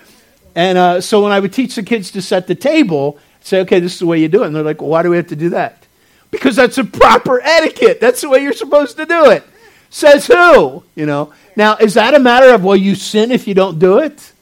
And 0.55 0.77
uh, 0.77 1.01
so 1.01 1.21
when 1.21 1.31
I 1.31 1.39
would 1.39 1.53
teach 1.53 1.75
the 1.75 1.83
kids 1.83 2.11
to 2.11 2.21
set 2.21 2.47
the 2.47 2.55
table, 2.55 3.19
I'd 3.39 3.45
say, 3.45 3.59
okay, 3.61 3.79
this 3.79 3.93
is 3.93 3.99
the 3.99 4.05
way 4.05 4.19
you 4.19 4.27
do 4.27 4.43
it. 4.43 4.47
And 4.47 4.55
they're 4.55 4.63
like, 4.63 4.81
well, 4.81 4.89
why 4.89 5.03
do 5.03 5.09
we 5.09 5.17
have 5.17 5.27
to 5.27 5.35
do 5.35 5.49
that? 5.49 5.85
Because 6.31 6.55
that's 6.55 6.77
a 6.77 6.83
proper 6.83 7.39
etiquette. 7.41 8.01
That's 8.01 8.21
the 8.21 8.29
way 8.29 8.39
you're 8.39 8.53
supposed 8.53 8.97
to 8.97 9.05
do 9.05 9.29
it. 9.29 9.43
Says 9.89 10.27
who? 10.27 10.83
You 10.95 11.05
know. 11.05 11.33
Now, 11.55 11.77
is 11.77 11.93
that 11.93 12.13
a 12.13 12.19
matter 12.19 12.53
of 12.53 12.63
well, 12.63 12.75
you 12.75 12.95
sin 12.95 13.31
if 13.31 13.47
you 13.47 13.53
don't 13.53 13.79
do 13.79 13.99
it? 13.99 14.33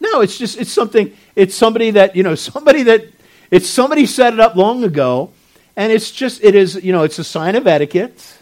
No, 0.00 0.20
it's 0.20 0.38
just 0.38 0.58
it's 0.58 0.72
something. 0.72 1.16
It's 1.36 1.54
somebody 1.54 1.92
that 1.92 2.16
you 2.16 2.22
know 2.22 2.34
somebody 2.50 2.84
that 2.84 3.04
it's 3.50 3.68
somebody 3.68 4.06
set 4.06 4.32
it 4.32 4.40
up 4.40 4.56
long 4.56 4.84
ago, 4.84 5.30
and 5.76 5.92
it's 5.92 6.10
just 6.10 6.42
it 6.42 6.54
is 6.54 6.82
you 6.82 6.92
know 6.92 7.02
it's 7.02 7.18
a 7.18 7.24
sign 7.24 7.56
of 7.56 7.66
etiquette. 7.66 8.38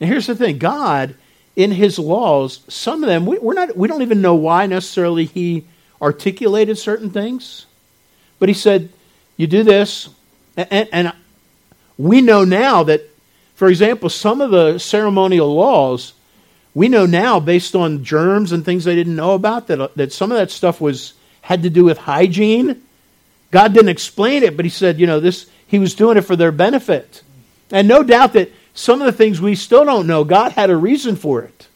And 0.00 0.10
here's 0.10 0.26
the 0.26 0.34
thing: 0.34 0.58
God, 0.58 1.14
in 1.54 1.70
His 1.70 1.98
laws, 1.98 2.60
some 2.68 3.02
of 3.02 3.08
them 3.08 3.24
we, 3.24 3.38
we're 3.38 3.54
not 3.54 3.76
we 3.76 3.88
don't 3.88 4.02
even 4.02 4.20
know 4.20 4.34
why 4.34 4.66
necessarily 4.66 5.24
He 5.24 5.64
articulated 6.00 6.76
certain 6.76 7.10
things, 7.10 7.66
but 8.38 8.48
He 8.48 8.54
said, 8.54 8.88
"You 9.36 9.46
do 9.46 9.62
this," 9.62 10.08
and, 10.56 10.88
and 10.92 11.12
we 11.96 12.20
know 12.20 12.44
now 12.44 12.82
that 12.82 13.08
for 13.54 13.68
example, 13.68 14.08
some 14.08 14.40
of 14.40 14.50
the 14.50 14.78
ceremonial 14.78 15.54
laws, 15.54 16.14
we 16.74 16.88
know 16.88 17.06
now 17.06 17.40
based 17.40 17.74
on 17.74 18.04
germs 18.04 18.52
and 18.52 18.64
things 18.64 18.84
they 18.84 18.94
didn't 18.94 19.16
know 19.16 19.34
about 19.34 19.66
that, 19.66 19.80
uh, 19.80 19.88
that 19.96 20.12
some 20.12 20.32
of 20.32 20.38
that 20.38 20.50
stuff 20.50 20.80
was 20.80 21.14
had 21.42 21.62
to 21.64 21.70
do 21.70 21.84
with 21.84 21.98
hygiene. 21.98 22.82
God 23.50 23.74
didn't 23.74 23.90
explain 23.90 24.42
it, 24.42 24.56
but 24.56 24.64
he 24.64 24.70
said, 24.70 24.98
you 24.98 25.06
know, 25.06 25.20
this 25.20 25.46
he 25.66 25.78
was 25.78 25.94
doing 25.94 26.16
it 26.16 26.22
for 26.22 26.36
their 26.36 26.52
benefit. 26.52 27.22
And 27.70 27.88
no 27.88 28.02
doubt 28.02 28.34
that 28.34 28.52
some 28.74 29.00
of 29.00 29.06
the 29.06 29.12
things 29.12 29.40
we 29.40 29.54
still 29.54 29.84
don't 29.84 30.06
know, 30.06 30.24
God 30.24 30.52
had 30.52 30.70
a 30.70 30.76
reason 30.76 31.16
for 31.16 31.42
it. 31.42 31.68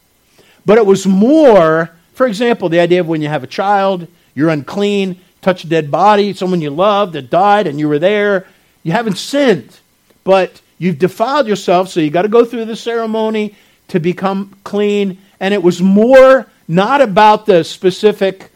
But 0.65 0.77
it 0.77 0.85
was 0.85 1.05
more, 1.07 1.91
for 2.13 2.27
example, 2.27 2.69
the 2.69 2.79
idea 2.79 2.99
of 2.99 3.07
when 3.07 3.21
you 3.21 3.29
have 3.29 3.43
a 3.43 3.47
child, 3.47 4.07
you're 4.35 4.49
unclean, 4.49 5.19
touch 5.41 5.63
a 5.63 5.67
dead 5.67 5.89
body, 5.89 6.33
someone 6.33 6.61
you 6.61 6.69
loved 6.69 7.13
that 7.13 7.29
died 7.29 7.67
and 7.67 7.79
you 7.79 7.87
were 7.87 7.99
there, 7.99 8.47
you 8.83 8.91
haven't 8.91 9.17
sinned. 9.17 9.79
But 10.23 10.61
You've 10.79 10.99
defiled 10.99 11.47
yourself, 11.47 11.89
so 11.89 11.99
you 11.99 12.09
got 12.09 12.21
to 12.23 12.27
go 12.27 12.45
through 12.45 12.65
the 12.65 12.75
ceremony 12.75 13.55
to 13.89 13.99
become 13.99 14.55
clean. 14.63 15.17
And 15.39 15.53
it 15.53 15.63
was 15.63 15.81
more 15.81 16.47
not 16.67 17.01
about 17.01 17.45
the 17.45 17.63
specific, 17.63 18.51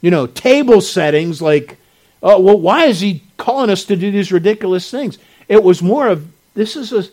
you 0.00 0.10
know, 0.10 0.26
table 0.26 0.80
settings 0.80 1.40
like, 1.40 1.76
oh, 2.22 2.40
well, 2.40 2.58
why 2.58 2.86
is 2.86 3.00
he 3.00 3.22
calling 3.36 3.70
us 3.70 3.84
to 3.84 3.96
do 3.96 4.10
these 4.10 4.32
ridiculous 4.32 4.90
things? 4.90 5.18
It 5.48 5.62
was 5.62 5.82
more 5.82 6.08
of 6.08 6.28
this 6.54 6.76
is 6.76 6.92
a 6.92 7.04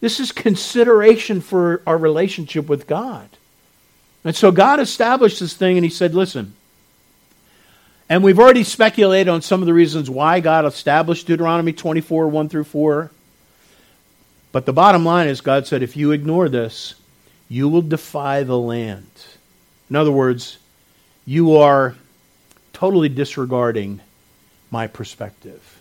this 0.00 0.20
is 0.20 0.30
consideration 0.30 1.40
for 1.40 1.82
our 1.86 1.98
relationship 1.98 2.68
with 2.68 2.86
God. 2.86 3.28
And 4.24 4.34
so 4.34 4.52
God 4.52 4.80
established 4.80 5.40
this 5.40 5.54
thing 5.54 5.76
and 5.76 5.84
he 5.84 5.90
said, 5.90 6.14
listen, 6.14 6.54
and 8.08 8.22
we've 8.22 8.38
already 8.38 8.64
speculated 8.64 9.28
on 9.28 9.42
some 9.42 9.60
of 9.60 9.66
the 9.66 9.74
reasons 9.74 10.08
why 10.08 10.40
God 10.40 10.64
established 10.64 11.26
Deuteronomy 11.26 11.72
24, 11.72 12.28
1 12.28 12.48
through 12.48 12.64
4. 12.64 13.10
But 14.50 14.66
the 14.66 14.72
bottom 14.72 15.04
line 15.04 15.28
is, 15.28 15.40
God 15.42 15.66
said, 15.66 15.82
if 15.82 15.96
you 15.96 16.12
ignore 16.12 16.48
this, 16.48 16.94
you 17.48 17.68
will 17.68 17.82
defy 17.82 18.42
the 18.42 18.58
land. 18.58 19.10
In 19.88 19.96
other 19.96 20.12
words, 20.12 20.58
you 21.24 21.56
are 21.56 21.94
totally 22.72 23.08
disregarding 23.08 24.00
my 24.70 24.86
perspective. 24.86 25.80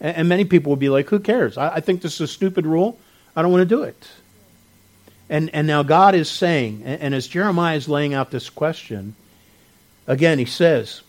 And, 0.00 0.16
and 0.18 0.28
many 0.28 0.44
people 0.44 0.70
will 0.70 0.76
be 0.76 0.88
like, 0.88 1.08
who 1.08 1.20
cares? 1.20 1.56
I, 1.56 1.76
I 1.76 1.80
think 1.80 2.02
this 2.02 2.14
is 2.14 2.20
a 2.22 2.26
stupid 2.26 2.66
rule. 2.66 2.98
I 3.34 3.42
don't 3.42 3.52
want 3.52 3.62
to 3.62 3.74
do 3.74 3.82
it. 3.82 4.08
And, 5.28 5.50
and 5.52 5.66
now 5.66 5.82
God 5.82 6.14
is 6.14 6.28
saying, 6.28 6.82
and, 6.84 7.00
and 7.00 7.14
as 7.14 7.26
Jeremiah 7.26 7.76
is 7.76 7.88
laying 7.88 8.14
out 8.14 8.30
this 8.30 8.50
question, 8.50 9.14
again, 10.06 10.38
he 10.38 10.44
says, 10.44 11.02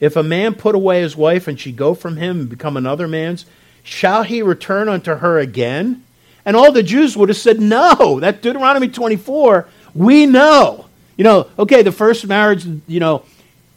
If 0.00 0.16
a 0.16 0.22
man 0.22 0.54
put 0.54 0.74
away 0.74 1.02
his 1.02 1.16
wife 1.16 1.48
and 1.48 1.58
she 1.58 1.72
go 1.72 1.94
from 1.94 2.16
him 2.16 2.40
and 2.40 2.48
become 2.48 2.76
another 2.76 3.08
man's, 3.08 3.44
shall 3.82 4.22
he 4.22 4.42
return 4.42 4.88
unto 4.88 5.16
her 5.16 5.38
again? 5.38 6.04
And 6.50 6.56
all 6.56 6.72
the 6.72 6.82
Jews 6.82 7.16
would 7.16 7.28
have 7.28 7.38
said, 7.38 7.60
No. 7.60 8.18
That 8.18 8.42
Deuteronomy 8.42 8.88
24, 8.88 9.68
we 9.94 10.26
know. 10.26 10.86
You 11.16 11.22
know, 11.22 11.46
okay, 11.56 11.82
the 11.82 11.92
first 11.92 12.26
marriage, 12.26 12.66
you 12.88 12.98
know, 12.98 13.22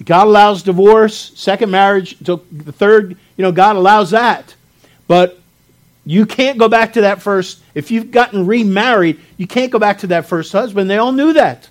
God 0.03 0.25
allows 0.25 0.63
divorce. 0.63 1.33
Second 1.35 1.69
marriage, 1.69 2.17
the 2.17 2.39
third, 2.39 3.15
you 3.37 3.43
know, 3.43 3.51
God 3.51 3.75
allows 3.75 4.09
that. 4.09 4.55
But 5.07 5.39
you 6.03 6.25
can't 6.25 6.57
go 6.57 6.67
back 6.67 6.93
to 6.93 7.01
that 7.01 7.21
first. 7.21 7.61
If 7.75 7.91
you've 7.91 8.09
gotten 8.09 8.47
remarried, 8.47 9.19
you 9.37 9.45
can't 9.45 9.71
go 9.71 9.77
back 9.77 9.99
to 9.99 10.07
that 10.07 10.25
first 10.25 10.51
husband. 10.51 10.89
They 10.89 10.97
all 10.97 11.11
knew 11.11 11.33
that. 11.33 11.69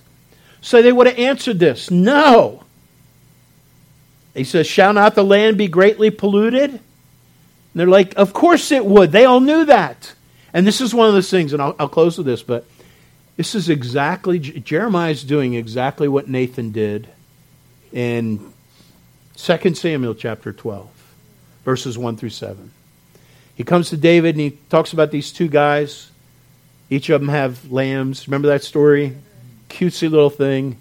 So 0.61 0.81
they 0.81 0.93
would 0.93 1.07
have 1.07 1.19
answered 1.19 1.59
this 1.59 1.91
no. 1.91 2.63
He 4.33 4.45
says, 4.45 4.67
Shall 4.67 4.93
not 4.93 5.15
the 5.15 5.23
land 5.25 5.57
be 5.57 5.67
greatly 5.67 6.11
polluted? 6.11 6.69
And 6.69 6.79
they're 7.75 7.87
like, 7.87 8.13
Of 8.15 8.31
course 8.31 8.71
it 8.71 8.85
would. 8.85 9.11
They 9.11 9.25
all 9.25 9.41
knew 9.41 9.65
that. 9.65 10.13
And 10.53 10.67
this 10.67 10.81
is 10.81 10.93
one 10.93 11.07
of 11.07 11.13
those 11.13 11.29
things, 11.29 11.53
and 11.53 11.61
I'll, 11.61 11.75
I'll 11.79 11.89
close 11.89 12.17
with 12.17 12.27
this, 12.27 12.43
but 12.43 12.65
this 13.37 13.55
is 13.55 13.69
exactly, 13.69 14.37
Jeremiah 14.39 15.11
is 15.11 15.23
doing 15.23 15.55
exactly 15.55 16.07
what 16.07 16.29
Nathan 16.29 16.71
did 16.71 17.09
in 17.91 18.53
2 19.35 19.73
Samuel 19.73 20.13
chapter 20.13 20.53
12, 20.53 20.87
verses 21.65 21.97
1 21.97 22.17
through 22.17 22.29
7. 22.29 22.71
He 23.55 23.63
comes 23.63 23.89
to 23.89 23.97
David 23.97 24.35
and 24.35 24.41
he 24.41 24.51
talks 24.69 24.93
about 24.93 25.11
these 25.11 25.31
two 25.31 25.47
guys. 25.47 26.09
Each 26.89 27.09
of 27.09 27.21
them 27.21 27.29
have 27.29 27.71
lambs. 27.71 28.27
Remember 28.27 28.47
that 28.49 28.63
story? 28.63 29.15
Cutesy 29.69 30.09
little 30.09 30.29
thing. 30.29 30.77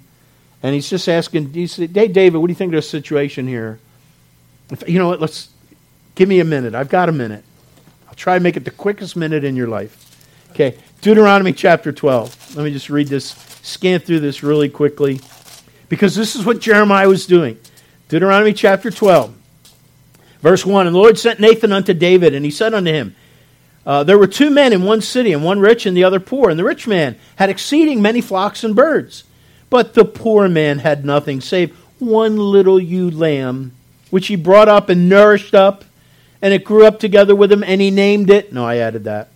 And 0.63 0.75
he's 0.75 0.89
just 0.89 1.09
asking, 1.09 1.53
he 1.53 1.67
said, 1.67 1.91
hey, 1.95 2.09
David, 2.09 2.39
what 2.39 2.47
do 2.47 2.53
you 2.53 2.57
think 2.57 2.73
of 2.73 2.77
the 2.77 2.83
situation 2.83 3.47
here? 3.47 3.79
If, 4.71 4.89
you 4.89 4.99
know 4.99 5.09
what? 5.09 5.21
Let's 5.21 5.49
give 6.15 6.29
me 6.29 6.41
a 6.41 6.45
minute. 6.45 6.75
I've 6.75 6.89
got 6.89 7.09
a 7.09 7.13
minute. 7.13 7.45
I'll 8.13 8.17
try 8.17 8.37
to 8.37 8.45
make 8.45 8.59
it 8.59 8.67
the 8.67 8.71
quickest 8.71 9.17
minute 9.17 9.43
in 9.43 9.57
your 9.57 9.69
life. 9.69 9.97
Okay, 10.51 10.77
Deuteronomy 11.01 11.55
chapter 11.55 11.93
12. 11.93 12.57
Let 12.57 12.63
me 12.63 12.71
just 12.71 12.91
read 12.91 13.09
this, 13.09 13.31
scan 13.63 14.01
through 14.01 14.21
this 14.21 14.43
really 14.43 14.69
quickly 14.69 15.19
because 15.89 16.15
this 16.15 16.37
is 16.37 16.45
what 16.45 16.61
Jeremiah 16.61 17.09
was 17.09 17.25
doing. 17.25 17.59
Deuteronomy 18.11 18.53
chapter 18.53 18.91
12, 18.91 19.35
verse 20.43 20.67
1 20.67 20.87
And 20.87 20.95
the 20.95 21.01
Lord 21.01 21.19
sent 21.19 21.41
Nathan 21.41 21.73
unto 21.73 21.95
David, 21.95 22.35
and 22.35 22.45
he 22.45 22.51
said 22.51 22.75
unto 22.75 22.93
him, 22.93 23.17
uh, 23.87 24.05
There 24.05 24.19
were 24.19 24.27
two 24.27 24.51
men 24.51 24.75
in 24.75 24.83
one 24.83 25.01
city, 25.01 25.33
and 25.33 25.43
one 25.43 25.59
rich 25.59 25.87
and 25.87 25.97
the 25.97 26.05
other 26.05 26.21
poor. 26.21 26.51
And 26.51 26.59
the 26.59 26.65
rich 26.65 26.87
man 26.87 27.17
had 27.37 27.49
exceeding 27.49 28.03
many 28.03 28.21
flocks 28.21 28.63
and 28.63 28.77
birds. 28.77 29.25
But 29.71 29.95
the 29.95 30.05
poor 30.05 30.51
man 30.51 30.81
had 30.81 31.07
nothing 31.07 31.41
save 31.41 31.75
one 31.99 32.37
little 32.37 32.79
ewe 32.79 33.11
lamb, 33.11 33.73
which 34.11 34.27
he 34.27 34.37
brought 34.37 34.69
up 34.69 34.91
and 34.91 35.09
nourished 35.09 35.55
up, 35.55 35.87
and 36.43 36.53
it 36.53 36.65
grew 36.65 36.85
up 36.85 36.99
together 36.99 37.35
with 37.35 37.51
him, 37.51 37.63
and 37.63 37.81
he 37.81 37.91
named 37.91 38.29
it. 38.29 38.53
No, 38.53 38.67
I 38.67 38.77
added 38.77 39.05
that. 39.05 39.29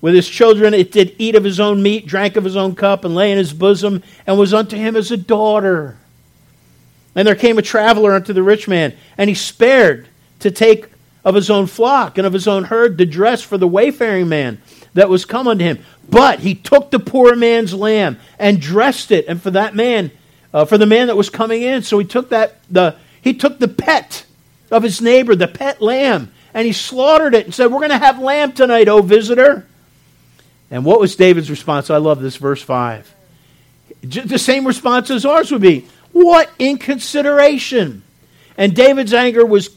With 0.00 0.14
his 0.14 0.28
children, 0.28 0.72
it 0.72 0.90
did 0.90 1.14
eat 1.18 1.34
of 1.34 1.44
his 1.44 1.60
own 1.60 1.82
meat, 1.82 2.06
drank 2.06 2.36
of 2.36 2.44
his 2.44 2.56
own 2.56 2.74
cup, 2.74 3.04
and 3.04 3.14
lay 3.14 3.30
in 3.30 3.38
his 3.38 3.52
bosom, 3.52 4.02
and 4.26 4.38
was 4.38 4.54
unto 4.54 4.76
him 4.76 4.96
as 4.96 5.10
a 5.10 5.16
daughter. 5.16 5.98
And 7.14 7.28
there 7.28 7.34
came 7.34 7.58
a 7.58 7.62
traveler 7.62 8.14
unto 8.14 8.32
the 8.32 8.42
rich 8.42 8.66
man, 8.68 8.94
and 9.18 9.28
he 9.28 9.34
spared 9.34 10.08
to 10.40 10.50
take 10.50 10.88
of 11.24 11.34
his 11.34 11.50
own 11.50 11.66
flock 11.66 12.18
and 12.18 12.26
of 12.26 12.32
his 12.32 12.48
own 12.48 12.64
herd 12.64 12.98
the 12.98 13.06
dress 13.06 13.42
for 13.42 13.56
the 13.56 13.68
wayfaring 13.68 14.28
man 14.28 14.60
that 14.94 15.08
was 15.08 15.24
come 15.24 15.46
unto 15.46 15.64
him. 15.64 15.78
But 16.08 16.40
he 16.40 16.54
took 16.54 16.90
the 16.90 16.98
poor 16.98 17.36
man's 17.36 17.74
lamb 17.74 18.18
and 18.38 18.60
dressed 18.60 19.10
it, 19.12 19.26
and 19.28 19.40
for 19.40 19.50
that 19.52 19.74
man, 19.74 20.10
uh, 20.52 20.64
for 20.64 20.78
the 20.78 20.86
man 20.86 21.06
that 21.06 21.16
was 21.16 21.30
coming 21.30 21.62
in. 21.62 21.82
So 21.82 21.98
he 21.98 22.04
took 22.04 22.30
that 22.30 22.58
the 22.70 22.96
he 23.20 23.34
took 23.34 23.58
the 23.58 23.68
pet 23.68 24.24
of 24.70 24.82
his 24.82 25.00
neighbor, 25.00 25.36
the 25.36 25.46
pet 25.46 25.80
lamb, 25.80 26.32
and 26.54 26.66
he 26.66 26.72
slaughtered 26.72 27.34
it 27.34 27.46
and 27.46 27.54
said, 27.54 27.72
"We're 27.72 27.78
going 27.78 27.90
to 27.90 27.98
have 27.98 28.18
lamb 28.18 28.52
tonight, 28.52 28.88
O 28.88 29.02
visitor." 29.02 29.66
And 30.70 30.84
what 30.84 31.00
was 31.00 31.16
David's 31.16 31.50
response? 31.50 31.90
I 31.90 31.98
love 31.98 32.20
this 32.20 32.36
verse 32.36 32.62
five. 32.62 33.14
The 34.02 34.38
same 34.38 34.66
response 34.66 35.10
as 35.10 35.24
ours 35.24 35.50
would 35.52 35.62
be. 35.62 35.86
What 36.12 36.50
inconsideration! 36.58 38.02
And 38.56 38.74
David's 38.74 39.14
anger 39.14 39.46
was 39.46 39.70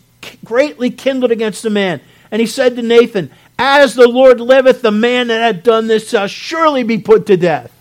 greatly 0.43 0.89
kindled 0.89 1.31
against 1.31 1.63
the 1.63 1.69
man. 1.69 2.01
And 2.31 2.39
he 2.39 2.47
said 2.47 2.75
to 2.75 2.81
Nathan, 2.81 3.31
As 3.57 3.93
the 3.93 4.07
Lord 4.07 4.41
liveth, 4.41 4.81
the 4.81 4.91
man 4.91 5.27
that 5.27 5.41
had 5.41 5.63
done 5.63 5.87
this 5.87 6.09
shall 6.09 6.27
surely 6.27 6.83
be 6.83 6.97
put 6.97 7.27
to 7.27 7.37
death. 7.37 7.71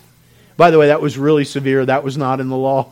By 0.55 0.71
the 0.71 0.79
way, 0.79 0.87
that 0.87 1.01
was 1.01 1.17
really 1.17 1.43
severe. 1.43 1.85
That 1.85 2.03
was 2.03 2.17
not 2.17 2.39
in 2.39 2.47
the 2.47 2.55
law. 2.55 2.91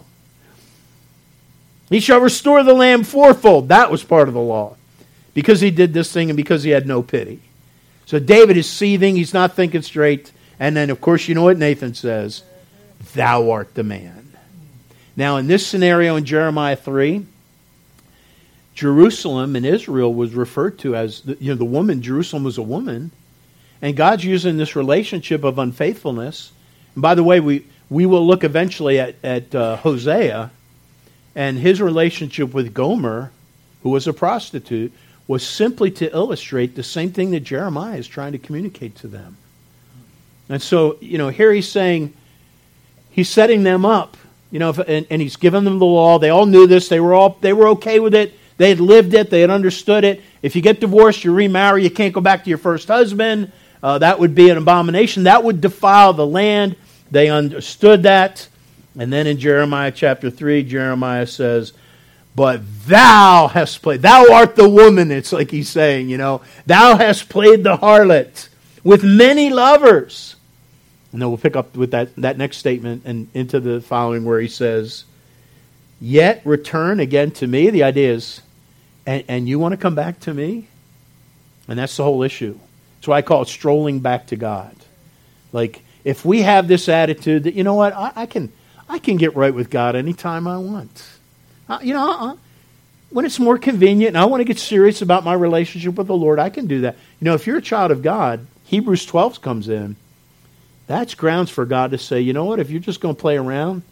He 1.90 2.00
shall 2.00 2.20
restore 2.20 2.64
the 2.64 2.74
lamb 2.74 3.04
fourfold. 3.04 3.70
That 3.70 3.92
was 3.92 4.04
part 4.04 4.28
of 4.28 4.34
the 4.34 4.42
law. 4.42 4.76
Because 5.34 5.62
he 5.62 5.72
did 5.72 5.94
this 5.94 6.12
thing 6.12 6.30
and 6.30 6.38
because 6.38 6.64
he 6.64 6.72
had 6.72 6.88
no 6.88 7.02
pity. 7.02 7.40
So 8.06 8.20
David 8.20 8.58
is 8.58 8.70
seething. 8.70 9.16
He's 9.16 9.34
not 9.34 9.56
thinking 9.56 9.82
straight. 9.82 10.32
And 10.60 10.76
then, 10.76 10.90
of 10.90 11.02
course, 11.02 11.28
you 11.28 11.36
know 11.36 11.44
what 11.44 11.58
Nathan 11.58 11.94
says 11.94 12.44
Thou 13.14 13.52
art 13.52 13.74
the 13.74 13.84
man. 13.84 14.34
Now, 15.16 15.38
in 15.38 15.48
this 15.48 15.66
scenario 15.66 16.16
in 16.16 16.26
Jeremiah 16.26 16.76
3, 16.76 17.26
Jerusalem 18.74 19.56
in 19.56 19.66
Israel 19.66 20.14
was 20.14 20.34
referred 20.34 20.80
to 20.80 20.96
as, 20.96 21.22
the, 21.22 21.38
you 21.40 21.52
know, 21.52 21.58
the 21.58 21.66
woman, 21.66 22.02
Jerusalem 22.02 22.44
was 22.44 22.58
a 22.58 22.64
woman. 22.64 23.12
And 23.82 23.96
God's 23.96 24.24
using 24.24 24.58
this 24.58 24.76
relationship 24.76 25.44
of 25.44 25.60
unfaithfulness. 25.60 26.52
And 26.96 27.02
by 27.02 27.16
the 27.16 27.24
way, 27.24 27.40
we, 27.40 27.66
we 27.90 28.06
will 28.06 28.26
look 28.26 28.44
eventually 28.44 29.00
at, 29.00 29.16
at 29.24 29.54
uh, 29.54 29.76
Hosea 29.78 30.50
and 31.36 31.58
his 31.58 31.82
relationship 31.82 32.54
with 32.54 32.74
Gomer, 32.74 33.32
who 33.84 33.90
was 33.90 34.08
a 34.08 34.14
prostitute, 34.14 34.94
was 35.28 35.46
simply 35.46 35.90
to 35.92 36.14
illustrate 36.14 36.76
the 36.76 36.84
same 36.84 37.12
thing 37.12 37.32
that 37.32 37.42
Jeremiah 37.42 37.98
is 37.98 38.08
trying 38.08 38.34
to 38.34 38.38
communicate 38.38 38.96
to 38.98 39.08
them. 39.08 39.38
And 40.50 40.62
so, 40.62 40.98
you 41.00 41.18
know, 41.18 41.30
here 41.30 41.54
he's 41.54 41.70
saying, 41.70 42.14
he's 43.10 43.30
setting 43.30 43.64
them 43.64 43.86
up 43.86 44.18
you 44.54 44.60
know, 44.60 44.72
and, 44.88 45.08
and 45.10 45.20
he's 45.20 45.36
given 45.36 45.64
them 45.64 45.80
the 45.80 45.86
law. 45.86 46.20
They 46.20 46.30
all 46.30 46.46
knew 46.46 46.68
this. 46.68 46.88
They 46.88 47.00
were 47.00 47.16
all 47.16 47.40
they 47.42 47.54
were 47.54 47.70
okay 47.70 48.00
with 48.00 48.14
it. 48.14 48.36
They 48.58 48.70
had 48.70 48.80
lived 48.80 49.16
it. 49.16 49.32
They 49.32 49.42
had 49.42 49.50
understood 49.50 50.04
it. 50.04 50.22
If 50.44 50.56
you 50.56 50.62
get 50.62 50.80
divorced, 50.80 51.24
you 51.24 51.34
remarry. 51.34 51.84
You 51.84 51.90
can't 51.90 52.14
go 52.14 52.22
back 52.22 52.44
to 52.44 52.50
your 52.50 52.60
first 52.60 52.88
husband. 52.88 53.52
Uh, 53.82 53.98
that 53.98 54.20
would 54.20 54.36
be 54.36 54.52
an 54.52 54.60
abomination. 54.60 55.24
That 55.24 55.44
would 55.44 55.60
defile 55.60 56.14
the 56.14 56.28
land. 56.28 56.76
They 57.10 57.30
understood 57.30 58.04
that. 58.04 58.48
And 58.96 59.12
then 59.12 59.26
in 59.26 59.40
Jeremiah 59.40 59.92
chapter 59.92 60.30
3, 60.30 60.62
Jeremiah 60.62 61.26
says, 61.26 61.74
But 62.36 62.62
thou 62.88 63.48
hast 63.48 63.82
played, 63.82 64.02
thou 64.02 64.34
art 64.34 64.56
the 64.56 64.68
woman, 64.68 65.12
it's 65.12 65.32
like 65.32 65.52
he's 65.52 65.70
saying, 65.70 66.10
you 66.10 66.18
know, 66.18 66.42
thou 66.66 66.98
hast 66.98 67.30
played 67.30 67.64
the 67.64 67.78
harlot 67.78 68.50
with 68.84 69.04
many 69.04 69.52
lovers. 69.52 70.36
And 71.12 71.22
then 71.22 71.30
we'll 71.30 71.38
pick 71.38 71.56
up 71.56 71.78
with 71.78 71.92
that, 71.92 72.16
that 72.16 72.40
next 72.40 72.58
statement 72.58 73.04
and 73.06 73.28
into 73.36 73.60
the 73.60 73.82
following 73.82 74.26
where 74.26 74.40
he 74.40 74.48
says, 74.48 75.06
Yet 76.02 76.42
return 76.44 77.00
again 77.00 77.32
to 77.32 77.48
me. 77.48 77.70
The 77.70 77.84
idea 77.84 78.14
is, 78.14 78.42
and, 79.06 79.24
and 79.28 79.48
you 79.48 79.58
want 79.58 79.72
to 79.72 79.78
come 79.78 79.96
back 79.96 80.20
to 80.22 80.34
me? 80.34 80.68
And 81.68 81.80
that's 81.80 81.96
the 81.96 82.04
whole 82.04 82.24
issue. 82.24 82.60
That's 82.98 83.08
why 83.08 83.18
I 83.18 83.22
call 83.22 83.44
it 83.44 83.48
strolling 83.48 84.00
back 84.00 84.28
to 84.28 84.36
God. 84.36 84.76
Like, 85.54 85.82
if 86.04 86.26
we 86.26 86.42
have 86.42 86.68
this 86.68 86.90
attitude 86.90 87.44
that, 87.44 87.54
you 87.54 87.64
know 87.64 87.76
what, 87.76 87.94
I, 87.94 88.12
I 88.16 88.26
can, 88.26 88.52
I 88.90 89.00
can 89.00 89.16
get 89.16 89.36
right 89.36 89.54
with 89.54 89.70
God 89.70 89.96
anytime 89.96 90.48
I 90.48 90.58
want. 90.58 91.08
Uh, 91.68 91.80
you 91.82 91.94
know, 91.94 92.10
uh, 92.10 92.36
when 93.10 93.26
it's 93.26 93.40
more 93.40 93.58
convenient 93.58 94.10
and 94.10 94.18
I 94.18 94.26
want 94.26 94.42
to 94.42 94.46
get 94.46 94.60
serious 94.60 95.02
about 95.02 95.24
my 95.24 95.34
relationship 95.34 95.96
with 95.96 96.08
the 96.08 96.16
Lord, 96.16 96.40
I 96.40 96.50
can 96.50 96.68
do 96.68 96.82
that. 96.82 96.96
You 97.20 97.26
know, 97.26 97.34
if 97.34 97.48
you're 97.48 97.58
a 97.58 97.62
child 97.62 97.92
of 97.92 98.02
God, 98.02 98.46
Hebrews 98.66 99.06
12 99.06 99.42
comes 99.42 99.70
in 99.70 99.96
that's 100.88 101.16
grounds 101.16 101.50
for 101.50 101.66
God 101.66 101.92
to 101.92 101.98
say, 101.98 102.22
you 102.22 102.34
know 102.34 102.46
what, 102.46 102.60
if 102.60 102.70
you're 102.70 102.82
just 102.82 103.00
going 103.00 103.16
to 103.16 103.22
play 103.22 103.38
around, 103.38 103.84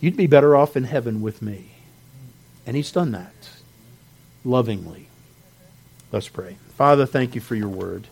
you'd 0.00 0.16
be 0.16 0.26
better 0.26 0.56
off 0.56 0.76
in 0.76 0.84
heaven 0.84 1.20
with 1.20 1.42
me. 1.42 1.70
And 2.66 2.76
He's 2.76 2.92
done 2.92 3.12
that 3.12 3.32
lovingly. 4.44 5.06
Let's 6.12 6.28
pray. 6.28 6.56
Father, 6.76 7.06
thank 7.06 7.34
you 7.34 7.40
for 7.40 7.54
your 7.54 7.68
word. 7.68 8.06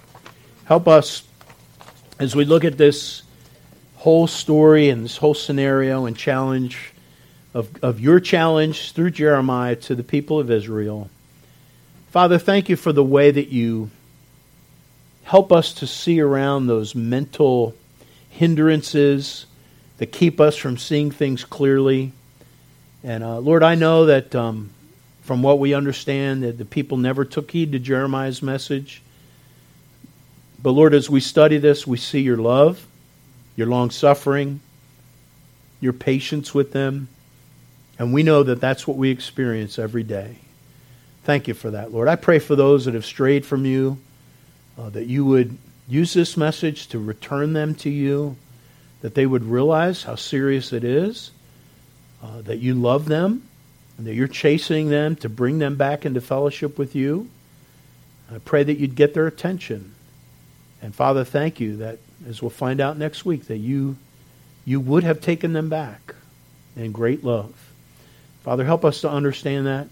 Help 0.67 0.87
us 0.87 1.23
as 2.19 2.37
we 2.37 2.45
look 2.45 2.65
at 2.65 2.77
this 2.77 3.23
whole 3.97 4.27
story 4.27 4.91
and 4.91 5.05
this 5.05 5.17
whole 5.17 5.35
scenario 5.35 6.07
and 6.07 6.17
challenge 6.17 6.93
of, 7.55 7.69
of 7.83 8.01
your 8.01 8.21
challenge 8.21 8.93
through 8.93 9.11
Jeremiah 9.11 9.77
to 9.77 9.95
the 9.95 10.03
people 10.03 10.39
of 10.39 10.51
Israel. 10.51 11.11
Father, 12.11 12.39
thank 12.39 12.69
you 12.69 12.77
for 12.77 12.93
the 12.93 13.05
way 13.05 13.31
that 13.31 13.49
you 13.49 13.91
help 15.25 15.53
us 15.53 15.75
to 15.75 15.87
see 15.87 16.21
around 16.21 16.67
those 16.67 16.95
mental 16.95 17.75
hindrances 18.31 19.47
that 19.99 20.07
keep 20.07 20.41
us 20.41 20.57
from 20.57 20.79
seeing 20.79 21.11
things 21.11 21.45
clearly. 21.45 22.13
And 23.05 23.23
uh, 23.23 23.39
Lord, 23.39 23.63
I 23.63 23.75
know 23.75 24.07
that 24.07 24.35
um, 24.35 24.71
from 25.23 25.43
what 25.43 25.59
we 25.59 25.75
understand, 25.75 26.43
that 26.43 26.57
the 26.57 26.65
people 26.65 26.97
never 26.97 27.25
took 27.25 27.51
heed 27.51 27.73
to 27.73 27.79
Jeremiah's 27.79 28.43
message. 28.43 29.03
But 30.63 30.71
Lord, 30.71 30.95
as 30.95 31.11
we 31.11 31.21
study 31.21 31.59
this, 31.59 31.87
we 31.87 31.99
see 31.99 32.21
your 32.21 32.39
love, 32.39 32.87
your 33.55 33.67
long 33.67 33.91
suffering, 33.91 34.61
your 35.81 35.93
patience 35.93 36.55
with 36.55 36.73
them. 36.73 37.09
And 37.99 38.13
we 38.13 38.23
know 38.23 38.43
that 38.43 38.61
that's 38.61 38.87
what 38.87 38.97
we 38.97 39.11
experience 39.11 39.79
every 39.79 40.05
day. 40.05 40.37
Thank 41.25 41.49
you 41.49 41.55
for 41.55 41.71
that, 41.73 41.93
Lord. 41.93 42.09
I 42.09 42.17
pray 42.17 42.39
for 42.39 42.57
those 42.57 42.85
that 42.85 42.95
have 42.95 43.05
strayed 43.05 43.45
from 43.45 43.67
you, 43.67 43.99
uh, 44.79 44.89
that 44.91 45.07
you 45.07 45.25
would 45.25 45.59
use 45.89 46.15
this 46.15 46.37
message 46.37 46.89
to 46.89 46.99
return 46.99 47.53
them 47.53 47.75
to 47.77 47.91
you, 47.91 48.37
that 49.01 49.15
they 49.15 49.27
would 49.27 49.45
realize 49.45 50.05
how 50.05 50.15
serious 50.15 50.73
it 50.73 50.85
is, 50.85 51.31
uh, 52.23 52.41
that 52.43 52.59
you 52.59 52.75
love 52.75 53.07
them, 53.07 53.43
and 53.97 54.07
that 54.07 54.15
you're 54.15 54.29
chasing 54.29 54.89
them 54.89 55.17
to 55.17 55.29
bring 55.29 55.59
them 55.59 55.77
back 55.77 56.07
into 56.07 56.21
fellowship 56.21 56.79
with 56.79 56.95
you. 56.95 57.29
I 58.33 58.39
pray 58.39 58.63
that 58.63 58.79
you'd 58.79 58.95
get 58.95 59.15
their 59.15 59.27
attention. 59.27 59.95
And 60.81 60.95
Father, 60.95 61.25
thank 61.25 61.59
you 61.59 61.79
that, 61.79 61.99
as 62.29 62.41
we'll 62.41 62.51
find 62.51 62.81
out 62.81 62.97
next 62.97 63.25
week, 63.25 63.47
that 63.47 63.57
you, 63.57 63.97
you 64.65 64.79
would 64.79 65.03
have 65.03 65.21
taken 65.21 65.53
them 65.53 65.69
back 65.69 66.15
in 66.77 66.93
great 66.93 67.25
love. 67.25 67.68
Father, 68.49 68.65
help 68.65 68.83
us 68.83 69.03
to 69.03 69.11
understand 69.11 69.67
that. 69.67 69.89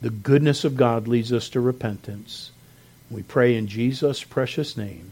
The 0.00 0.08
goodness 0.08 0.64
of 0.64 0.78
God 0.78 1.06
leads 1.06 1.30
us 1.30 1.50
to 1.50 1.60
repentance. 1.60 2.52
We 3.10 3.22
pray 3.22 3.54
in 3.54 3.66
Jesus' 3.66 4.24
precious 4.24 4.78
name. 4.78 5.10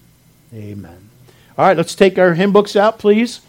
Amen. 0.54 1.10
All 1.58 1.66
right, 1.66 1.76
let's 1.76 1.94
take 1.94 2.18
our 2.18 2.32
hymn 2.32 2.52
books 2.52 2.74
out, 2.74 2.98
please. 2.98 3.42